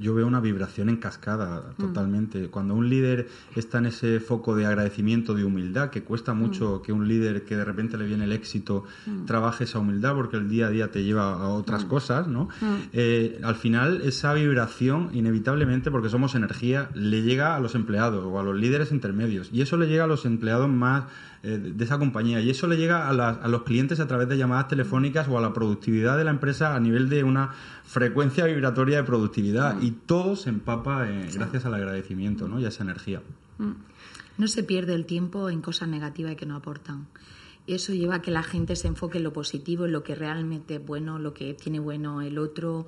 yo, 0.00 0.14
veo 0.14 0.26
una 0.26 0.40
vibración 0.40 0.88
en 0.88 0.96
cascada 0.96 1.72
mm. 1.76 1.80
totalmente. 1.80 2.48
Cuando 2.48 2.74
un 2.74 2.88
líder 2.88 3.28
está 3.54 3.78
en 3.78 3.86
ese 3.86 4.18
foco 4.18 4.56
de 4.56 4.66
agradecimiento, 4.66 5.34
de 5.34 5.44
humildad, 5.44 5.90
que 5.90 6.02
cuesta 6.02 6.34
mm. 6.34 6.38
mucho 6.38 6.82
que 6.82 6.92
un 6.92 7.06
líder 7.06 7.44
que 7.44 7.56
de 7.56 7.64
repente 7.64 7.96
le 7.96 8.06
viene 8.06 8.24
el 8.24 8.32
éxito 8.32 8.84
mm. 9.06 9.24
trabaje 9.24 9.64
esa 9.64 9.78
humildad 9.78 10.14
porque 10.14 10.36
el 10.36 10.48
día 10.48 10.66
a 10.66 10.70
día 10.70 10.90
te 10.90 11.04
lleva 11.04 11.32
a 11.34 11.48
otras 11.50 11.84
cosas, 11.84 12.26
¿no? 12.26 12.48
Eh, 12.92 13.40
al 13.44 13.54
final 13.54 14.02
esa 14.02 14.34
vibración, 14.34 15.10
inevitablemente, 15.12 15.90
porque 15.90 16.08
somos 16.08 16.34
energía, 16.34 16.90
le 16.94 17.22
llega 17.22 17.54
a 17.54 17.60
los 17.60 17.74
empleados 17.74 18.24
o 18.24 18.40
a 18.40 18.42
los 18.42 18.56
líderes 18.56 18.90
intermedios. 18.90 19.50
Y 19.52 19.62
eso 19.62 19.76
le 19.76 19.86
llega 19.86 20.04
a 20.04 20.08
los 20.08 20.24
empleados 20.24 20.68
más 20.68 21.04
eh, 21.42 21.58
de 21.58 21.84
esa 21.84 21.98
compañía. 21.98 22.40
Y 22.40 22.50
eso 22.50 22.66
le 22.66 22.76
llega 22.76 23.08
a, 23.08 23.48
los 23.48 23.62
clientes 23.62 24.00
a 24.00 24.06
través 24.08 24.28
de 24.28 24.36
llamadas 24.36 24.68
telefónicas 24.68 25.28
o 25.28 25.38
a 25.38 25.40
la 25.40 25.52
productividad 25.52 26.16
de 26.16 26.24
la 26.24 26.30
empresa 26.30 26.74
a 26.74 26.80
nivel 26.80 26.95
de 27.04 27.22
una 27.22 27.52
frecuencia 27.84 28.46
vibratoria 28.46 28.98
de 28.98 29.04
productividad. 29.04 29.76
Mm. 29.76 29.84
Y 29.84 29.90
todo 29.92 30.36
se 30.36 30.48
empapa 30.48 31.08
eh, 31.08 31.28
gracias 31.32 31.64
al 31.66 31.74
agradecimiento 31.74 32.48
¿no? 32.48 32.58
y 32.58 32.64
a 32.64 32.68
esa 32.68 32.82
energía. 32.82 33.22
Mm. 33.58 33.72
No 34.38 34.48
se 34.48 34.62
pierde 34.62 34.94
el 34.94 35.06
tiempo 35.06 35.48
en 35.48 35.62
cosas 35.62 35.88
negativas 35.88 36.36
que 36.36 36.46
no 36.46 36.56
aportan. 36.56 37.06
Eso 37.66 37.92
lleva 37.92 38.16
a 38.16 38.22
que 38.22 38.30
la 38.30 38.42
gente 38.42 38.76
se 38.76 38.88
enfoque 38.88 39.18
en 39.18 39.24
lo 39.24 39.32
positivo, 39.32 39.86
en 39.86 39.92
lo 39.92 40.02
que 40.02 40.14
realmente 40.14 40.76
es 40.76 40.86
bueno, 40.86 41.18
lo 41.18 41.34
que 41.34 41.54
tiene 41.54 41.80
bueno 41.80 42.22
el 42.22 42.38
otro 42.38 42.86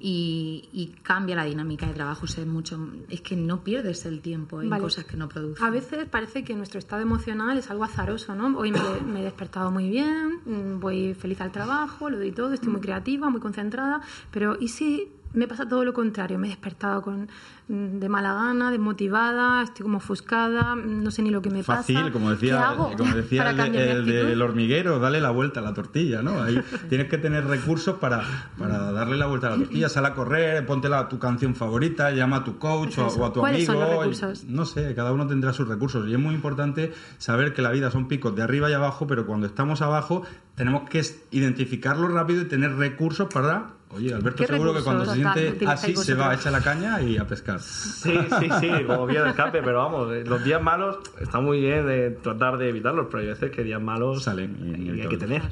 y, 0.00 0.94
cambia 1.02 1.36
la 1.36 1.44
dinámica 1.44 1.86
de 1.86 1.94
trabajo. 1.94 2.26
es, 2.26 2.46
mucho, 2.46 2.88
es 3.08 3.20
que 3.20 3.36
no 3.36 3.64
pierdes 3.64 4.04
el 4.06 4.20
tiempo 4.20 4.62
en 4.62 4.70
cosas 4.70 5.04
que 5.04 5.16
no 5.16 5.28
produces. 5.28 5.62
A 5.62 5.70
veces 5.70 6.06
parece 6.08 6.44
que 6.44 6.54
nuestro 6.54 6.78
estado 6.78 7.02
emocional 7.02 7.58
es 7.58 7.70
algo 7.70 7.84
azaroso, 7.84 8.34
¿no? 8.34 8.56
Hoy 8.58 8.72
me, 8.72 8.80
me, 9.06 9.20
he 9.20 9.24
despertado 9.24 9.70
muy 9.70 9.88
bien, 9.88 10.40
mm, 10.44 10.80
voy 10.80 11.14
feliz 11.14 11.40
al 11.40 11.52
trabajo, 11.52 12.10
lo 12.10 12.18
doy 12.18 12.32
todo, 12.32 12.52
estoy 12.52 12.70
muy 12.70 12.80
creativa, 12.80 13.30
muy 13.30 13.40
concentrada, 13.40 14.00
pero 14.30 14.56
¿y 14.60 14.68
si 14.68 15.08
me 15.34 15.46
pasa 15.46 15.68
todo 15.68 15.84
lo 15.84 15.92
contrario. 15.92 16.38
Me 16.38 16.46
he 16.46 16.50
despertado 16.50 17.02
con, 17.02 17.28
mm, 17.68 17.98
de 17.98 18.08
mala 18.08 18.34
gana, 18.34 18.70
desmotivada, 18.70 19.62
estoy 19.62 19.82
como 19.84 19.98
ofuscada, 19.98 20.74
mm, 20.74 21.02
no 21.02 21.10
sé 21.10 21.22
ni 21.22 21.30
lo 21.30 21.42
que 21.42 21.50
me 21.50 21.62
pasa. 21.62 21.82
Fácil, 21.82 22.12
como 22.12 22.30
decía, 22.30 22.74
Como 22.76 22.94
decía 23.14 23.50
el, 23.50 24.06
del 24.06 24.42
hormiguero, 24.42 24.98
dale 24.98 25.20
la 25.20 25.30
vuelta 25.30 25.60
a 25.60 25.62
la 25.62 25.74
tortilla, 25.74 26.22
¿no? 26.22 26.42
Ahí 26.42 26.60
tienes 26.88 27.08
que 27.08 27.18
tener 27.18 27.46
recursos 27.46 27.96
para, 27.96 28.22
para 28.58 28.92
darle 28.92 29.16
la 29.16 29.26
vuelta 29.26 29.48
a 29.48 29.50
la 29.50 29.56
tortilla. 29.58 29.88
Sal 29.88 30.06
a 30.06 30.14
correr, 30.14 30.64
ponte 30.66 30.88
la, 30.88 31.08
tu 31.08 31.18
canción 31.18 31.54
favorita, 31.54 32.10
llama 32.10 32.38
a 32.38 32.44
tu 32.44 32.58
coach 32.58 32.98
o, 32.98 33.24
a 33.24 33.32
tu 33.32 33.44
amigo. 33.44 34.04
No 34.46 34.64
sé, 34.64 34.94
cada 34.94 35.12
uno 35.12 35.26
tendrá 35.26 35.52
sus 35.52 35.68
recursos. 35.68 36.08
Y 36.08 36.12
es 36.12 36.18
muy 36.18 36.34
importante 36.34 36.92
saber 37.18 37.52
que 37.52 37.62
la 37.62 37.70
vida 37.70 37.90
son 37.90 38.08
picos 38.08 38.34
de 38.34 38.42
arriba 38.42 38.70
y 38.70 38.72
abajo, 38.72 39.06
pero 39.06 39.26
cuando 39.26 39.46
estamos 39.46 39.82
abajo 39.82 40.22
tenemos 40.54 40.88
que 40.88 41.02
identificarlo 41.30 42.08
rápido 42.08 42.42
y 42.42 42.46
tener 42.46 42.74
recursos 42.76 43.28
para 43.32 43.77
Oye, 43.90 44.12
Alberto 44.12 44.46
seguro 44.46 44.74
que 44.74 44.82
cuando 44.82 45.06
se 45.06 45.14
siente 45.14 45.66
así 45.66 45.96
se 45.96 46.14
va 46.14 46.30
a 46.30 46.34
echar 46.34 46.52
la 46.52 46.60
caña 46.60 47.00
y 47.00 47.16
a 47.16 47.26
pescar. 47.26 47.58
Sí, 47.60 48.12
sí, 48.38 48.48
sí, 48.60 48.70
como 48.86 49.06
vía 49.06 49.22
de 49.22 49.30
escape, 49.30 49.62
pero 49.62 49.78
vamos, 49.78 50.12
eh, 50.12 50.24
los 50.26 50.44
días 50.44 50.62
malos 50.62 50.98
está 51.18 51.40
muy 51.40 51.60
bien 51.60 51.86
de 51.86 52.10
tratar 52.10 52.58
de 52.58 52.68
evitarlos, 52.68 53.06
pero 53.06 53.20
hay 53.20 53.28
veces 53.28 53.50
que 53.50 53.64
días 53.64 53.80
malos 53.80 54.24
salen 54.24 54.56
y, 54.78 55.00
hay 55.00 55.08
que 55.08 55.16
tener 55.16 55.42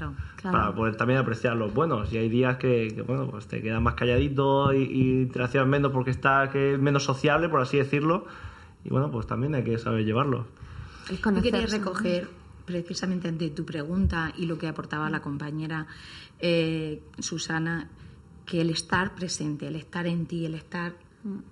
para 0.43 0.75
poder 0.75 0.97
también 0.97 1.19
apreciar 1.19 1.57
los 1.57 1.73
buenos. 1.73 2.13
Y 2.13 2.19
hay 2.19 2.29
días 2.29 2.59
que, 2.59 3.03
bueno, 3.07 3.27
pues 3.31 3.47
te 3.47 3.63
quedas 3.63 3.81
más 3.81 3.95
calladito 3.95 4.75
y, 4.75 4.83
y 4.83 5.23
interaccionas 5.23 5.69
menos 5.69 5.93
porque 5.93 6.11
está 6.11 6.51
que 6.51 6.75
es 6.75 6.79
menos 6.79 7.05
sociable, 7.05 7.49
por 7.49 7.63
así 7.63 7.79
decirlo. 7.79 8.27
Y 8.85 8.91
bueno, 8.91 9.11
pues 9.11 9.27
también 9.27 9.55
hay 9.55 9.65
que 9.65 9.79
saber 9.79 10.05
llevarlo. 10.05 10.47
Yo 11.11 11.43
quería 11.43 11.67
recoger 11.67 12.29
precisamente 12.67 13.29
ante 13.29 13.49
tu 13.51 13.65
pregunta 13.65 14.33
y 14.37 14.47
lo 14.47 14.59
que 14.59 14.69
aportaba 14.69 15.09
la 15.09 15.21
compañera 15.21 15.87
eh, 16.41 17.01
Susana 17.19 17.89
que 18.47 18.61
el 18.61 18.71
estar 18.71 19.15
presente, 19.15 19.67
el 19.67 19.77
estar 19.77 20.07
en 20.07 20.27
ti, 20.27 20.47
el 20.47 20.55
estar 20.55 20.95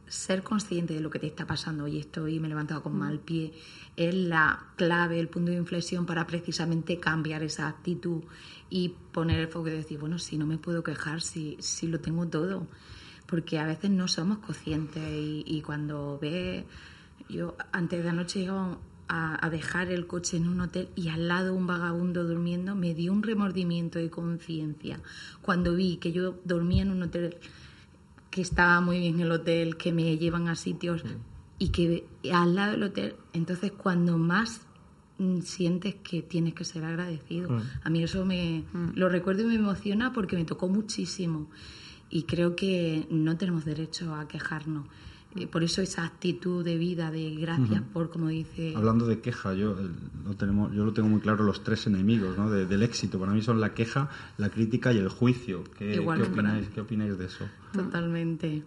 ser 0.06 0.42
consciente 0.42 0.94
de 0.94 1.00
lo 1.00 1.10
que 1.10 1.18
te 1.18 1.26
está 1.26 1.46
pasando, 1.46 1.84
hoy 1.84 1.98
estoy, 1.98 2.38
me 2.38 2.46
he 2.46 2.48
levantado 2.48 2.82
con 2.82 2.96
mal 2.96 3.18
pie, 3.18 3.52
es 3.96 4.14
la 4.14 4.66
clave, 4.76 5.18
el 5.18 5.28
punto 5.28 5.50
de 5.50 5.56
inflexión 5.56 6.06
para 6.06 6.26
precisamente 6.26 7.00
cambiar 7.00 7.42
esa 7.42 7.68
actitud 7.68 8.22
y 8.70 8.90
poner 9.12 9.40
el 9.40 9.48
foco 9.48 9.68
y 9.68 9.72
decir, 9.72 9.98
bueno, 9.98 10.18
si 10.18 10.38
no 10.38 10.46
me 10.46 10.58
puedo 10.58 10.82
quejar, 10.82 11.20
si, 11.22 11.56
si 11.60 11.88
lo 11.88 12.00
tengo 12.00 12.26
todo, 12.28 12.66
porque 13.26 13.58
a 13.58 13.66
veces 13.66 13.90
no 13.90 14.06
somos 14.06 14.38
conscientes 14.38 15.02
y, 15.06 15.62
cuando 15.62 16.18
ve, 16.20 16.66
yo 17.28 17.56
antes 17.72 18.02
de 18.02 18.08
anoche 18.08 18.40
llegaba 18.40 18.78
a, 19.08 19.48
dejar 19.50 19.90
el 19.90 20.06
coche 20.06 20.36
en 20.36 20.48
un 20.48 20.60
hotel 20.60 20.88
y 20.94 21.08
al 21.08 21.28
lado 21.28 21.54
un 21.54 21.66
vagabundo 21.66 22.24
durmiendo, 22.24 22.74
me 22.74 22.94
dio 22.94 23.12
un 23.12 23.22
remordimiento 23.22 23.98
de 23.98 24.10
conciencia 24.10 25.00
cuando 25.42 25.74
vi 25.74 25.98
que 25.98 26.12
yo 26.12 26.40
dormía 26.44 26.82
en 26.82 26.90
un 26.90 27.02
hotel 27.02 27.36
que 28.30 28.40
estaba 28.40 28.80
muy 28.80 28.98
bien 28.98 29.20
el 29.20 29.30
hotel, 29.30 29.76
que 29.76 29.92
me 29.92 30.16
llevan 30.16 30.48
a 30.48 30.56
sitios 30.56 31.04
y 31.58 31.68
que 31.68 32.06
al 32.32 32.54
lado 32.54 32.72
del 32.72 32.82
hotel, 32.84 33.16
entonces 33.32 33.72
cuando 33.72 34.18
más 34.18 34.62
mm, 35.18 35.40
sientes 35.40 35.94
que 35.96 36.22
tienes 36.22 36.54
que 36.54 36.64
ser 36.64 36.84
agradecido. 36.84 37.50
Mm. 37.50 37.62
A 37.84 37.90
mí 37.90 38.02
eso 38.02 38.24
me 38.24 38.64
mm. 38.72 38.92
lo 38.94 39.08
recuerdo 39.08 39.42
y 39.42 39.46
me 39.46 39.54
emociona 39.54 40.12
porque 40.12 40.36
me 40.36 40.44
tocó 40.44 40.68
muchísimo 40.68 41.48
y 42.10 42.24
creo 42.24 42.56
que 42.56 43.06
no 43.10 43.36
tenemos 43.36 43.64
derecho 43.64 44.14
a 44.14 44.26
quejarnos 44.26 44.86
por 45.50 45.64
eso 45.64 45.82
esa 45.82 46.04
actitud 46.04 46.64
de 46.64 46.76
vida, 46.76 47.10
de 47.10 47.34
gracias 47.34 47.82
por, 47.92 48.10
como 48.10 48.28
dice... 48.28 48.72
Hablando 48.76 49.06
de 49.06 49.20
queja, 49.20 49.52
yo 49.54 49.76
lo, 50.24 50.36
tenemos, 50.36 50.72
yo 50.72 50.84
lo 50.84 50.92
tengo 50.92 51.08
muy 51.08 51.20
claro, 51.20 51.44
los 51.44 51.64
tres 51.64 51.86
enemigos 51.86 52.38
¿no? 52.38 52.50
del 52.50 52.82
éxito. 52.82 53.18
Para 53.18 53.32
mí 53.32 53.42
son 53.42 53.60
la 53.60 53.74
queja, 53.74 54.08
la 54.38 54.48
crítica 54.48 54.92
y 54.92 54.98
el 54.98 55.08
juicio. 55.08 55.64
¿Qué, 55.76 55.98
opináis, 55.98 56.68
¿qué 56.68 56.80
opináis 56.80 57.18
de 57.18 57.26
eso? 57.26 57.46
Totalmente. 57.72 58.62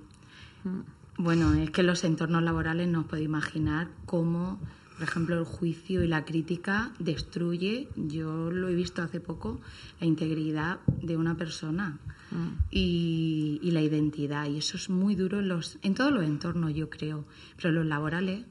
Bueno, 1.18 1.54
es 1.54 1.72
que 1.72 1.84
los 1.84 2.04
entornos 2.04 2.44
laborales 2.44 2.88
no 2.90 3.02
os 3.02 3.06
podéis 3.06 3.28
imaginar 3.28 3.88
cómo 4.06 4.60
por 4.98 5.08
ejemplo, 5.08 5.38
el 5.38 5.46
juicio 5.46 6.04
y 6.04 6.08
la 6.08 6.26
crítica 6.26 6.92
destruye, 6.98 7.88
yo 7.96 8.50
lo 8.50 8.68
he 8.68 8.74
visto 8.74 9.04
hace 9.04 9.20
poco, 9.20 9.62
la 10.00 10.08
integridad 10.08 10.80
de 10.88 11.16
una 11.18 11.38
persona 11.38 12.00
mm. 12.38 12.58
y, 12.72 13.72
la 13.72 13.82
identidad. 13.82 14.48
Y 14.48 14.58
eso 14.58 14.78
es 14.78 14.90
muy 14.90 15.16
duro 15.16 15.40
en, 15.40 15.50
los, 15.50 15.78
en 15.82 15.94
todos 15.94 16.12
los 16.12 16.24
entornos, 16.24 16.74
yo 16.74 16.90
creo. 16.90 17.26
Pero 17.58 17.70
en 17.70 17.76
los 17.76 17.86
laborales 17.86 18.46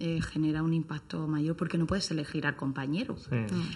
eh, 0.00 0.20
genera 0.22 0.62
un 0.62 0.72
impacto 0.74 1.26
mayor 1.26 1.56
porque 1.56 1.76
no 1.76 1.84
puedes 1.84 2.08
elegir 2.12 2.46
al 2.46 2.54
compañero. 2.54 3.16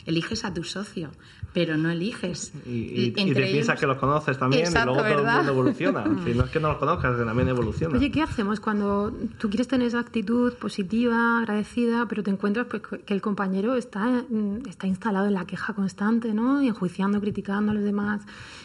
Eliges 0.06 0.44
a 0.44 0.54
tu 0.54 0.62
socio, 0.62 1.10
pero 1.52 1.76
no 1.76 1.90
eliges. 1.90 2.52
Y, 2.64 2.70
y, 2.70 3.04
y 3.06 3.10
te 3.10 3.42
piensas 3.42 3.80
que 3.80 3.88
los 3.88 3.98
conoces 3.98 4.38
también 4.38 4.62
Exacto, 4.62 4.92
y 4.92 4.94
luego 4.94 5.16
todo 5.16 5.28
el 5.28 5.36
mundo 5.36 5.52
evoluciona. 5.52 6.04
si 6.24 6.34
no 6.34 6.44
es 6.44 6.50
que 6.50 6.60
no 6.60 6.68
los 6.68 6.78
conozcas, 6.78 7.16
que 7.16 7.24
también 7.24 7.48
evoluciona. 7.48 7.98
Oye, 7.98 8.12
¿qué 8.12 8.22
hacemos 8.22 8.60
cuando 8.60 9.12
tú 9.38 9.48
quieres 9.48 9.66
tener 9.66 9.88
esa 9.88 9.98
actitud 9.98 10.52
positiva, 10.54 11.40
agradecida, 11.40 12.06
pero 12.06 12.22
te 12.22 12.30
encuentras 12.30 12.66
pues, 12.66 12.82
que 13.04 13.14
el 13.14 13.20
compañero 13.20 13.74
está, 13.74 14.24
mm, 14.28 14.68
está 14.68 14.86
instalado 14.86 15.26
en 15.26 15.34
la 15.34 15.44
queja 15.44 15.72
constante, 15.74 16.32
¿no? 16.34 16.62
Y 16.62 16.68
enjuiciando, 16.68 17.20
criticando 17.20 17.72
a 17.72 17.74
los 17.74 17.82
demás. 17.82 18.22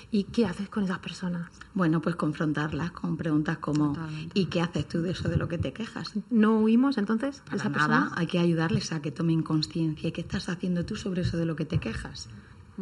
¿Y 0.10 0.24
qué 0.26 0.45
haces 0.45 0.70
con 0.70 0.84
esas 0.86 0.99
personas? 0.99 1.49
Bueno, 1.74 2.01
pues 2.01 2.16
confrontarlas 2.16 2.91
con 2.91 3.18
preguntas 3.18 3.58
como 3.58 3.97
¿y 4.34 4.45
qué 4.45 4.62
haces 4.62 4.88
tú 4.88 5.01
de 5.01 5.12
eso 5.12 5.28
de 5.28 5.36
lo 5.38 5.47
que 5.49 5.58
te 5.58 5.74
quejas? 5.74 6.14
¿No 6.30 6.60
huimos 6.60 6.97
entonces 6.97 7.38
de 7.38 7.41
Para 7.43 7.55
esa 7.58 7.70
nada, 7.70 7.88
persona? 7.88 8.12
hay 8.16 8.28
que 8.28 8.39
ayudarles 8.39 8.91
a 8.93 9.01
que 9.01 9.12
tomen 9.12 9.43
conciencia. 9.43 10.12
¿Qué 10.12 10.22
estás 10.22 10.47
haciendo 10.49 10.86
tú 10.86 10.95
sobre 10.95 11.22
eso 11.22 11.36
de 11.38 11.45
lo 11.45 11.55
que 11.55 11.66
te 11.66 11.80
quejas? 11.80 12.30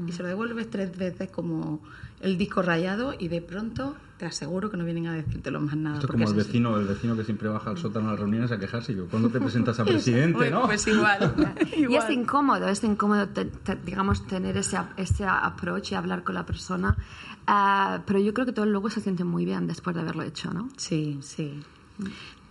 Y 0.07 0.11
se 0.11 0.21
lo 0.23 0.27
devuelves 0.29 0.69
tres 0.69 0.95
veces 0.97 1.29
como 1.31 1.79
el 2.19 2.37
disco 2.37 2.61
rayado 2.61 3.15
y 3.17 3.29
de 3.29 3.41
pronto 3.41 3.95
te 4.17 4.25
aseguro 4.25 4.69
que 4.71 4.77
no 4.77 4.85
vienen 4.85 5.07
a 5.07 5.13
decírtelo 5.13 5.59
más 5.59 5.75
nada. 5.75 5.95
Esto 5.97 6.07
es 6.07 6.11
como 6.13 6.27
el 6.29 6.33
vecino, 6.35 6.77
el 6.77 6.87
vecino 6.87 7.15
que 7.17 7.23
siempre 7.25 7.49
baja 7.49 7.69
al 7.71 7.77
sótano 7.77 8.07
a 8.07 8.11
las 8.11 8.19
reuniones 8.21 8.51
a 8.51 8.57
quejarse. 8.57 8.93
y 8.93 8.95
Yo, 8.95 9.07
¿cuándo 9.07 9.29
te 9.29 9.39
presentas 9.41 9.79
a 9.79 9.83
presidente, 9.85 10.37
Pues- 10.37 10.51
no? 10.51 10.65
Pues 10.65 10.87
igual. 10.87 11.33
Y 11.75 11.83
es 11.83 11.89
igual. 11.89 12.11
incómodo, 12.13 12.67
es 12.69 12.83
incómodo, 12.83 13.27
te- 13.29 13.45
te- 13.45 13.75
digamos, 13.75 14.25
tener 14.27 14.55
ese, 14.57 14.77
ese 14.97 15.25
approach 15.25 15.91
y 15.91 15.95
hablar 15.95 16.23
con 16.23 16.35
la 16.35 16.45
persona. 16.45 16.95
Ah, 17.47 18.01
pero 18.07 18.19
yo 18.19 18.33
creo 18.33 18.45
que 18.45 18.53
todo 18.53 18.65
luego 18.65 18.89
se 18.89 19.01
siente 19.01 19.23
muy 19.23 19.43
bien 19.45 19.67
después 19.67 19.93
de 19.95 20.01
haberlo 20.01 20.23
hecho, 20.23 20.53
¿no? 20.53 20.69
Sí, 20.77 21.19
sí. 21.21 21.59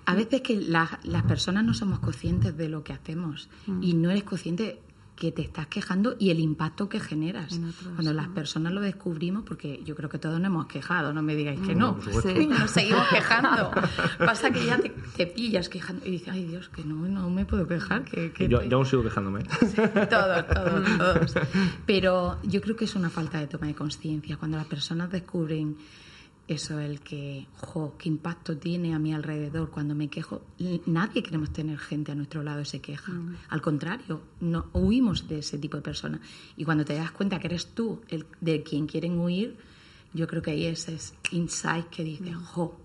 A 0.06 0.14
veces 0.14 0.42
que 0.42 0.60
la- 0.60 1.00
las 1.04 1.22
personas 1.22 1.64
no 1.64 1.72
somos 1.72 1.98
conscientes 1.98 2.56
de 2.56 2.68
lo 2.68 2.84
que 2.84 2.92
hacemos 2.92 3.48
y 3.80 3.94
no 3.94 4.10
eres 4.10 4.24
consciente 4.24 4.80
que 5.16 5.30
te 5.30 5.42
estás 5.42 5.68
quejando 5.68 6.16
y 6.18 6.30
el 6.30 6.40
impacto 6.40 6.88
que 6.88 6.98
generas. 6.98 7.60
Cuando 7.94 8.12
las 8.12 8.26
personas 8.28 8.72
lo 8.72 8.80
descubrimos, 8.80 9.44
porque 9.44 9.80
yo 9.84 9.94
creo 9.94 10.08
que 10.10 10.18
todos 10.18 10.40
nos 10.40 10.46
hemos 10.48 10.66
quejado, 10.66 11.12
no 11.12 11.22
me 11.22 11.36
digáis 11.36 11.60
que 11.60 11.74
no. 11.76 12.00
supuesto. 12.02 12.34
Sí, 12.34 12.46
nos 12.48 12.70
seguimos 12.72 13.06
quejando. 13.08 13.70
Pasa 14.18 14.50
que 14.50 14.66
ya 14.66 14.76
te, 14.78 14.90
te 15.16 15.26
pillas 15.28 15.68
quejando 15.68 16.04
y 16.04 16.10
dices, 16.10 16.28
ay 16.30 16.44
Dios, 16.46 16.68
que 16.68 16.82
no, 16.84 16.96
no 17.08 17.30
me 17.30 17.44
puedo 17.46 17.66
quejar. 17.68 18.04
Que, 18.04 18.32
que 18.32 18.48
yo, 18.48 18.58
te- 18.58 18.68
yo 18.68 18.76
aún 18.76 18.86
sigo 18.86 19.02
quejándome. 19.04 19.44
todos, 19.44 20.46
todos, 20.48 20.98
todos. 20.98 21.34
Pero 21.86 22.38
yo 22.42 22.60
creo 22.60 22.74
que 22.76 22.84
es 22.86 22.94
una 22.96 23.08
falta 23.10 23.38
de 23.38 23.46
toma 23.46 23.66
de 23.68 23.74
conciencia. 23.74 24.36
Cuando 24.36 24.56
las 24.56 24.66
personas 24.66 25.10
descubren 25.12 25.76
eso, 26.46 26.78
el 26.78 27.00
que, 27.00 27.46
jo, 27.56 27.94
qué 27.98 28.08
impacto 28.08 28.56
tiene 28.58 28.94
a 28.94 28.98
mi 28.98 29.14
alrededor 29.14 29.70
cuando 29.70 29.94
me 29.94 30.08
quejo. 30.08 30.42
Nadie 30.86 31.22
queremos 31.22 31.52
tener 31.52 31.78
gente 31.78 32.12
a 32.12 32.14
nuestro 32.14 32.42
lado 32.42 32.60
que 32.60 32.66
se 32.66 32.80
queja. 32.80 33.12
Al 33.48 33.62
contrario, 33.62 34.20
no 34.40 34.66
huimos 34.74 35.26
de 35.26 35.38
ese 35.38 35.58
tipo 35.58 35.78
de 35.78 35.82
personas. 35.82 36.20
Y 36.56 36.64
cuando 36.64 36.84
te 36.84 36.94
das 36.94 37.12
cuenta 37.12 37.38
que 37.38 37.46
eres 37.46 37.68
tú 37.68 38.02
el 38.08 38.26
de 38.40 38.62
quien 38.62 38.86
quieren 38.86 39.18
huir, 39.18 39.56
yo 40.12 40.26
creo 40.26 40.42
que 40.42 40.50
ahí 40.50 40.66
es 40.66 40.88
ese 40.88 41.14
insight 41.32 41.86
que 41.86 42.04
dice, 42.04 42.34
jo, 42.34 42.78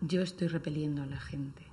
yo 0.00 0.22
estoy 0.22 0.48
repeliendo 0.48 1.02
a 1.02 1.06
la 1.06 1.20
gente. 1.20 1.65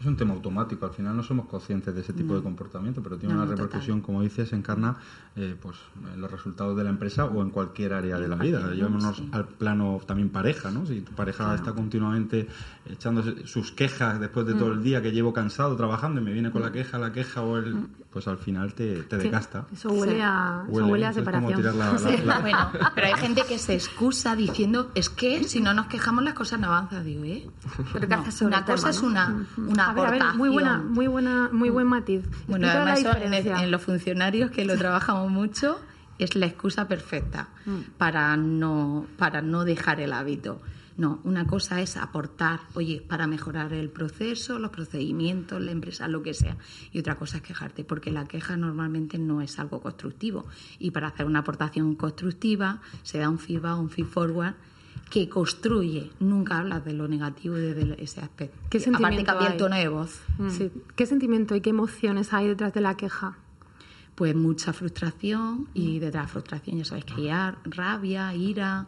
Es 0.00 0.06
un 0.06 0.16
tema 0.16 0.32
automático, 0.34 0.86
al 0.86 0.92
final 0.92 1.16
no 1.16 1.22
somos 1.24 1.46
conscientes 1.46 1.92
de 1.94 2.02
ese 2.02 2.12
tipo 2.12 2.34
de 2.36 2.42
comportamiento, 2.42 3.02
pero 3.02 3.16
tiene 3.16 3.34
No, 3.34 3.40
una 3.42 3.50
no, 3.50 3.56
repercusión, 3.56 4.00
como 4.00 4.22
dices, 4.22 4.52
encarna 4.52 4.96
eh, 5.34 5.56
pues, 5.60 5.76
en 6.14 6.20
los 6.20 6.30
resultados 6.30 6.76
de 6.76 6.84
la 6.84 6.90
empresa 6.90 7.24
o 7.24 7.42
en 7.42 7.50
cualquier 7.50 7.92
área 7.94 8.16
de 8.18 8.28
la 8.28 8.36
vida. 8.36 8.70
Llevémonos 8.72 9.16
sí. 9.16 9.28
al 9.32 9.46
plano 9.48 10.00
también 10.06 10.28
pareja, 10.30 10.70
¿no? 10.70 10.86
Si 10.86 11.00
tu 11.00 11.12
pareja 11.12 11.52
está 11.54 11.72
continuamente 11.72 12.46
echándose 12.88 13.46
sus 13.46 13.72
quejas 13.72 14.20
después 14.20 14.46
de 14.46 14.54
Mm. 14.54 14.58
todo 14.58 14.72
el 14.72 14.82
día 14.84 15.02
que 15.02 15.10
llevo 15.10 15.32
cansado 15.32 15.74
trabajando 15.76 16.20
y 16.20 16.24
me 16.24 16.32
viene 16.32 16.50
con 16.52 16.62
la 16.62 16.70
queja, 16.72 16.96
la 16.98 17.12
queja 17.12 17.42
o 17.42 17.56
el... 17.56 17.88
Pues 18.10 18.26
al 18.26 18.38
final 18.38 18.72
te, 18.72 19.02
te 19.02 19.16
Sí, 19.16 19.22
desgasta. 19.24 19.66
Eso 19.70 19.90
huele, 19.90 20.14
Sí. 20.14 20.20
a, 20.22 20.62
eso 20.64 20.72
Huele, 20.72 20.90
huele 20.92 21.06
a 21.06 21.10
eso 21.10 21.20
es 21.20 21.26
como 21.28 21.50
separación. 21.50 21.60
tirar 21.60 21.74
la- 21.74 22.10
la- 22.10 22.24
la- 22.24 22.40
Bueno, 22.40 22.70
pero 22.94 23.06
hay 23.06 23.14
gente 23.14 23.42
que 23.46 23.58
se 23.58 23.74
excusa 23.74 24.34
diciendo, 24.34 24.90
es 24.94 25.10
que 25.10 25.44
si 25.44 25.60
no 25.60 25.74
nos 25.74 25.86
quejamos 25.88 26.24
las 26.24 26.32
cosas 26.32 26.58
no 26.58 26.68
avanzan. 26.68 27.04
Digo, 27.04 27.22
¿eh? 27.24 27.46
Pero 27.92 28.08
¿qué 28.08 28.14
No, 28.16 28.22
haces 28.22 28.34
sobre 28.34 28.54
una 28.56 28.64
tema, 28.64 28.76
cosa 28.76 28.90
es 28.90 29.02
no? 29.02 29.08
una, 29.08 29.46
A 29.88 29.92
ver, 29.94 30.06
a 30.06 30.10
ver, 30.10 30.22
muy 30.36 30.48
buena, 30.48 30.78
muy 30.78 31.06
buena, 31.06 31.48
muy 31.52 31.70
buen 31.70 31.86
matiz. 31.86 32.24
Bueno, 32.46 32.66
Explica 32.66 32.84
la 32.84 32.92
además 32.92 33.62
en 33.62 33.70
los 33.70 33.82
funcionarios 33.82 34.50
que 34.50 34.64
lo 34.64 34.76
trabajamos 34.78 35.30
mucho 35.30 35.80
es 36.18 36.34
la 36.34 36.46
excusa 36.46 36.88
perfecta 36.88 37.48
Mm. 37.64 37.80
para 37.96 38.36
no 38.36 39.06
para 39.18 39.40
no 39.42 39.64
dejar 39.64 40.00
el 40.00 40.12
hábito. 40.12 40.60
No, 40.96 41.20
una 41.22 41.46
cosa 41.46 41.80
es 41.80 41.96
aportar, 41.96 42.58
oye, 42.74 43.00
para 43.08 43.28
mejorar 43.28 43.72
el 43.72 43.88
proceso, 43.88 44.58
los 44.58 44.72
procedimientos, 44.72 45.60
la 45.62 45.70
empresa, 45.70 46.08
lo 46.08 46.22
que 46.24 46.34
sea. 46.34 46.56
Y 46.90 46.98
otra 46.98 47.14
cosa 47.14 47.36
es 47.36 47.44
quejarte, 47.44 47.84
porque 47.84 48.10
la 48.10 48.26
queja 48.26 48.56
normalmente 48.56 49.16
no 49.16 49.40
es 49.40 49.60
algo 49.60 49.80
constructivo. 49.80 50.46
Y 50.80 50.90
para 50.90 51.06
hacer 51.06 51.26
una 51.26 51.38
aportación 51.40 51.94
constructiva 51.94 52.80
se 53.04 53.18
da 53.18 53.28
un 53.28 53.38
feedback, 53.38 53.78
un 53.78 53.90
feed 53.90 54.06
forward 54.06 54.54
que 55.10 55.28
construye. 55.28 56.10
Nunca 56.20 56.58
hablas 56.58 56.84
de 56.84 56.92
lo 56.92 57.08
negativo 57.08 57.54
desde 57.54 58.02
ese 58.02 58.20
aspecto. 58.20 58.56
¿Qué 58.70 58.78
Aparte 58.78 58.84
sentimiento 58.84 59.24
cambia 59.24 59.46
el 59.48 59.52
hay? 59.52 59.58
tono 59.58 59.76
de 59.76 59.88
voz. 59.88 60.20
Sí. 60.50 60.70
¿Qué 60.96 61.06
sentimiento 61.06 61.54
y 61.54 61.60
qué 61.60 61.70
emociones 61.70 62.32
hay 62.32 62.48
detrás 62.48 62.72
de 62.74 62.80
la 62.80 62.96
queja? 62.96 63.38
Pues 64.18 64.34
mucha 64.34 64.72
frustración 64.72 65.68
y 65.74 66.00
detrás 66.00 66.12
de 66.24 66.26
la 66.26 66.26
frustración 66.26 66.76
ya 66.78 66.84
sabéis 66.84 67.04
que 67.04 67.30
hay 67.30 67.54
rabia, 67.66 68.34
ira. 68.34 68.86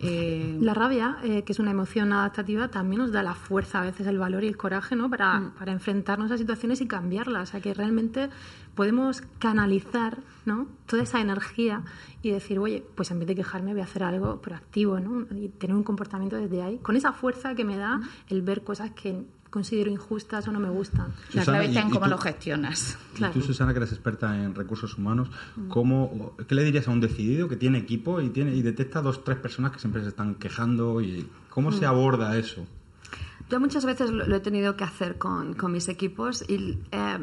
eh, 0.00 0.56
La 0.58 0.72
rabia, 0.72 1.18
eh, 1.22 1.42
que 1.44 1.52
es 1.52 1.58
una 1.58 1.70
emoción 1.70 2.14
adaptativa, 2.14 2.68
también 2.68 3.02
nos 3.02 3.12
da 3.12 3.22
la 3.22 3.34
fuerza, 3.34 3.82
a 3.82 3.84
veces 3.84 4.06
el 4.06 4.18
valor 4.18 4.42
y 4.42 4.46
el 4.46 4.56
coraje 4.56 4.96
¿no? 4.96 5.10
para, 5.10 5.52
para 5.58 5.72
enfrentarnos 5.72 6.30
a 6.30 6.38
situaciones 6.38 6.80
y 6.80 6.86
cambiarlas. 6.86 7.50
O 7.50 7.52
sea, 7.52 7.60
que 7.60 7.74
realmente 7.74 8.30
podemos 8.74 9.20
canalizar 9.38 10.20
¿no? 10.46 10.66
toda 10.86 11.02
esa 11.02 11.20
energía 11.20 11.82
y 12.22 12.30
decir, 12.30 12.58
oye, 12.58 12.82
pues 12.94 13.10
en 13.10 13.18
vez 13.18 13.28
de 13.28 13.34
quejarme 13.34 13.72
voy 13.72 13.82
a 13.82 13.84
hacer 13.84 14.02
algo 14.02 14.40
proactivo 14.40 14.98
¿no? 14.98 15.26
y 15.36 15.50
tener 15.50 15.76
un 15.76 15.82
comportamiento 15.82 16.36
desde 16.36 16.62
ahí, 16.62 16.78
con 16.78 16.96
esa 16.96 17.12
fuerza 17.12 17.54
que 17.54 17.66
me 17.66 17.76
da 17.76 18.00
el 18.30 18.40
ver 18.40 18.64
cosas 18.64 18.92
que 18.92 19.26
considero 19.50 19.90
injustas 19.90 20.46
o 20.48 20.52
no 20.52 20.60
me 20.60 20.70
gustan. 20.70 21.08
la 21.08 21.42
Susana, 21.42 21.44
clave 21.44 21.66
está 21.66 21.80
en 21.82 21.90
cómo 21.90 22.04
tú- 22.06 22.10
lo 22.10 22.18
gestionas. 22.18 22.98
Y 23.14 23.16
Claro. 23.18 23.34
tú, 23.34 23.40
Susana, 23.42 23.72
que 23.72 23.78
eres 23.78 23.92
experta 23.92 24.36
en 24.42 24.54
recursos 24.54 24.96
humanos, 24.96 25.28
¿cómo, 25.68 26.34
¿qué 26.48 26.54
le 26.54 26.64
dirías 26.64 26.86
a 26.88 26.90
un 26.92 27.00
decidido 27.00 27.48
que 27.48 27.56
tiene 27.56 27.78
equipo 27.78 28.20
y, 28.20 28.30
tiene, 28.30 28.54
y 28.54 28.62
detecta 28.62 29.02
dos, 29.02 29.24
tres 29.24 29.38
personas 29.38 29.72
que 29.72 29.78
siempre 29.78 30.02
se 30.02 30.08
están 30.08 30.36
quejando? 30.36 31.00
y 31.00 31.28
¿Cómo 31.50 31.72
se 31.72 31.84
aborda 31.86 32.36
eso? 32.38 32.64
Yo 33.50 33.58
muchas 33.58 33.84
veces 33.84 34.10
lo, 34.10 34.26
lo 34.26 34.36
he 34.36 34.40
tenido 34.40 34.76
que 34.76 34.84
hacer 34.84 35.18
con, 35.18 35.54
con 35.54 35.72
mis 35.72 35.88
equipos 35.88 36.44
y 36.48 36.78
eh, 36.92 37.18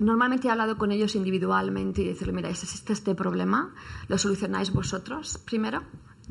normalmente 0.00 0.48
he 0.48 0.50
hablado 0.50 0.76
con 0.76 0.90
ellos 0.90 1.14
individualmente 1.14 2.02
y 2.02 2.06
decirle, 2.08 2.32
mira, 2.32 2.48
existe 2.50 2.92
este 2.92 3.14
problema, 3.14 3.72
lo 4.08 4.18
solucionáis 4.18 4.72
vosotros 4.72 5.38
primero, 5.44 5.82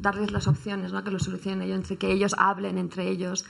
darles 0.02 0.32
las 0.32 0.48
opciones, 0.48 0.94
¿no? 0.94 1.04
que 1.04 1.12
lo 1.12 1.20
solucionen 1.20 1.62
ellos, 1.62 1.78
entre 1.78 1.98
que 1.98 2.12
ellos 2.12 2.36
hablen 2.38 2.78
entre 2.78 3.10
ellos 3.10 3.46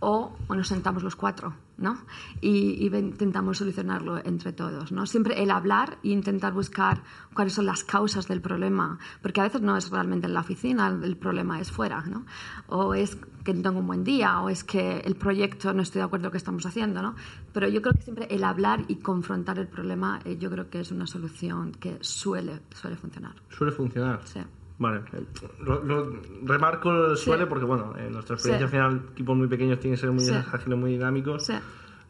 o, 0.00 0.36
o 0.46 0.54
nos 0.54 0.68
sentamos 0.68 1.02
los 1.02 1.16
cuatro 1.16 1.54
¿no? 1.78 1.98
y, 2.40 2.86
intentamos 2.86 3.58
solucionarlo 3.58 4.18
entre 4.24 4.52
todos. 4.52 4.92
¿no? 4.92 5.06
Siempre 5.06 5.42
el 5.42 5.50
hablar 5.50 5.98
e 6.02 6.08
intentar 6.08 6.52
buscar 6.52 7.02
cuáles 7.34 7.54
son 7.54 7.66
las 7.66 7.84
causas 7.84 8.28
del 8.28 8.40
problema, 8.40 8.98
porque 9.22 9.40
a 9.40 9.44
veces 9.44 9.60
no 9.60 9.76
es 9.76 9.90
realmente 9.90 10.26
en 10.26 10.34
la 10.34 10.40
oficina, 10.40 10.88
el 10.88 11.16
problema 11.16 11.60
es 11.60 11.70
fuera, 11.70 12.02
¿no? 12.02 12.24
o 12.68 12.94
es 12.94 13.16
que 13.44 13.54
no 13.54 13.62
tengo 13.62 13.78
un 13.78 13.86
buen 13.86 14.04
día, 14.04 14.40
o 14.40 14.48
es 14.48 14.64
que 14.64 14.98
el 14.98 15.14
proyecto 15.14 15.72
no 15.72 15.82
estoy 15.82 16.00
de 16.00 16.04
acuerdo 16.04 16.16
con 16.16 16.22
lo 16.28 16.30
que 16.32 16.38
estamos 16.38 16.66
haciendo, 16.66 17.02
¿no? 17.02 17.14
Pero 17.52 17.68
yo 17.68 17.82
creo 17.82 17.94
que 17.94 18.02
siempre 18.02 18.26
el 18.30 18.42
hablar 18.42 18.84
y 18.88 18.96
confrontar 18.96 19.58
el 19.58 19.68
problema, 19.68 20.18
eh, 20.24 20.36
yo 20.38 20.50
creo 20.50 20.68
que 20.70 20.80
es 20.80 20.90
una 20.90 21.06
solución 21.06 21.72
que 21.72 21.98
suele, 22.00 22.60
suele 22.74 22.96
funcionar. 22.96 23.34
Suele 23.50 23.72
funcionar. 23.72 24.20
Sí. 24.24 24.40
Vale, 24.78 25.00
eh, 25.12 25.24
lo, 25.64 25.82
lo- 25.82 26.12
remarco 26.44 26.92
el 27.12 27.16
suele 27.16 27.46
porque, 27.46 27.64
bueno, 27.64 27.94
en 27.98 28.12
nuestra 28.12 28.34
experiencia 28.34 28.68
Sí. 28.68 28.76
al 28.76 28.90
final, 28.90 29.08
equipos 29.12 29.36
muy 29.36 29.48
pequeños 29.48 29.80
tienen 29.80 29.96
que 29.96 30.00
ser 30.02 30.10
muy 30.12 30.24
Sí. 30.24 30.32
ágiles, 30.52 30.78
muy 30.78 30.92
dinámicos. 30.92 31.46
Sí. 31.46 31.54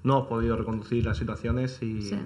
No 0.02 0.14
hemos 0.18 0.28
podido 0.28 0.56
reconducir 0.56 1.04
las 1.04 1.16
situaciones 1.16 1.80
y 1.82 2.02
Sí. 2.02 2.18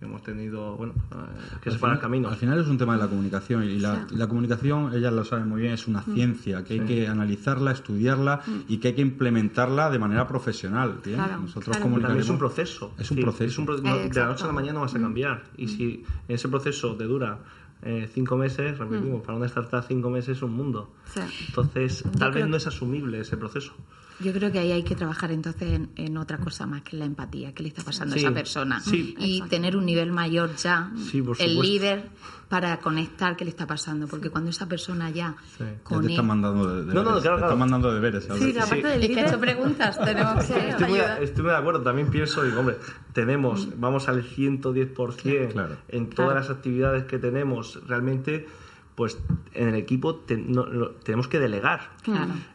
hemos 0.00 0.22
tenido, 0.22 0.76
bueno, 0.76 0.92
eh, 1.10 1.14
que 1.62 1.68
Al 1.70 1.74
separar 1.74 1.96
final- 1.96 2.00
caminos. 2.00 2.32
Al 2.32 2.38
final 2.38 2.60
es 2.60 2.66
un 2.68 2.78
tema 2.78 2.94
de 2.94 3.00
la 3.02 3.08
comunicación 3.08 3.64
y 3.64 3.78
la, 3.80 4.06
Sí. 4.08 4.14
la 4.16 4.28
comunicación, 4.28 4.92
ellas 4.94 5.12
lo 5.12 5.24
saben 5.24 5.48
muy 5.48 5.60
bien, 5.62 5.72
es 5.74 5.86
una 5.88 6.02
ciencia 6.02 6.62
que 6.62 6.74
hay 6.74 6.80
Sí. 6.80 6.86
que 6.86 7.08
analizarla, 7.08 7.72
estudiarla 7.72 8.40
y 8.68 8.78
que 8.78 8.88
hay 8.88 8.94
que 8.94 9.02
implementarla 9.02 9.90
de 9.90 9.98
manera 9.98 10.26
profesional. 10.28 10.98
¿bien? 11.04 11.16
Claro, 11.16 11.40
Nosotros 11.42 11.76
claro. 11.76 11.82
Comunicaremos- 11.82 12.20
es 12.22 12.28
un 12.30 12.38
proceso. 12.38 12.92
Es 12.98 13.10
un 13.10 13.16
Sí, 13.16 13.22
proceso. 13.22 13.44
es 13.50 13.58
un 13.58 13.66
pro- 13.66 13.78
Eh, 13.78 14.08
de 14.08 14.20
la 14.20 14.26
noche 14.26 14.44
a 14.44 14.46
la 14.46 14.52
mañana 14.52 14.78
vas 14.80 14.94
a 14.94 15.00
cambiar. 15.00 15.42
Y 15.56 15.66
si 15.68 16.04
en 16.28 16.34
ese 16.34 16.48
proceso 16.48 16.94
te 16.96 17.04
dura 17.04 17.38
eh, 17.82 18.08
cinco 18.12 18.36
meses, 18.36 18.78
repetimos, 18.78 19.22
para 19.22 19.36
una 19.36 19.46
startup 19.46 19.84
cinco 19.86 20.10
meses 20.10 20.36
es 20.36 20.42
un 20.42 20.52
mundo. 20.52 20.90
Sí. 21.12 21.20
Entonces, 21.48 22.04
tal 22.18 22.32
vez 22.32 22.46
no 22.46 22.56
es 22.56 22.66
asumible 22.66 23.20
ese 23.20 23.36
proceso. 23.36 23.74
Yo 24.20 24.32
creo 24.32 24.52
que 24.52 24.58
ahí 24.58 24.72
hay 24.72 24.82
que 24.82 24.94
trabajar 24.94 25.32
entonces 25.32 25.80
en, 25.96 26.16
otra 26.16 26.38
cosa 26.38 26.66
más 26.66 26.82
que 26.82 26.96
la 26.96 27.04
empatía, 27.04 27.52
qué 27.52 27.62
le 27.62 27.68
está 27.70 27.82
pasando 27.82 28.14
a 28.14 28.18
esa 28.18 28.32
persona. 28.32 28.82
Y 28.92 29.42
tener 29.48 29.76
un 29.76 29.86
nivel 29.86 30.12
mayor 30.12 30.54
ya, 30.56 30.92
el 31.38 31.58
líder, 31.58 32.10
para 32.48 32.78
conectar 32.80 33.34
qué 33.34 33.44
le 33.44 33.50
está 33.50 33.66
pasando. 33.66 34.06
Porque 34.06 34.28
cuando 34.28 34.50
esa 34.50 34.68
persona 34.68 35.08
ya... 35.10 35.34
Con 35.82 36.04
te 36.04 36.10
está 36.10 36.22
mandando 36.22 36.66
deberes. 36.66 36.94
No, 36.94 37.02
no, 37.02 37.20
claro, 37.20 37.38
Está 37.38 37.56
mandando 37.56 37.94
deberes. 37.94 38.28
Sí, 38.38 38.54
aparte 38.58 38.88
del 38.88 39.00
líder... 39.00 39.18
Es 39.18 39.24
que 39.24 39.28
hecho 39.30 39.40
preguntas, 39.40 39.98
tenemos 39.98 40.44
que 40.44 40.68
estoy, 40.68 40.88
muy, 40.88 40.98
estoy 41.20 41.42
muy 41.44 41.52
de 41.52 41.56
acuerdo. 41.56 41.80
También 41.80 42.10
pienso, 42.10 42.42
digo, 42.42 42.60
hombre, 42.60 42.76
tenemos, 43.14 43.68
vamos 43.80 44.08
al 44.08 44.22
110% 44.22 45.52
claro. 45.52 45.76
en 45.88 46.10
todas 46.10 46.34
las 46.34 46.50
actividades 46.50 47.04
que 47.04 47.18
tenemos. 47.18 47.80
Realmente 47.86 48.46
pues 48.94 49.18
en 49.54 49.68
el 49.68 49.74
equipo 49.74 50.16
tenemos 50.16 51.28
que 51.28 51.38
delegar. 51.38 51.90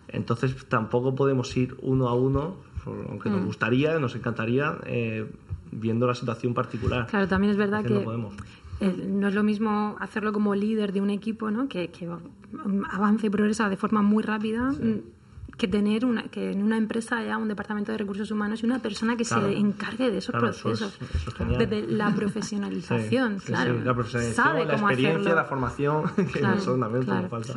Entonces 0.08 0.68
tampoco 0.68 1.16
podemos 1.16 1.56
ir 1.58 1.76
uno 1.82 2.08
a 2.08 2.14
uno, 2.14 2.56
aunque 2.86 3.30
nos 3.30 3.42
mm. 3.42 3.46
gustaría, 3.46 4.00
nos 4.00 4.16
encantaría, 4.16 4.78
eh, 4.86 5.30
viendo 5.72 6.08
la 6.08 6.16
situación 6.16 6.54
particular. 6.54 7.08
Claro, 7.08 7.28
también 7.28 7.52
es 7.52 7.58
verdad 7.58 7.84
que 7.84 7.94
no, 7.94 8.32
no, 8.80 9.28
es 9.28 9.34
lo 9.34 9.44
mismo 9.44 9.96
hacerlo 10.00 10.32
como 10.32 10.56
líder 10.56 10.94
de 10.94 11.02
un 11.02 11.10
equipo, 11.10 11.52
¿no? 11.52 11.68
que, 11.68 11.90
que 11.90 12.08
avance 12.92 13.28
y 13.28 13.30
progresa 13.30 13.70
de 13.70 13.78
forma 13.78 14.02
muy 14.02 14.24
rápida 14.24 14.74
que 15.58 15.68
tener 15.68 16.06
una, 16.06 16.24
que 16.24 16.52
en 16.52 16.62
una 16.62 16.78
empresa 16.78 17.18
haya 17.18 17.38
un 17.38 17.48
departamento 17.48 17.92
de 17.92 17.98
recursos 17.98 18.30
humanos 18.30 18.62
y 18.62 18.66
una 18.66 18.80
persona 18.80 19.18
que 19.18 19.26
se 19.26 19.58
encargue 19.58 20.12
de 20.12 20.20
esos 20.20 20.34
procesos. 20.34 20.98
Desde 21.58 21.88
la 21.88 22.14
profesionalización, 22.14 23.40
claro. 23.40 23.82
la 23.84 23.94
profesionalización, 23.94 24.68
la 24.68 24.74
experiencia, 24.74 25.36
la 25.36 25.46
formación, 25.46 26.04
que 26.34 26.62
son 26.62 26.80
también 26.80 27.04
claro, 27.04 27.28
falta. 27.28 27.54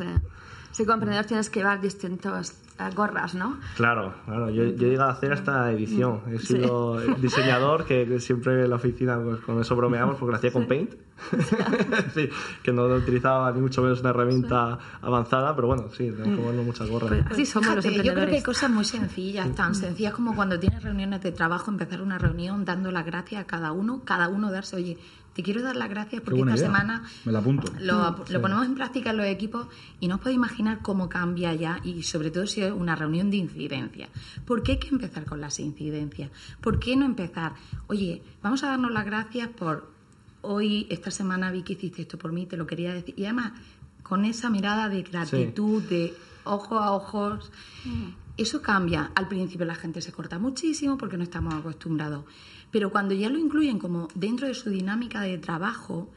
Sí. 0.71 0.83
como 0.83 0.93
emprendedor 0.95 1.25
tienes 1.25 1.49
que 1.49 1.59
llevar 1.59 1.79
distintos 1.79 2.53
gorras, 2.89 3.35
¿no? 3.35 3.59
Claro, 3.75 4.13
claro. 4.25 4.49
Yo, 4.49 4.63
yo 4.63 4.87
he 4.87 4.89
llegado 4.91 5.09
a 5.09 5.13
hacer 5.13 5.33
hasta 5.33 5.71
edición. 5.71 6.21
He 6.31 6.39
sido 6.39 6.99
diseñador, 7.17 7.85
que 7.85 8.19
siempre 8.19 8.63
en 8.63 8.69
la 8.69 8.75
oficina 8.77 9.19
pues, 9.21 9.39
con 9.41 9.59
eso 9.59 9.75
bromeamos 9.75 10.17
porque 10.17 10.31
lo 10.31 10.37
hacía 10.37 10.51
con 10.51 10.67
Paint. 10.67 10.93
sí, 12.15 12.29
que 12.63 12.73
no 12.73 12.85
utilizaba 12.85 13.51
ni 13.51 13.61
mucho 13.61 13.81
menos 13.81 13.99
una 14.01 14.09
herramienta 14.09 14.79
avanzada, 15.01 15.55
pero 15.55 15.67
bueno, 15.67 15.85
sí, 15.95 16.11
tengo 16.11 16.23
que 16.23 16.41
ponerle 16.41 16.63
muchas 16.63 16.89
gorras. 16.89 17.09
Pues 17.09 17.25
así 17.31 17.45
somos 17.45 17.75
los 17.75 17.85
Yo 17.85 18.13
creo 18.13 18.27
que 18.27 18.35
hay 18.35 18.43
cosas 18.43 18.69
muy 18.69 18.85
sencillas, 18.85 19.53
tan 19.55 19.75
sencillas 19.75 20.13
como 20.13 20.35
cuando 20.35 20.59
tienes 20.59 20.83
reuniones 20.83 21.21
de 21.21 21.31
trabajo, 21.31 21.69
empezar 21.69 22.01
una 22.01 22.17
reunión 22.17 22.65
dando 22.65 22.91
las 22.91 23.05
gracias 23.05 23.43
a 23.43 23.45
cada 23.45 23.71
uno, 23.71 24.01
cada 24.03 24.29
uno 24.29 24.51
darse, 24.51 24.75
oye, 24.75 24.97
te 25.33 25.43
quiero 25.43 25.61
dar 25.61 25.75
las 25.75 25.89
gracias 25.89 26.21
porque 26.21 26.41
esta 26.41 26.57
semana 26.57 27.03
Me 27.25 27.31
la 27.31 27.39
apunto. 27.39 27.71
Lo, 27.79 28.23
lo, 28.27 28.41
ponemos 28.41 28.65
en 28.65 28.75
práctica 28.75 29.11
en 29.11 29.17
los 29.17 29.25
equipos 29.27 29.67
y 29.99 30.07
no 30.07 30.15
os 30.15 30.21
podéis 30.21 30.35
imaginar 30.35 30.79
cómo 30.81 31.07
cambia 31.07 31.53
ya 31.53 31.79
y 31.83 32.03
sobre 32.03 32.31
todo 32.31 32.47
si 32.47 32.61
es 32.61 32.71
una 32.71 32.95
reunión 32.95 33.31
de 33.31 33.37
incidencia. 33.37 34.09
¿Por 34.45 34.61
qué 34.63 34.73
hay 34.73 34.77
que 34.79 34.89
empezar 34.89 35.25
con 35.25 35.39
las 35.39 35.59
incidencias? 35.59 36.31
¿Por 36.59 36.79
qué 36.79 36.95
no 36.95 37.05
empezar? 37.05 37.53
Oye, 37.87 38.21
vamos 38.41 38.63
a 38.63 38.67
darnos 38.67 38.91
las 38.91 39.05
gracias 39.05 39.47
por 39.47 39.89
hoy, 40.41 40.87
esta 40.89 41.11
semana 41.11 41.51
vi 41.51 41.63
que 41.63 41.73
hiciste 41.73 42.01
esto 42.01 42.17
por 42.17 42.31
mí, 42.31 42.45
te 42.45 42.57
lo 42.57 42.67
quería 42.67 42.93
decir. 42.93 43.13
Y 43.17 43.25
además, 43.25 43.53
con 44.03 44.25
esa 44.25 44.49
mirada 44.49 44.89
de 44.89 45.03
gratitud, 45.03 45.81
de 45.83 46.13
ojo 46.43 46.79
a 46.79 46.91
ojos, 46.91 47.51
mm. 47.85 48.09
eso 48.37 48.61
cambia. 48.61 49.11
Al 49.15 49.27
principio 49.27 49.65
la 49.65 49.75
gente 49.75 50.01
se 50.01 50.11
corta 50.11 50.39
muchísimo 50.39 50.97
porque 50.97 51.17
no 51.17 51.23
estamos 51.23 51.53
acostumbrados. 51.53 52.25
Pero 52.71 52.91
cuando 52.91 53.13
ya 53.13 53.29
lo 53.29 53.37
incluyen 53.37 53.79
como 53.79 54.07
dentro 54.15 54.47
de 54.47 54.53
su 54.53 54.69
dinámica 54.69 55.21
de 55.21 55.37
trabajo, 55.37 56.09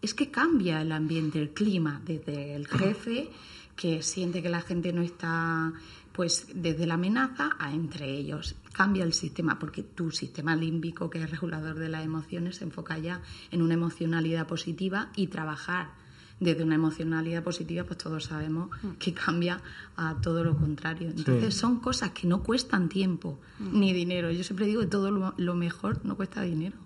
es 0.00 0.14
que 0.14 0.30
cambia 0.30 0.80
el 0.80 0.92
ambiente, 0.92 1.40
el 1.40 1.50
clima, 1.50 2.00
desde 2.04 2.54
el 2.54 2.68
jefe 2.68 3.30
que 3.74 4.02
siente 4.02 4.42
que 4.42 4.48
la 4.48 4.62
gente 4.62 4.92
no 4.92 5.02
está 5.02 5.72
pues 6.12 6.46
desde 6.54 6.86
la 6.86 6.94
amenaza 6.94 7.56
a 7.58 7.74
entre 7.74 8.10
ellos. 8.10 8.56
Cambia 8.72 9.04
el 9.04 9.12
sistema 9.12 9.58
porque 9.58 9.82
tu 9.82 10.10
sistema 10.10 10.56
límbico, 10.56 11.10
que 11.10 11.22
es 11.22 11.30
regulador 11.30 11.78
de 11.78 11.90
las 11.90 12.06
emociones, 12.06 12.56
se 12.56 12.64
enfoca 12.64 12.96
ya 12.96 13.20
en 13.50 13.60
una 13.60 13.74
emocionalidad 13.74 14.46
positiva 14.46 15.10
y 15.14 15.26
trabajar 15.26 15.90
desde 16.38 16.64
una 16.64 16.74
emocionalidad 16.74 17.42
positiva, 17.42 17.84
pues 17.84 17.98
todos 17.98 18.24
sabemos 18.24 18.70
mm. 18.82 18.90
que 18.98 19.14
cambia 19.14 19.60
a 19.96 20.16
todo 20.20 20.44
lo 20.44 20.56
contrario. 20.56 21.08
Entonces 21.08 21.54
son 21.54 21.80
cosas 21.80 22.10
que 22.10 22.26
no 22.26 22.42
cuestan 22.42 22.88
tiempo 22.88 23.38
mm. 23.58 23.78
ni 23.78 23.92
dinero. 23.92 24.30
Yo 24.30 24.44
siempre 24.44 24.66
digo 24.66 24.82
que 24.82 24.88
todo 24.88 25.10
lo 25.10 25.54
mejor 25.54 26.04
no 26.04 26.16
cuesta 26.16 26.42
dinero. 26.42 26.76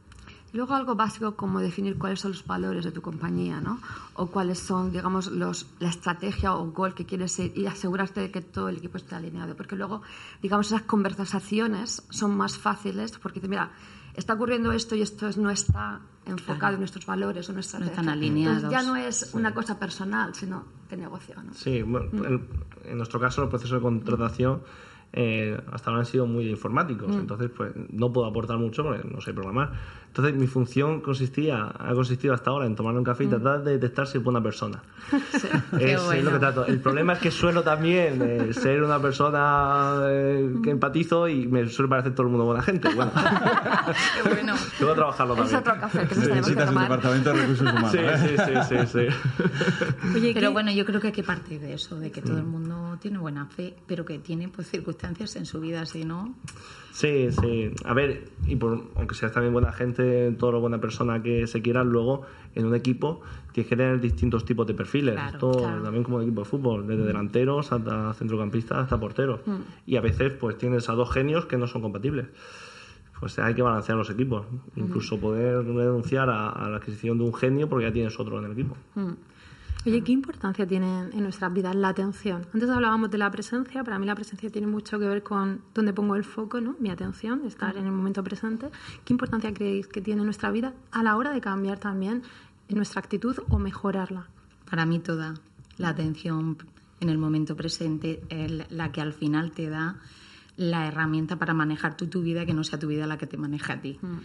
Luego 0.53 0.75
algo 0.75 0.97
básico 0.97 1.37
como 1.37 1.61
definir 1.61 1.97
cuáles 1.97 2.21
son 2.21 2.33
los 2.33 2.45
valores 2.45 2.85
de 2.85 2.91
tu 2.91 3.03
compañía, 3.03 3.61
¿no? 3.61 3.81
O 4.15 4.27
cuáles 4.27 4.59
son, 4.59 4.91
digamos, 4.91 5.29
los, 5.29 5.67
la 5.79 5.91
estrategia 5.91 6.55
o 6.55 6.73
gol 6.73 6.95
que 6.95 7.07
quieres 7.07 7.33
ser 7.33 7.57
y 7.57 7.67
asegurarte 7.67 8.21
de 8.21 8.31
que 8.33 8.41
todo 8.41 8.69
el 8.69 8.79
equipo 8.79 8.97
esté 8.97 9.15
alineado. 9.15 9.55
Porque 9.55 9.77
luego, 9.77 10.03
digamos, 10.43 10.67
esas 10.67 10.83
conversaciones 10.83 12.03
son 12.11 12.37
más 12.37 12.59
fáciles 12.59 13.17
porque 13.19 13.39
dices, 13.39 13.51
mira, 13.51 13.71
está 14.15 14.35
ocurriendo 14.35 14.73
esto 14.73 14.97
y 14.97 15.03
esto 15.03 15.31
no 15.37 15.51
está 15.51 16.01
enfocado 16.31 16.75
en 16.75 16.81
nuestros 16.81 17.07
valores 17.07 17.49
o 17.49 17.53
nuestra 17.53 17.79
no 17.79 17.87
están 17.87 18.09
alineados. 18.09 18.63
Entonces 18.63 18.81
ya 18.81 18.87
no 18.87 18.97
es 18.97 19.31
una 19.35 19.55
cosa 19.55 19.79
personal, 19.79 20.35
sino 20.35 20.65
de 20.89 20.97
negocio. 20.97 21.37
¿no? 21.43 21.53
Sí, 21.55 21.83
bueno, 21.83 22.09
en, 22.85 22.97
nuestro 22.97 23.21
caso, 23.21 23.43
el 23.43 23.49
proceso 23.49 23.77
de 23.77 23.81
contratación 23.81 24.63
eh, 25.13 25.61
hasta 25.73 25.91
ahora 25.91 26.01
han 26.01 26.07
sido 26.07 26.27
muy 26.27 26.49
informáticos, 26.49 27.09
mm. 27.09 27.21
entonces 27.21 27.51
pues 27.57 27.73
no 27.91 28.13
puedo 28.13 28.27
aportar 28.27 28.59
mucho 28.59 28.83
porque 28.85 29.07
no 29.09 29.21
sé 29.21 29.33
programar. 29.33 29.73
Entonces 30.11 30.35
mi 30.35 30.49
función 30.49 31.01
consistía, 31.03 31.73
ha 31.79 31.95
consistido 31.95 32.35
hasta 32.35 32.51
ahora 32.51 32.67
en 32.67 32.75
tomar 32.75 32.97
un 32.97 33.05
café 33.05 33.23
y 33.23 33.27
mm. 33.29 33.31
tratar 33.31 33.63
de 33.63 33.73
detectar 33.79 34.09
si 34.09 34.19
es 34.19 34.25
buena 34.25 34.43
persona. 34.43 34.83
es, 35.79 36.25
lo 36.25 36.33
que 36.33 36.39
trato. 36.41 36.67
El 36.67 36.81
problema 36.81 37.13
es 37.13 37.21
que 37.21 37.31
suelo 37.31 37.63
también 37.63 38.21
eh, 38.21 38.53
ser 38.53 38.83
una 38.83 39.01
persona 39.01 40.01
eh, 40.09 40.53
que 40.65 40.71
empatizo 40.71 41.29
y 41.29 41.47
me 41.47 41.69
suele 41.69 41.89
parecer 41.89 42.13
todo 42.13 42.25
el 42.25 42.31
mundo 42.31 42.45
buena 42.45 42.61
gente. 42.61 42.93
Bueno, 42.93 43.13
bueno. 44.25 44.55
Tengo 44.77 44.91
que 44.91 44.97
trabajarlo 44.97 45.37
también. 45.37 45.55
Es 45.55 45.61
otro 45.61 45.81
café 45.81 46.09
que 46.09 46.15
Necesitas 46.17 46.71
un 46.71 46.83
departamento 46.83 47.33
de 47.33 47.41
recursos 47.41 47.61
humanos. 47.73 47.93
Sí, 47.93 47.99
sí, 48.37 48.77
sí, 48.77 48.87
sí, 48.89 50.17
Oye, 50.17 50.35
pero 50.35 50.51
bueno, 50.51 50.73
yo 50.73 50.85
creo 50.85 51.01
que 51.01 51.07
hay 51.07 51.13
que 51.13 51.23
partir 51.23 51.61
de 51.61 51.75
eso, 51.75 52.01
de 52.01 52.11
que 52.11 52.21
todo 52.21 52.39
el 52.39 52.43
mm. 52.43 52.51
mundo 52.51 52.99
tiene 53.01 53.19
buena 53.19 53.47
fe, 53.47 53.77
pero 53.87 54.05
que 54.05 54.19
tiene 54.19 54.49
pues 54.49 54.69
circunstancias 54.69 55.37
en 55.37 55.47
su 55.47 55.61
vida, 55.61 55.87
si 55.87 56.05
no... 56.05 56.35
Sí, 56.93 57.29
sí. 57.31 57.71
A 57.85 57.95
ver, 57.95 58.25
y 58.47 58.57
por, 58.57 58.83
aunque 58.97 59.15
seas 59.15 59.33
también 59.33 59.53
buena 59.53 59.73
gente, 59.73 60.33
toda 60.33 60.59
buena 60.59 60.81
persona 60.81 61.23
que 61.23 61.47
se 61.47 61.63
quiera, 61.63 61.85
luego 61.85 62.23
en 62.55 62.67
un 62.67 62.75
equipo 62.75 63.23
tienes 63.53 63.69
que 63.69 63.77
tener 63.77 64.01
distintos 64.01 64.45
tipos 64.45 64.67
de 64.67 64.75
perfiles. 64.75 65.19
también 65.41 66.05
como 66.05 66.19
de 66.19 66.27
equipo 66.27 66.43
de 66.43 66.49
fútbol, 66.49 66.87
desde 66.87 67.05
delanteros 67.05 67.73
hasta 67.73 68.13
centrocampistas 68.15 68.79
hasta 68.79 68.99
porteros. 68.99 69.41
Mm. 69.47 69.61
Y 69.87 69.97
a 69.97 70.01
veces 70.01 70.33
pues 70.33 70.59
tienes 70.59 70.89
a 70.89 70.93
dos 70.93 71.11
genios 71.11 71.47
que 71.47 71.57
no 71.57 71.67
son 71.67 71.83
compatibles. 71.83 72.27
Pues 73.19 73.39
hay 73.39 73.55
que 73.55 73.63
balancear 73.63 73.99
los 73.99 74.09
equipos. 74.09 74.47
Incluso 74.77 75.21
poder 75.21 75.65
renunciar 75.65 76.31
a, 76.31 76.69
la 76.71 76.77
adquisición 76.77 77.19
de 77.19 77.25
un 77.25 77.35
genio 77.35 77.69
porque 77.69 77.85
ya 77.87 77.93
tienes 77.93 78.19
otro 78.19 78.39
en 78.39 78.47
el 78.47 78.53
equipo. 78.53 78.77
Mm. 78.95 79.11
Oye, 79.87 80.03
¿qué 80.03 80.13
importancia 80.13 80.67
tiene 80.67 81.09
en 81.11 81.23
nuestras 81.23 81.51
vidas 81.55 81.75
la 81.75 81.89
atención? 81.89 82.47
Antes 82.53 82.69
hablábamos 82.69 83.11
de 83.11 83.17
la 83.17 83.31
presencia, 83.31 83.83
para 83.83 83.99
mí 83.99 84.05
la 84.05 84.15
presencia 84.15 84.51
tiene 84.51 84.67
mucho 84.67 84.99
que 84.99 85.07
ver 85.07 85.23
con 85.23 85.63
dónde 85.73 85.95
pongo 85.95 86.17
el 86.17 86.25
foco, 86.25 86.61
¿no? 86.61 86.77
Mi 86.79 86.91
atención, 86.91 87.47
estar 87.47 87.79
en 87.79 87.87
el 87.87 87.93
momento 87.93 88.23
presente. 88.23 88.69
¿Qué 89.07 89.15
importancia 89.15 89.55
creéis 89.55 89.87
que 89.87 90.03
tiene 90.03 90.21
en 90.21 90.27
nuestra 90.27 90.51
vida 90.51 90.75
a 90.91 91.03
la 91.03 91.17
hora 91.17 91.33
de 91.33 91.41
cambiar 91.41 91.79
también 91.79 92.23
nuestra 92.69 93.01
actitud 93.01 93.39
o 93.49 93.59
mejorarla? 93.59 94.29
Para 94.69 94.85
mí 94.85 94.99
toda 94.99 95.33
la 95.79 95.89
atención 95.89 96.59
en 97.01 97.09
el 97.09 97.17
momento 97.17 97.57
presente 97.57 98.23
es 98.29 98.71
la 98.71 98.93
que 98.93 99.01
al 99.01 99.15
final 99.15 99.51
te 99.53 99.71
da 99.71 99.97
la 100.61 100.87
herramienta 100.87 101.39
para 101.39 101.55
manejar 101.55 101.97
tú 101.97 102.09
tu 102.09 102.21
vida 102.21 102.45
que 102.45 102.53
no 102.53 102.65
sea 102.65 102.79
tu 102.79 102.87
vida 102.87 103.07
la 103.07 103.17
que 103.17 103.27
te 103.27 103.39
maneja 103.39 103.75
a 103.75 103.81
ti. 103.81 103.99
Mm 104.03 104.19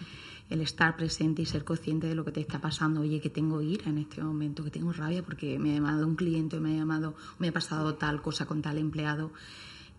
el 0.49 0.61
estar 0.61 0.95
presente 0.95 1.41
y 1.41 1.45
ser 1.45 1.63
consciente 1.63 2.07
de 2.07 2.15
lo 2.15 2.23
que 2.23 2.31
te 2.31 2.39
está 2.39 2.59
pasando. 2.59 3.01
Oye, 3.01 3.19
que 3.19 3.29
tengo 3.29 3.61
ira 3.61 3.89
en 3.89 3.97
este 3.97 4.23
momento, 4.23 4.63
que 4.63 4.69
tengo 4.69 4.93
rabia 4.93 5.23
porque 5.23 5.57
me 5.57 5.71
ha 5.71 5.75
llamado 5.75 6.05
un 6.05 6.15
cliente, 6.15 6.59
me 6.59 6.73
ha 6.73 6.77
llamado, 6.77 7.15
me 7.39 7.47
ha 7.47 7.51
pasado 7.51 7.95
tal 7.95 8.21
cosa 8.21 8.45
con 8.45 8.61
tal 8.61 8.77
empleado. 8.77 9.31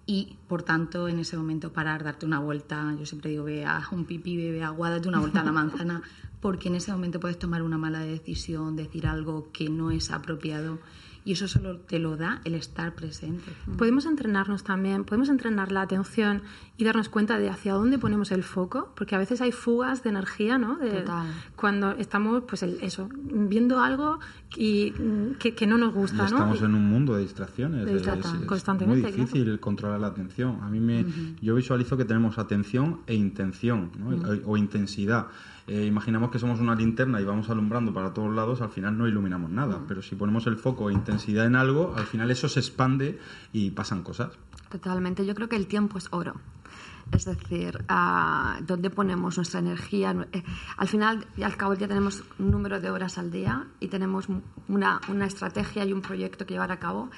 Y, 0.07 0.37
por 0.47 0.62
tanto, 0.62 1.09
en 1.09 1.18
ese 1.18 1.37
momento 1.37 1.72
parar, 1.72 2.05
darte 2.05 2.26
una 2.26 2.39
vuelta. 2.39 2.95
Yo 2.97 3.07
siempre 3.07 3.30
digo, 3.30 3.45
ve 3.45 3.64
a 3.64 3.82
un 3.91 4.05
pipí, 4.05 4.37
bebe 4.37 4.62
agua, 4.62 4.91
date 4.91 5.09
una 5.09 5.18
vuelta 5.18 5.41
a 5.41 5.45
la 5.45 5.53
manzana, 5.61 6.03
porque 6.41 6.68
en 6.68 6.76
ese 6.76 6.93
momento 6.93 7.18
puedes 7.18 7.41
tomar 7.41 7.62
una 7.62 7.76
mala 7.76 8.01
decisión, 8.01 8.76
decir 8.76 9.09
algo 9.09 9.51
que 9.53 9.68
no 9.68 9.91
es 9.91 10.12
apropiado 10.12 10.78
y 11.26 11.32
eso 11.32 11.48
solo 11.48 11.78
te 11.78 11.98
lo 11.98 12.16
da 12.16 12.40
el 12.44 12.54
estar 12.54 12.94
presente. 12.94 13.50
Podemos 13.76 14.06
entrenarnos 14.06 14.62
también, 14.62 15.04
podemos 15.04 15.28
entrenar 15.28 15.72
la 15.72 15.82
atención 15.82 16.42
y 16.76 16.84
darnos 16.84 17.08
cuenta 17.08 17.36
de 17.36 17.50
hacia 17.50 17.74
dónde 17.74 17.98
ponemos 17.98 18.30
el 18.30 18.44
foco, 18.44 18.92
porque 18.94 19.16
a 19.16 19.18
veces 19.18 19.40
hay 19.40 19.50
fugas 19.50 20.04
de 20.04 20.10
energía, 20.10 20.56
¿no? 20.56 20.76
De, 20.76 21.00
Total. 21.00 21.26
Cuando 21.56 21.90
estamos, 21.92 22.44
pues 22.46 22.62
eso, 22.62 23.08
viendo 23.12 23.80
algo 23.80 24.20
y, 24.56 24.92
que, 25.40 25.66
no 25.66 25.78
nos 25.78 25.92
gusta, 25.92 26.26
Estamos 26.26 26.62
en 26.62 26.76
un 26.76 26.88
mundo 26.88 27.16
de 27.16 27.22
distracciones. 27.22 27.88
es, 27.88 28.06
constantemente. 28.46 29.02
muy 29.02 29.12
difícil 29.12 29.58
controlar 29.58 29.98
la 29.98 30.06
atención. 30.06 30.60
A 30.62 30.68
mí 30.68 30.78
me, 30.78 31.04
yo 31.42 31.56
visualizo 31.56 31.96
que 31.96 32.04
tenemos 32.04 32.38
atención 32.38 33.00
e 33.08 33.14
intención, 33.16 33.90
o 34.44 34.56
intensidad. 34.56 35.26
Eh, 35.68 35.84
imaginamos 35.84 36.30
que 36.30 36.38
somos 36.38 36.60
una 36.60 36.74
linterna 36.74 37.20
y 37.20 37.24
vamos 37.24 37.50
alumbrando 37.50 37.92
para 37.92 38.14
todos 38.14 38.32
lados, 38.34 38.60
al 38.60 38.70
final 38.70 38.96
no 38.96 39.08
iluminamos 39.08 39.50
nada. 39.50 39.80
Pero 39.88 40.02
si 40.02 40.14
ponemos 40.14 40.46
el 40.46 40.56
foco 40.56 40.90
e 40.90 40.92
intensidad 40.92 41.16
intensidad 41.16 41.46
en 41.46 41.56
algo, 41.56 41.94
al 41.96 42.06
final 42.06 42.30
eso 42.30 42.48
se 42.48 42.60
expande 42.60 43.18
y 43.52 43.70
pasan 43.70 44.02
cosas. 44.02 44.30
Totalmente. 44.70 45.26
Yo 45.26 45.34
creo 45.34 45.48
que 45.48 45.56
el 45.56 45.66
tiempo 45.66 45.98
es 45.98 46.08
oro. 46.12 46.34
Es 47.12 47.24
decir, 47.24 47.84
a 47.88 48.59
dónde 48.66 48.90
ponemos 48.90 49.36
nuestra 49.36 49.61
energía. 49.61 50.26
Eh, 50.32 50.42
al 50.76 50.88
final 50.88 51.26
y 51.36 51.44
al 51.44 51.57
cabo 51.57 51.70
del 51.70 51.78
día 51.78 51.88
tenemos 51.88 52.24
un 52.38 52.50
número 52.50 52.80
de 52.80 52.90
horas 52.90 53.16
al 53.16 53.30
día 53.30 53.66
y 53.78 53.88
tenemos 53.88 54.28
una, 54.68 55.00
una, 55.09 55.26
estrategia 55.26 55.84
y 55.84 55.92
un 55.92 56.02
proyecto 56.02 56.46
que 56.46 56.54
llevar 56.54 56.72
a 56.72 56.80
cabo. 56.80 57.11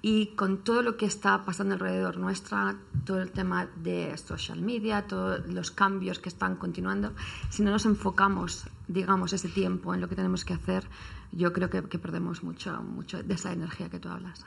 Y 0.00 0.28
con 0.36 0.58
todo 0.58 0.82
lo 0.82 0.96
que 0.96 1.06
está 1.06 1.44
pasando 1.44 1.74
alrededor 1.74 2.18
nuestra, 2.18 2.76
todo 3.04 3.20
el 3.20 3.32
tema 3.32 3.66
de 3.76 4.16
social 4.16 4.62
media, 4.62 5.06
todos 5.06 5.44
los 5.48 5.72
cambios 5.72 6.20
que 6.20 6.28
están 6.28 6.56
continuando, 6.56 7.12
si 7.50 7.62
no 7.62 7.72
nos 7.72 7.84
enfocamos, 7.84 8.66
digamos, 8.86 9.32
ese 9.32 9.48
tiempo 9.48 9.92
en 9.92 10.00
lo 10.00 10.08
que 10.08 10.14
tenemos 10.14 10.44
que 10.44 10.54
hacer, 10.54 10.84
yo 11.32 11.52
creo 11.52 11.68
que, 11.68 11.82
perdemos 11.98 12.42
mucho, 12.44 12.80
mucho 12.82 13.22
de 13.22 13.34
esa 13.34 13.52
energía 13.52 13.88
que 13.88 13.98
tú 13.98 14.08
hablas. 14.08 14.44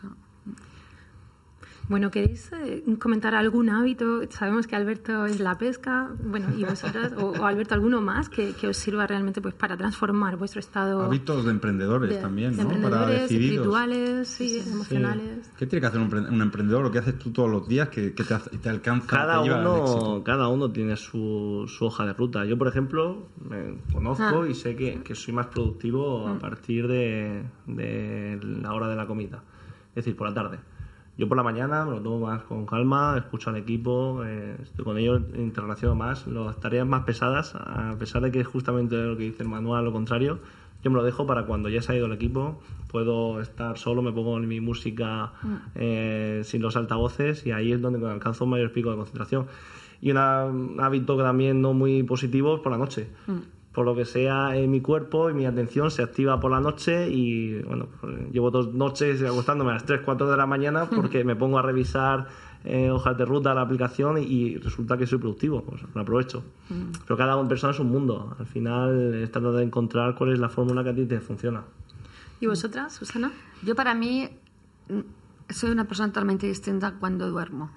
Bueno, 1.87 2.09
¿queréis 2.09 2.51
eh, 2.51 2.83
comentar 2.99 3.35
algún 3.35 3.69
hábito? 3.69 4.21
Sabemos 4.29 4.65
que 4.65 4.75
Alberto 4.75 5.25
es 5.25 5.39
la 5.39 5.55
pesca, 5.57 6.09
bueno, 6.23 6.47
y 6.57 6.63
vosotras, 6.63 7.13
o, 7.17 7.45
Alberto, 7.45 7.75
alguno 7.75 8.01
más 8.01 8.27
que, 8.27 8.53
que, 8.53 8.67
os 8.67 8.77
sirva 8.77 9.05
realmente 9.05 9.39
pues 9.39 9.53
para 9.53 9.77
transformar 9.77 10.35
vuestro 10.35 10.59
estado. 10.59 11.01
Hábitos 11.03 11.45
de 11.45 11.51
emprendedores 11.51 12.09
de, 12.09 12.17
también, 12.17 12.51
de 12.55 12.63
¿no? 12.63 12.71
Emprendedores, 12.71 13.07
para 13.07 13.21
decididos. 13.21 13.51
espirituales, 13.51 14.27
sí, 14.27 14.49
sí, 14.61 14.69
emocionales. 14.69 15.45
Sí. 15.45 15.51
¿Qué 15.57 15.67
tiene 15.67 15.81
que 15.81 15.87
hacer 15.87 16.01
un, 16.01 16.13
un, 16.13 16.41
emprendedor? 16.41 16.83
Lo 16.83 16.91
que 16.91 16.99
haces 16.99 17.19
tú 17.19 17.31
todos 17.31 17.51
los 17.51 17.67
días 17.67 17.89
que, 17.89 18.13
que 18.13 18.23
te, 18.23 18.35
te, 18.57 18.69
alcanza. 18.69 19.07
Cada, 19.07 19.43
te 19.43 19.51
uno, 19.51 20.23
cada 20.25 20.47
uno 20.47 20.71
tiene 20.71 20.97
su, 20.97 21.65
su, 21.67 21.85
hoja 21.85 22.05
de 22.05 22.13
ruta. 22.13 22.45
Yo, 22.45 22.57
por 22.57 22.67
ejemplo, 22.67 23.27
me 23.47 23.77
conozco 23.93 24.41
ah. 24.41 24.49
y 24.49 24.55
sé 24.55 24.75
que, 24.75 25.03
que, 25.03 25.13
soy 25.13 25.33
más 25.35 25.47
productivo 25.47 26.27
a 26.27 26.33
Mm. 26.35 26.39
partir 26.39 26.87
de, 26.87 27.43
de 27.67 28.39
la 28.41 28.73
hora 28.73 28.87
de 28.87 28.95
la 28.95 29.05
comida, 29.05 29.43
es 29.89 29.95
decir, 29.95 30.15
por 30.15 30.27
la 30.27 30.33
tarde. 30.33 30.59
Yo 31.17 31.29
por 31.29 31.37
la 31.37 31.43
mañana 31.43 31.85
me 31.85 31.91
lo 31.91 32.01
tomo 32.01 32.27
más 32.27 32.43
con 32.43 32.65
calma, 32.65 33.15
escucho 33.17 33.49
al 33.49 33.55
equipo, 33.55 34.21
eh, 34.25 34.57
estoy 34.61 34.83
con 34.83 34.97
ellos, 34.97 35.21
interrelaciono 35.35 35.95
más. 35.95 36.27
Las 36.27 36.59
tareas 36.59 36.85
más 36.85 37.03
pesadas, 37.03 37.55
a 37.55 37.95
pesar 37.97 38.21
de 38.21 38.31
que 38.31 38.41
es 38.41 38.47
justamente 38.47 38.95
lo 38.97 39.15
que 39.15 39.23
dice 39.23 39.43
el 39.43 39.49
manual, 39.49 39.85
lo 39.85 39.93
contrario, 39.93 40.39
yo 40.83 40.91
me 40.91 40.97
lo 40.97 41.03
dejo 41.03 41.25
para 41.25 41.45
cuando 41.45 41.69
ya 41.69 41.81
se 41.81 41.93
ha 41.93 41.95
ido 41.95 42.05
el 42.05 42.11
equipo, 42.11 42.59
puedo 42.91 43.41
estar 43.41 43.77
solo, 43.77 44.01
me 44.01 44.11
pongo 44.11 44.37
mi 44.39 44.59
música 44.59 45.31
eh, 45.73 46.41
sin 46.43 46.61
los 46.61 46.75
altavoces 46.75 47.45
y 47.45 47.51
ahí 47.51 47.71
es 47.71 47.81
donde 47.81 48.05
alcanzo 48.07 48.43
un 48.43 48.51
mayor 48.51 48.71
pico 48.71 48.91
de 48.91 48.97
concentración. 48.97 49.47
Y 50.01 50.11
un 50.11 50.17
hábito 50.79 51.17
también 51.17 51.61
no 51.61 51.73
muy 51.73 52.03
positivo 52.03 52.55
es 52.55 52.61
por 52.61 52.71
la 52.71 52.77
noche. 52.77 53.07
Mm. 53.25 53.54
Por 53.75 53.85
lo 53.85 53.93
que 53.93 54.05
sea, 54.05 54.55
eh, 54.55 54.67
mi 54.67 54.79
cuerpo 54.79 55.29
y 55.29 55.33
mi 55.33 55.45
atención 55.45 55.91
se 55.91 56.01
activa 56.01 56.39
por 56.39 56.49
la 56.49 56.61
noche 56.61 57.09
y 57.09 57.61
bueno, 57.63 57.87
pues, 57.99 58.31
llevo 58.31 58.49
dos 58.49 58.73
noches 58.73 59.21
acostándome 59.21 59.71
a 59.71 59.73
las 59.73 59.85
3, 59.85 59.99
4 60.05 60.31
de 60.31 60.37
la 60.37 60.45
mañana 60.45 60.89
porque 60.89 61.25
me 61.25 61.35
pongo 61.35 61.59
a 61.59 61.61
revisar 61.61 62.27
eh, 62.63 62.89
hojas 62.89 63.17
de 63.17 63.25
ruta, 63.25 63.53
la 63.53 63.61
aplicación 63.61 64.17
y 64.17 64.55
resulta 64.57 64.97
que 64.97 65.05
soy 65.05 65.19
productivo, 65.19 65.61
pues 65.61 65.81
lo 65.93 66.01
aprovecho. 66.01 66.41
Mm. 66.69 66.91
Pero 67.05 67.17
cada 67.17 67.47
persona 67.49 67.73
es 67.73 67.79
un 67.79 67.89
mundo. 67.89 68.33
Al 68.39 68.47
final 68.47 69.13
es 69.15 69.29
tratar 69.29 69.51
de 69.51 69.63
encontrar 69.63 70.15
cuál 70.15 70.31
es 70.31 70.39
la 70.39 70.47
fórmula 70.47 70.81
que 70.81 70.91
a 70.91 70.95
ti 70.95 71.05
te 71.05 71.19
funciona. 71.19 71.63
¿Y 72.39 72.47
vosotras, 72.47 72.93
Susana? 72.93 73.33
Yo 73.61 73.75
para 73.75 73.93
mí 73.93 74.29
soy 75.49 75.71
una 75.71 75.85
persona 75.85 76.09
totalmente 76.09 76.47
distinta 76.47 76.93
cuando 76.99 77.29
duermo. 77.29 77.71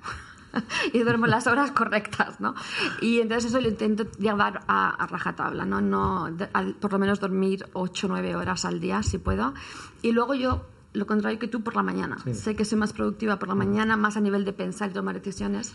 y 0.92 1.00
duermo 1.00 1.26
las 1.26 1.46
horas 1.46 1.70
correctas, 1.72 2.40
¿no? 2.40 2.54
Y 3.00 3.20
entonces 3.20 3.50
eso 3.50 3.60
lo 3.60 3.68
intento 3.68 4.04
llevar 4.18 4.62
a, 4.66 4.90
a 4.90 5.06
rajatabla, 5.06 5.64
¿no? 5.64 5.80
no 5.80 6.30
de, 6.30 6.48
al, 6.52 6.74
por 6.74 6.92
lo 6.92 6.98
menos 6.98 7.20
dormir 7.20 7.66
8 7.72 8.06
o 8.06 8.10
9 8.10 8.36
horas 8.36 8.64
al 8.64 8.80
día, 8.80 9.02
si 9.02 9.18
puedo. 9.18 9.54
Y 10.02 10.12
luego 10.12 10.34
yo, 10.34 10.66
lo 10.92 11.06
contrario 11.06 11.38
que 11.38 11.48
tú, 11.48 11.62
por 11.62 11.76
la 11.76 11.82
mañana. 11.82 12.18
Sí. 12.24 12.34
Sé 12.34 12.56
que 12.56 12.64
soy 12.64 12.78
más 12.78 12.92
productiva 12.92 13.38
por 13.38 13.48
la 13.48 13.54
mañana, 13.54 13.96
más 13.96 14.16
a 14.16 14.20
nivel 14.20 14.44
de 14.44 14.52
pensar 14.52 14.90
y 14.90 14.94
tomar 14.94 15.14
decisiones. 15.16 15.74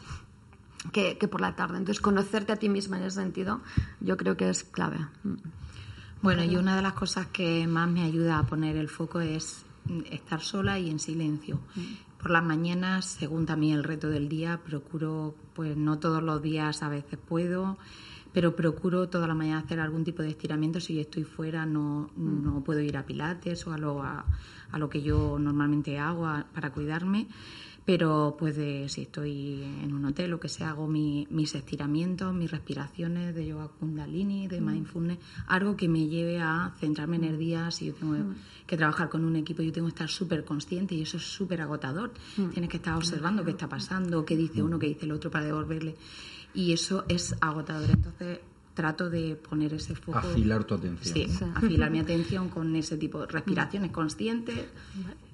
Que, 0.91 1.17
que 1.17 1.29
por 1.29 1.39
la 1.39 1.55
tarde. 1.55 1.77
Entonces, 1.77 2.01
conocerte 2.01 2.51
a 2.51 2.57
ti 2.57 2.67
misma 2.67 2.97
en 2.97 3.03
ese 3.03 3.21
sentido, 3.21 3.61
yo 4.01 4.17
creo 4.17 4.35
que 4.35 4.49
es 4.49 4.65
clave. 4.65 4.97
Bueno, 6.21 6.43
y 6.43 6.57
una 6.57 6.75
de 6.75 6.81
las 6.81 6.91
cosas 6.91 7.27
que 7.27 7.65
más 7.67 7.89
me 7.89 8.03
ayuda 8.03 8.39
a 8.39 8.43
poner 8.43 8.75
el 8.75 8.89
foco 8.89 9.21
es 9.21 9.65
estar 10.09 10.41
sola 10.41 10.79
y 10.79 10.89
en 10.89 10.99
silencio. 10.99 11.59
Por 12.23 12.31
las 12.31 12.43
mañanas, 12.45 13.03
según 13.03 13.45
también 13.45 13.75
el 13.75 13.83
reto 13.83 14.09
del 14.09 14.29
día, 14.29 14.61
procuro, 14.63 15.35
pues 15.53 15.75
no 15.75 15.99
todos 15.99 16.23
los 16.23 16.41
días 16.41 16.81
a 16.81 16.87
veces 16.87 17.19
puedo, 17.19 17.77
pero 18.31 18.55
procuro 18.55 19.09
toda 19.09 19.27
la 19.27 19.33
mañana 19.33 19.59
hacer 19.59 19.81
algún 19.81 20.05
tipo 20.05 20.21
de 20.21 20.29
estiramiento. 20.29 20.79
Si 20.79 21.01
estoy 21.01 21.25
fuera, 21.25 21.65
no, 21.65 22.09
no 22.15 22.63
puedo 22.63 22.79
ir 22.79 22.95
a 22.95 23.05
pilates 23.05 23.67
o 23.67 23.73
a 23.73 23.77
lo, 23.77 24.01
a, 24.01 24.25
a 24.73 24.79
lo 24.79 24.89
que 24.89 25.01
yo 25.01 25.37
normalmente 25.39 25.97
hago 25.97 26.25
a, 26.25 26.45
para 26.53 26.71
cuidarme. 26.71 27.27
Pero 27.85 28.37
pues 28.39 28.55
de, 28.55 28.87
si 28.87 29.01
estoy 29.01 29.61
en 29.61 29.93
un 29.93 30.05
hotel 30.05 30.33
o 30.33 30.39
que 30.39 30.47
sea, 30.47 30.69
hago 30.69 30.87
mi, 30.87 31.27
mis 31.29 31.53
estiramientos, 31.53 32.33
mis 32.33 32.49
respiraciones 32.49 33.35
de 33.35 33.45
yoga 33.45 33.67
kundalini, 33.67 34.47
de 34.47 34.61
mindfulness, 34.61 35.19
algo 35.47 35.75
que 35.75 35.89
me 35.89 36.07
lleve 36.07 36.39
a 36.39 36.73
centrarme 36.79 37.17
en 37.17 37.25
el 37.25 37.37
día. 37.37 37.71
Si 37.71 37.87
yo 37.87 37.93
tengo 37.93 38.15
que 38.65 38.77
trabajar 38.77 39.09
con 39.09 39.25
un 39.25 39.35
equipo, 39.35 39.61
yo 39.61 39.73
tengo 39.73 39.87
que 39.87 39.95
estar 39.95 40.09
súper 40.09 40.45
consciente 40.45 40.95
y 40.95 41.01
eso 41.01 41.17
es 41.17 41.23
súper 41.23 41.59
agotador. 41.59 42.13
Tienes 42.35 42.69
que 42.69 42.77
estar 42.77 42.95
observando 42.95 43.43
qué 43.43 43.51
está 43.51 43.67
pasando, 43.67 44.23
qué 44.23 44.37
dice 44.37 44.63
uno, 44.63 44.79
qué 44.79 44.87
dice 44.87 45.05
el 45.05 45.11
otro 45.11 45.29
para 45.29 45.45
devolverle. 45.45 45.95
Y 46.53 46.71
eso 46.71 47.03
es 47.09 47.35
agotador. 47.41 47.89
Entonces 47.89 48.39
trato 48.73 49.09
de 49.09 49.35
poner 49.35 49.73
ese 49.73 49.95
foco. 49.95 50.17
Afilar 50.17 50.63
tu 50.63 50.75
atención. 50.75 51.13
Sí, 51.13 51.27
sí. 51.27 51.45
afilar 51.55 51.91
mi 51.91 51.99
atención 51.99 52.49
con 52.49 52.75
ese 52.75 52.97
tipo 52.97 53.21
de 53.21 53.27
respiraciones 53.27 53.91
conscientes 53.91 54.55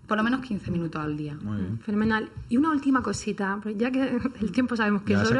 por 0.09 0.17
lo 0.17 0.23
menos 0.25 0.41
15 0.41 0.71
minutos 0.71 1.01
al 1.01 1.15
día. 1.15 1.37
Muy 1.41 1.57
bien. 1.61 1.79
Fenomenal. 1.79 2.29
Y 2.49 2.57
una 2.57 2.71
última 2.71 3.01
cosita, 3.01 3.57
ya 3.77 3.89
que 3.91 4.17
el 4.41 4.51
tiempo 4.51 4.75
sabemos 4.75 5.03
que 5.03 5.13
¿Ya 5.13 5.21
es 5.21 5.31
oro 5.31 5.39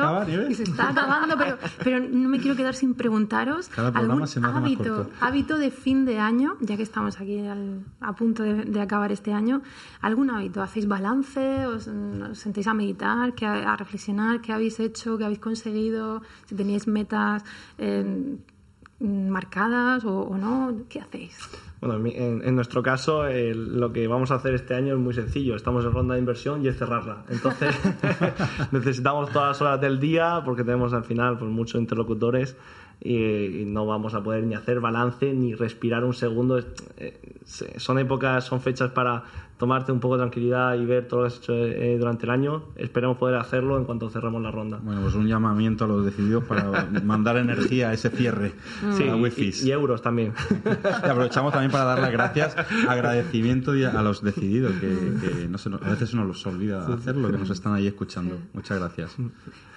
y 0.49 0.53
se 0.55 0.63
está 0.63 0.89
acabando, 0.91 1.36
pero, 1.38 1.57
pero 1.84 1.99
no 1.99 2.30
me 2.30 2.39
quiero 2.39 2.55
quedar 2.55 2.76
sin 2.76 2.93
preguntaros 2.93 3.67
Cada 3.67 3.89
algún 3.89 4.22
hábito, 4.55 5.09
hábito 5.20 5.57
de 5.57 5.72
fin 5.72 6.05
de 6.05 6.20
año, 6.20 6.55
ya 6.61 6.78
que 6.78 6.84
estamos 6.84 7.20
aquí 7.20 7.39
al- 7.45 7.84
a 7.99 8.13
punto 8.13 8.43
de, 8.43 8.63
de 8.63 8.80
acabar 8.82 9.11
este 9.11 9.34
año, 9.34 9.61
algún 9.99 10.30
hábito, 10.30 10.61
¿hacéis 10.61 10.88
balance? 10.88 11.65
¿Os, 11.65 11.88
os 11.88 12.38
sentéis 12.39 12.67
a 12.67 12.74
meditar, 12.74 13.34
que 13.34 13.45
a, 13.45 13.74
a 13.74 13.76
reflexionar? 13.76 14.39
¿Qué 14.39 14.53
habéis 14.53 14.80
hecho? 14.80 15.17
¿Qué 15.17 15.26
habéis 15.26 15.39
conseguido? 15.39 16.22
Si 16.45 16.55
teníais 16.55 16.88
metas 16.88 17.43
eh, 17.80 18.38
marcadas 18.99 20.03
o, 20.05 20.22
o 20.22 20.38
no, 20.38 20.74
¿qué 20.89 20.99
hacéis? 21.01 21.38
Bueno, 21.82 21.95
en, 22.07 22.41
en- 22.45 22.55
nuestro 22.55 22.84
caso, 22.84 23.25
eh, 23.27 23.53
lo 23.55 23.93
que 23.93 24.07
vamos 24.07 24.32
a 24.32 24.36
hacer 24.36 24.53
este 24.53 24.73
año 24.75 24.93
es 24.95 24.99
muy 24.99 25.13
sencillo. 25.13 25.55
Estamos 25.55 25.86
en 25.86 25.93
ronda 25.93 26.15
de 26.15 26.19
inversión 26.19 26.63
y 26.63 26.67
es 26.67 26.77
cerrarla. 26.77 27.23
Entonces, 27.30 27.73
necesitamos 28.71 29.32
todas 29.32 29.49
las 29.49 29.61
horas 29.61 29.82
del 29.82 29.99
día 29.99 30.41
porque 30.43 30.63
tenemos 30.63 30.93
al 30.93 31.03
final 31.03 31.38
pues, 31.38 31.49
muchos 31.49 31.80
interlocutores 31.80 32.57
y, 33.01 33.61
y 33.61 33.65
no 33.65 33.86
vamos 33.86 34.13
a 34.13 34.21
poder 34.21 34.43
ni 34.43 34.55
hacer 34.55 34.80
balance 34.82 35.34
ni 35.34 35.53
respirar 35.55 36.03
un 36.03 36.13
segundo. 36.13 36.59
Eh, 36.97 37.17
son 37.77 37.97
épocas, 37.99 38.43
son 38.45 38.59
fechas 38.61 38.91
para 38.91 39.23
tomarte 39.60 39.91
un 39.91 39.99
poco 39.99 40.16
de 40.16 40.22
tranquilidad 40.22 40.74
y 40.76 40.86
ver 40.86 41.07
todo 41.07 41.20
lo 41.22 41.28
que 41.28 41.34
has 41.34 41.39
hecho 41.39 41.53
eh, 41.53 41.97
durante 41.99 42.26
el 42.26 42.32
año. 42.32 42.64
Esperemos 42.78 43.18
poder 43.18 43.36
hacerlo 43.36 43.78
en 43.78 43.84
cuanto 43.84 44.10
cerremos 44.10 44.41
la 44.41 44.49
ronda. 44.51 44.80
Bueno, 44.82 45.01
pues 45.01 45.14
un 45.16 45.28
llamamiento 45.28 45.84
a 45.84 45.88
los 45.88 46.05
decididos 46.05 46.45
para 46.45 46.89
mandar 47.03 47.36
energía 47.38 47.89
a 47.89 47.93
ese 47.93 48.10
cierre 48.10 48.53
Sí, 48.95 49.03
a 49.03 49.16
y, 49.18 49.22
Wi-Fi. 49.22 49.51
y 49.68 49.72
euros 49.72 50.01
también. 50.01 50.34
Y 51.03 51.10
aprovechamos 51.10 51.51
también 51.51 51.72
para 51.72 51.84
dar 51.84 51.99
las 51.99 52.12
gracias, 52.12 52.55
agradecimiento 52.88 53.76
y 53.76 53.84
a 53.84 53.89
a 53.99 54.01
los 54.01 54.24
decididos, 54.24 54.72
que, 54.80 54.88
que 55.22 55.47
no 55.49 55.57
se 55.57 55.70
nos- 55.70 55.82
a 55.82 55.89
veces 55.89 56.10
se 56.12 56.16
nos 56.16 56.26
los 56.26 56.45
olvida 56.47 56.88
hacerlo, 56.93 57.30
que 57.30 57.38
nos 57.38 57.49
están 57.49 57.74
ahí 57.74 57.86
escuchando. 57.88 58.38
Muchas 58.53 58.80
gracias. 58.80 59.16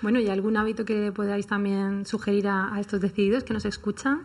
Bueno, 0.00 0.20
¿y 0.20 0.28
algún 0.28 0.56
hábito 0.56 0.84
que 0.84 1.10
podáis 1.12 1.46
también 1.48 2.06
sugerir 2.06 2.46
a, 2.46 2.72
a 2.74 2.78
estos 2.80 3.00
decididos 3.00 3.42
que 3.42 3.52
nos 3.52 3.64
escuchan? 3.64 4.22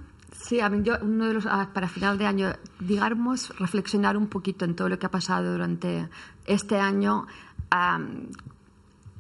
Sí, 0.48 0.62
a 0.62 0.70
mí 0.70 0.82
yo, 0.82 0.94
uno 1.02 1.28
de 1.28 1.34
los, 1.34 1.46
ah, 1.46 1.72
para 1.74 1.90
final 1.90 2.18
de 2.18 2.26
año, 2.26 2.54
digamos, 2.80 3.50
reflexionar 3.60 4.16
un 4.16 4.28
poquito 4.28 4.64
en 4.64 4.78
todo 4.78 4.88
lo 4.88 4.98
que 4.98 5.06
ha 5.06 5.12
pasado 5.12 5.52
durante 5.52 6.08
este 6.46 6.80
año, 6.80 7.28
am, 7.70 8.30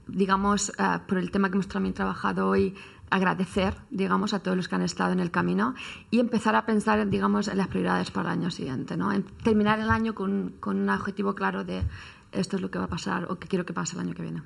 digamos, 0.08 0.72
ah, 0.78 1.02
por 1.06 1.18
el 1.18 1.30
tema 1.30 1.50
que 1.50 1.56
hemos 1.56 1.68
también 1.68 1.94
trabajado 1.94 2.48
hoy, 2.48 2.76
agradecer, 3.10 3.76
digamos, 3.90 4.34
a 4.34 4.40
todos 4.40 4.56
los 4.56 4.70
que 4.70 4.76
han 4.76 4.84
estado 4.84 5.12
en 5.12 5.20
el 5.20 5.30
camino 5.30 5.76
y 6.12 6.20
empezar 6.22 6.56
a 6.56 6.66
pensar, 6.66 7.06
digamos, 7.10 7.50
en 7.50 7.58
las 7.58 7.68
prioridades 7.68 8.10
para 8.10 8.32
el 8.32 8.40
año 8.40 8.50
siguiente, 8.50 8.96
¿no? 8.96 9.12
En 9.12 9.24
terminar 9.24 9.82
el 9.82 9.90
año 9.90 10.16
con, 10.16 10.54
con 10.62 10.78
un 10.78 10.90
objetivo 10.90 11.36
claro 11.36 11.66
de 11.66 11.84
esto 12.32 12.56
es 12.56 12.62
lo 12.62 12.72
que 12.72 12.80
va 12.80 12.86
a 12.86 12.90
pasar 12.90 13.30
o 13.30 13.38
que 13.38 13.50
quiero 13.50 13.66
que 13.66 13.74
pase 13.74 13.98
el 13.98 14.00
año 14.00 14.14
que 14.14 14.22
viene. 14.22 14.44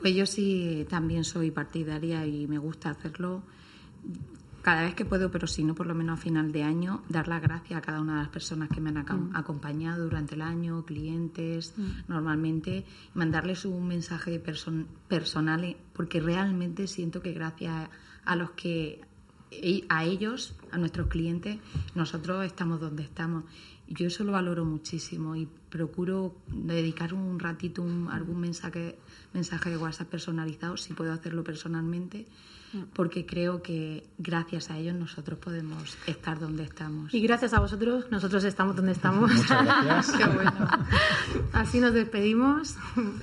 Pues 0.00 0.12
yo 0.12 0.26
sí 0.26 0.88
también 0.90 1.22
soy 1.22 1.52
partidaria 1.52 2.26
y 2.26 2.48
me 2.48 2.58
gusta 2.58 2.90
hacerlo 2.90 3.44
cada 4.68 4.82
vez 4.82 4.94
que 4.94 5.06
puedo, 5.06 5.30
pero 5.30 5.46
si 5.46 5.64
no, 5.64 5.74
por 5.74 5.86
lo 5.86 5.94
menos 5.94 6.18
a 6.18 6.22
final 6.22 6.52
de 6.52 6.62
año, 6.62 7.02
dar 7.08 7.26
las 7.26 7.40
gracias 7.40 7.78
a 7.78 7.80
cada 7.80 8.02
una 8.02 8.16
de 8.16 8.18
las 8.24 8.28
personas 8.28 8.68
que 8.68 8.82
me 8.82 8.90
han 8.90 8.98
aca- 8.98 9.18
acompañado 9.32 10.04
durante 10.04 10.34
el 10.34 10.42
año, 10.42 10.84
clientes, 10.84 11.74
normalmente, 12.06 12.84
y 13.14 13.18
mandarles 13.18 13.64
un 13.64 13.88
mensaje 13.88 14.42
person- 14.44 14.84
personal, 15.08 15.64
eh, 15.64 15.76
porque 15.94 16.20
realmente 16.20 16.86
siento 16.86 17.22
que 17.22 17.32
gracias 17.32 17.88
a 18.26 18.36
los 18.36 18.50
que 18.50 19.00
e- 19.50 19.84
a 19.88 20.04
ellos, 20.04 20.54
a 20.70 20.76
nuestros 20.76 21.06
clientes, 21.08 21.58
nosotros 21.94 22.44
estamos 22.44 22.78
donde 22.78 23.02
estamos. 23.04 23.44
Yo 23.88 24.06
eso 24.06 24.24
lo 24.24 24.32
valoro 24.32 24.64
muchísimo 24.64 25.34
y 25.34 25.48
procuro 25.70 26.34
dedicar 26.48 27.14
un 27.14 27.38
ratito, 27.38 27.82
un, 27.82 28.08
algún 28.10 28.40
mensaje, 28.40 28.98
mensaje 29.32 29.70
de 29.70 29.76
WhatsApp 29.76 30.08
personalizado, 30.08 30.76
si 30.76 30.92
puedo 30.92 31.12
hacerlo 31.12 31.42
personalmente, 31.42 32.26
porque 32.92 33.24
creo 33.24 33.62
que 33.62 34.06
gracias 34.18 34.70
a 34.70 34.76
ellos 34.76 34.94
nosotros 34.94 35.38
podemos 35.38 35.96
estar 36.06 36.38
donde 36.38 36.64
estamos. 36.64 37.14
Y 37.14 37.20
gracias 37.20 37.54
a 37.54 37.60
vosotros 37.60 38.06
nosotros 38.10 38.44
estamos 38.44 38.76
donde 38.76 38.92
estamos. 38.92 39.32
Muchas 39.32 39.64
gracias. 39.64 40.12
Qué 40.18 40.26
bueno. 40.26 40.68
Así 41.52 41.80
nos 41.80 41.94
despedimos. 41.94 42.76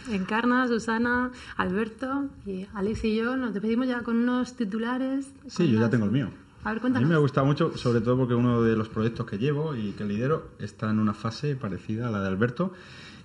Encarna, 0.09 0.67
Susana, 0.67 1.31
Alberto 1.57 2.29
y 2.47 2.65
Alex 2.73 3.03
y 3.03 3.15
yo 3.15 3.37
nos 3.37 3.53
despedimos 3.53 3.87
ya 3.87 4.01
con 4.01 4.17
unos 4.17 4.55
titulares. 4.55 5.27
Sí, 5.47 5.71
yo 5.71 5.79
ya 5.79 5.89
tengo 5.91 6.05
el 6.05 6.11
mío. 6.11 6.44
A 6.65 6.73
ver, 6.73 6.81
A 6.83 6.99
mí 6.99 7.05
me 7.05 7.17
gusta 7.17 7.43
mucho, 7.43 7.77
sobre 7.77 8.01
todo 8.01 8.17
porque 8.17 8.33
uno 8.33 8.63
de 8.63 8.75
los 8.75 8.89
proyectos 8.89 9.27
que 9.27 9.37
llevo 9.37 9.75
y 9.75 9.91
que 9.91 10.03
lidero 10.03 10.49
está 10.57 10.89
en 10.89 10.97
una 10.97 11.13
fase 11.13 11.55
parecida 11.55 12.07
a 12.07 12.11
la 12.11 12.21
de 12.21 12.27
Alberto. 12.27 12.73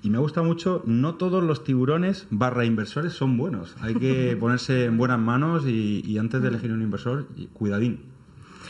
Y 0.03 0.11
me 0.11 0.19
gusta 0.19 0.43
mucho, 0.43 0.83
no 0.85 1.15
todos 1.15 1.43
los 1.43 1.65
tiburones 1.65 2.27
barra 2.31 2.67
inversores 2.67 3.15
son 3.15 3.39
buenos. 3.39 3.77
Hay 3.81 3.95
que 3.95 4.37
ponerse 4.41 4.85
en 4.85 4.99
buenas 4.99 5.19
manos 5.19 5.67
y, 5.67 6.03
y 6.05 6.19
antes 6.19 6.43
de 6.43 6.49
elegir 6.49 6.71
un 6.71 6.83
inversor, 6.83 7.29
cuidadín. 7.55 8.01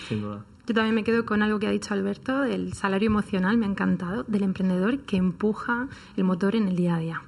Sin 0.08 0.22
duda. 0.22 0.44
Yo 0.68 0.74
también 0.74 0.94
me 0.94 1.02
quedo 1.02 1.26
con 1.26 1.42
algo 1.42 1.58
que 1.58 1.66
ha 1.66 1.70
dicho 1.70 1.92
Alberto, 1.92 2.42
del 2.42 2.72
salario 2.74 3.08
emocional, 3.08 3.58
me 3.58 3.66
ha 3.66 3.68
encantado, 3.68 4.22
del 4.22 4.44
emprendedor 4.44 5.00
que 5.00 5.16
empuja 5.16 5.88
el 6.16 6.22
motor 6.22 6.54
en 6.54 6.68
el 6.68 6.76
día 6.76 6.94
a 6.94 6.98
día. 7.00 7.22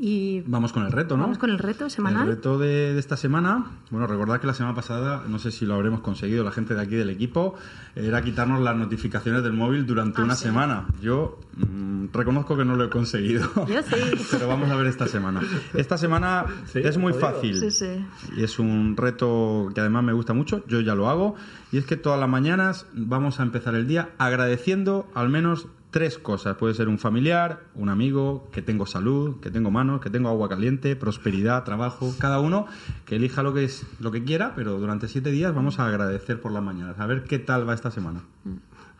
Y 0.00 0.42
Vamos 0.46 0.72
con 0.72 0.84
el 0.86 0.92
reto, 0.92 1.16
¿no? 1.16 1.24
vamos 1.24 1.38
con 1.38 1.50
el 1.50 1.58
reto 1.58 1.90
semanal. 1.90 2.28
El 2.28 2.36
reto 2.36 2.56
de, 2.56 2.94
de 2.94 3.00
esta 3.00 3.16
semana, 3.16 3.66
bueno, 3.90 4.06
recordad 4.06 4.40
que 4.40 4.46
la 4.46 4.54
semana 4.54 4.74
pasada, 4.74 5.24
no 5.26 5.40
sé 5.40 5.50
si 5.50 5.66
lo 5.66 5.74
habremos 5.74 6.00
conseguido 6.00 6.44
la 6.44 6.52
gente 6.52 6.74
de 6.74 6.80
aquí 6.80 6.94
del 6.94 7.10
equipo, 7.10 7.56
era 7.96 8.22
quitarnos 8.22 8.60
las 8.62 8.76
notificaciones 8.76 9.42
del 9.42 9.54
móvil 9.54 9.86
durante 9.86 10.20
Ah, 10.20 10.24
una 10.24 10.36
sí. 10.36 10.44
semana. 10.44 10.86
Yo 11.02 11.40
mm, 11.56 12.06
reconozco 12.12 12.56
que 12.56 12.64
no 12.64 12.76
lo 12.76 12.84
he 12.84 12.88
conseguido. 12.90 13.50
Yo 13.66 13.82
sí. 13.82 13.96
Pero 14.30 14.46
vamos 14.46 14.70
a 14.70 14.76
ver 14.76 14.86
esta 14.86 15.08
semana. 15.08 15.40
Esta 15.74 15.98
semana 15.98 16.44
Sí, 16.72 16.78
es 16.78 16.96
muy 16.96 17.12
fácil. 17.12 17.58
Sí, 17.58 17.70
sí. 17.72 18.06
Y 18.36 18.44
es 18.44 18.60
un 18.60 18.96
reto 18.96 19.70
que 19.74 19.80
además 19.80 20.04
me 20.04 20.12
gusta 20.12 20.32
mucho, 20.32 20.64
yo 20.68 20.80
ya 20.80 20.94
lo 20.94 21.08
hago, 21.08 21.34
y 21.72 21.78
es 21.78 21.86
que 21.86 21.96
todas 21.96 22.20
las 22.20 22.28
mañanas 22.28 22.86
vamos 22.94 23.40
a 23.40 23.42
empezar 23.42 23.74
el 23.74 23.88
día 23.88 24.10
agradeciendo 24.18 25.08
al 25.14 25.28
menos 25.28 25.66
tres 25.90 26.18
cosas. 26.18 26.56
Puede 26.56 26.74
ser 26.74 26.88
un 26.88 26.98
familiar, 26.98 27.64
un 27.74 27.88
amigo, 27.88 28.48
que 28.52 28.62
tengo 28.62 28.86
salud, 28.86 29.40
que 29.40 29.50
tengo 29.50 29.70
manos, 29.70 30.00
que 30.00 30.10
tengo 30.10 30.28
agua 30.28 30.48
caliente, 30.48 30.96
prosperidad, 30.96 31.64
trabajo, 31.64 32.14
cada 32.18 32.40
uno 32.40 32.66
que 33.06 33.16
elija 33.16 33.42
lo 33.42 33.54
que 33.54 33.64
es 33.64 33.86
lo 34.00 34.10
que 34.10 34.24
quiera, 34.24 34.54
pero 34.54 34.78
durante 34.78 35.08
siete 35.08 35.30
días 35.30 35.54
vamos 35.54 35.78
a 35.78 35.86
agradecer 35.86 36.40
por 36.40 36.52
las 36.52 36.62
mañanas. 36.62 36.98
A 36.98 37.06
ver 37.06 37.24
qué 37.24 37.38
tal 37.38 37.68
va 37.68 37.74
esta 37.74 37.90
semana. 37.90 38.22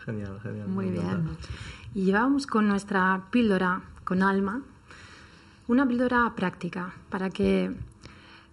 Genial, 0.05 0.41
genial. 0.43 0.69
Muy 0.69 0.91
bien. 0.91 1.29
Y 1.95 2.05
llevamos 2.05 2.47
con 2.47 2.69
nuestra 2.69 3.25
píldora 3.31 3.83
con 4.05 4.23
alma, 4.23 4.63
una 5.67 5.87
píldora 5.87 6.33
práctica 6.35 6.95
para 7.11 7.29
que 7.29 7.75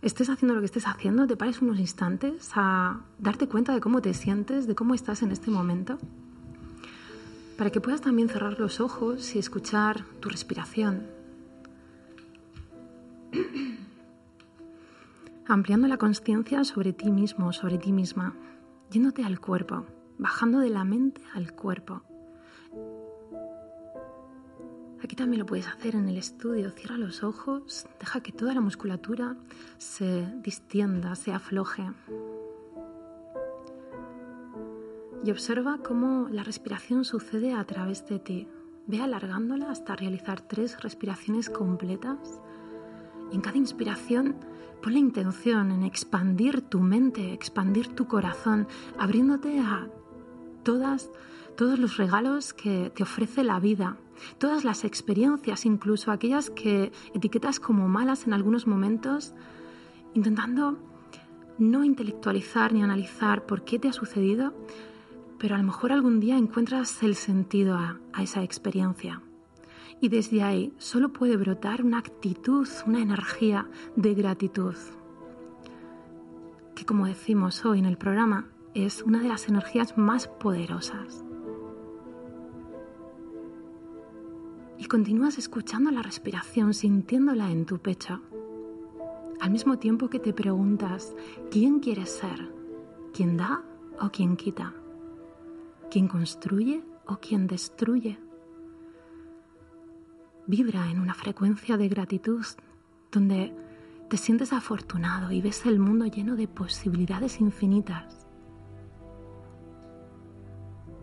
estés 0.02 0.30
haciendo 0.30 0.54
lo 0.54 0.60
que 0.60 0.66
estés 0.66 0.86
haciendo, 0.86 1.26
te 1.26 1.38
pares 1.38 1.62
unos 1.62 1.80
instantes 1.80 2.52
a 2.56 3.00
darte 3.18 3.48
cuenta 3.48 3.74
de 3.74 3.80
cómo 3.80 4.02
te 4.02 4.14
sientes, 4.14 4.68
de 4.68 4.76
cómo 4.76 4.94
estás 4.94 5.24
en 5.24 5.32
este 5.32 5.50
momento, 5.50 5.98
para 7.58 7.70
que 7.70 7.82
puedas 7.82 8.02
también 8.02 8.30
cerrar 8.30 8.60
los 8.60 8.80
ojos 8.80 9.36
y 9.36 9.40
escuchar 9.40 10.04
tu 10.20 10.30
respiración. 10.30 11.08
Ampliando 15.48 15.88
la 15.88 15.98
conciencia 15.98 16.64
sobre 16.64 16.94
ti 16.94 17.12
mismo, 17.12 17.54
sobre 17.54 17.78
ti 17.78 17.92
misma, 17.92 18.36
yéndote 18.92 19.24
al 19.24 19.40
cuerpo, 19.40 19.86
bajando 20.18 20.60
de 20.60 20.70
la 20.70 20.84
mente 20.84 21.22
al 21.34 21.54
cuerpo. 21.54 22.02
Aquí 25.04 25.16
también 25.16 25.40
lo 25.40 25.46
puedes 25.46 25.68
hacer 25.68 25.96
en 25.96 26.10
el 26.10 26.18
estudio. 26.18 26.72
Cierra 26.72 26.98
los 26.98 27.24
ojos, 27.24 27.86
deja 28.00 28.22
que 28.22 28.32
toda 28.32 28.56
la 28.56 28.62
musculatura 28.62 29.38
se 29.78 30.26
distienda, 30.42 31.16
se 31.16 31.32
afloje. 31.32 31.84
Y 35.26 35.32
observa 35.32 35.80
cómo 35.80 36.30
la 36.30 36.44
respiración 36.44 37.04
sucede 37.04 37.56
a 37.56 37.64
través 37.64 38.08
de 38.08 38.20
ti. 38.20 38.48
Ve 38.86 39.02
alargándola 39.02 39.72
hasta 39.72 39.96
realizar 39.96 40.42
tres 40.42 40.80
respiraciones 40.84 41.50
completas. 41.50 42.40
Y 43.32 43.36
en 43.36 43.42
cada 43.42 43.58
inspiración 43.58 44.36
pon 44.84 44.94
la 44.94 45.00
intención 45.00 45.72
en 45.72 45.82
expandir 45.82 46.62
tu 46.62 46.80
mente, 46.80 47.34
expandir 47.34 47.88
tu 47.88 48.08
corazón, 48.08 48.68
abriéndote 49.00 49.60
a 49.60 49.90
todas, 50.62 51.10
todos 51.58 51.80
los 51.80 51.98
regalos 51.98 52.54
que 52.54 52.92
te 52.96 53.02
ofrece 53.02 53.44
la 53.44 53.60
vida, 53.60 53.98
todas 54.38 54.64
las 54.64 54.84
experiencias, 54.84 55.66
incluso 55.66 56.12
aquellas 56.12 56.52
que 56.52 56.92
etiquetas 57.16 57.60
como 57.60 57.88
malas 57.88 58.28
en 58.28 58.34
algunos 58.34 58.68
momentos, 58.68 59.34
intentando 60.14 60.78
no 61.58 61.84
intelectualizar 61.84 62.74
ni 62.74 62.84
analizar 62.84 63.48
por 63.48 63.64
qué 63.64 63.80
te 63.80 63.88
ha 63.88 63.94
sucedido, 63.94 64.54
pero 65.46 65.54
a 65.54 65.60
lo 65.60 65.64
mejor 65.66 65.92
algún 65.92 66.20
día 66.20 66.40
encuentras 66.40 67.04
el 67.04 67.14
sentido 67.14 67.76
a, 67.76 68.00
esa 68.20 68.42
experiencia. 68.42 69.22
Y 70.02 70.10
desde 70.10 70.42
ahí 70.42 70.74
solo 70.80 71.14
puede 71.14 71.38
brotar 71.38 71.84
una 71.84 72.00
actitud, 72.00 72.68
una 72.88 73.00
energía 73.00 73.70
de 73.96 74.16
gratitud, 74.16 74.74
que 76.74 76.84
como 76.84 77.06
decimos 77.06 77.64
hoy 77.64 77.78
en 77.78 77.86
el 77.86 77.96
programa, 77.96 78.48
es 78.74 79.04
una 79.04 79.22
de 79.22 79.28
las 79.28 79.48
energías 79.48 80.00
más 80.00 80.28
poderosas. 80.28 81.24
Y 84.80 84.86
continúas 84.88 85.38
escuchando 85.38 85.92
la 85.92 86.02
respiración, 86.02 86.74
sintiéndola 86.74 87.52
en 87.52 87.68
tu 87.68 87.78
pecho, 87.78 88.20
al 89.40 89.52
mismo 89.52 89.78
tiempo 89.78 90.10
que 90.10 90.18
te 90.18 90.34
preguntas, 90.34 91.14
¿quién 91.52 91.82
quieres 91.82 92.10
ser? 92.10 92.52
¿Quién 93.14 93.38
da 93.38 93.64
o 94.02 94.10
quién 94.10 94.38
quita? 94.38 94.74
¿Quién 95.90 96.08
construye 96.08 96.84
o 97.06 97.18
quién 97.18 97.48
destruye? 97.48 98.20
Vibra 100.48 100.90
en 100.90 101.00
una 101.00 101.14
frecuencia 101.14 101.78
de 101.78 101.88
gratitud 101.88 102.46
donde 103.12 103.56
te 104.10 104.18
sientes 104.18 104.54
afortunado 104.54 105.32
y 105.32 105.42
ves 105.42 105.66
el 105.66 105.80
mundo 105.80 106.06
lleno 106.06 106.36
de 106.36 106.48
posibilidades 106.48 107.40
infinitas. 107.40 108.28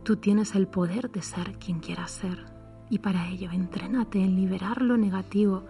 Tú 0.05 0.16
tienes 0.16 0.55
el 0.55 0.66
poder 0.66 1.11
de 1.11 1.22
ser 1.22 1.59
quien 1.59 1.80
quieras 1.80 2.11
ser 2.11 2.45
y 2.91 2.99
para 2.99 3.28
ello 3.28 3.51
entrénate 3.53 4.20
en 4.20 4.37
liberar 4.37 4.83
lo 4.83 4.97
negativo, 4.97 5.64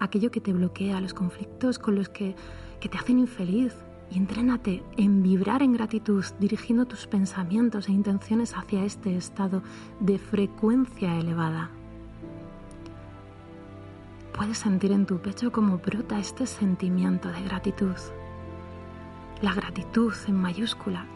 aquello 0.00 0.30
que 0.30 0.40
te 0.40 0.52
bloquea, 0.52 1.00
los 1.00 1.14
conflictos 1.14 1.78
con 1.78 1.96
los 1.96 2.08
que, 2.08 2.34
que 2.80 2.88
te 2.88 2.96
hacen 2.96 3.18
infeliz 3.18 3.74
y 4.10 4.18
entrénate 4.18 4.82
en 4.96 5.22
vibrar 5.22 5.62
en 5.62 5.72
gratitud 5.72 6.24
dirigiendo 6.38 6.86
tus 6.86 7.06
pensamientos 7.06 7.88
e 7.88 7.92
intenciones 7.92 8.56
hacia 8.56 8.84
este 8.84 9.16
estado 9.16 9.62
de 10.00 10.18
frecuencia 10.18 11.18
elevada. 11.18 11.70
Puedes 14.32 14.58
sentir 14.58 14.92
en 14.92 15.06
tu 15.06 15.18
pecho 15.18 15.50
cómo 15.50 15.78
brota 15.78 16.18
este 16.18 16.46
sentimiento 16.46 17.30
de 17.30 17.42
gratitud. 17.42 17.96
La 19.40 19.54
gratitud 19.54 20.12
en 20.28 20.36
mayúsculas 20.36 21.06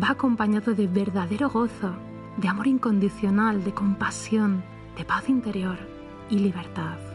va 0.00 0.10
acompañado 0.10 0.74
de 0.74 0.86
verdadero 0.86 1.48
gozo, 1.48 1.94
de 2.36 2.48
amor 2.48 2.66
incondicional, 2.66 3.64
de 3.64 3.72
compasión, 3.72 4.62
de 4.96 5.04
paz 5.04 5.28
interior 5.28 5.78
y 6.28 6.38
libertad. 6.38 7.05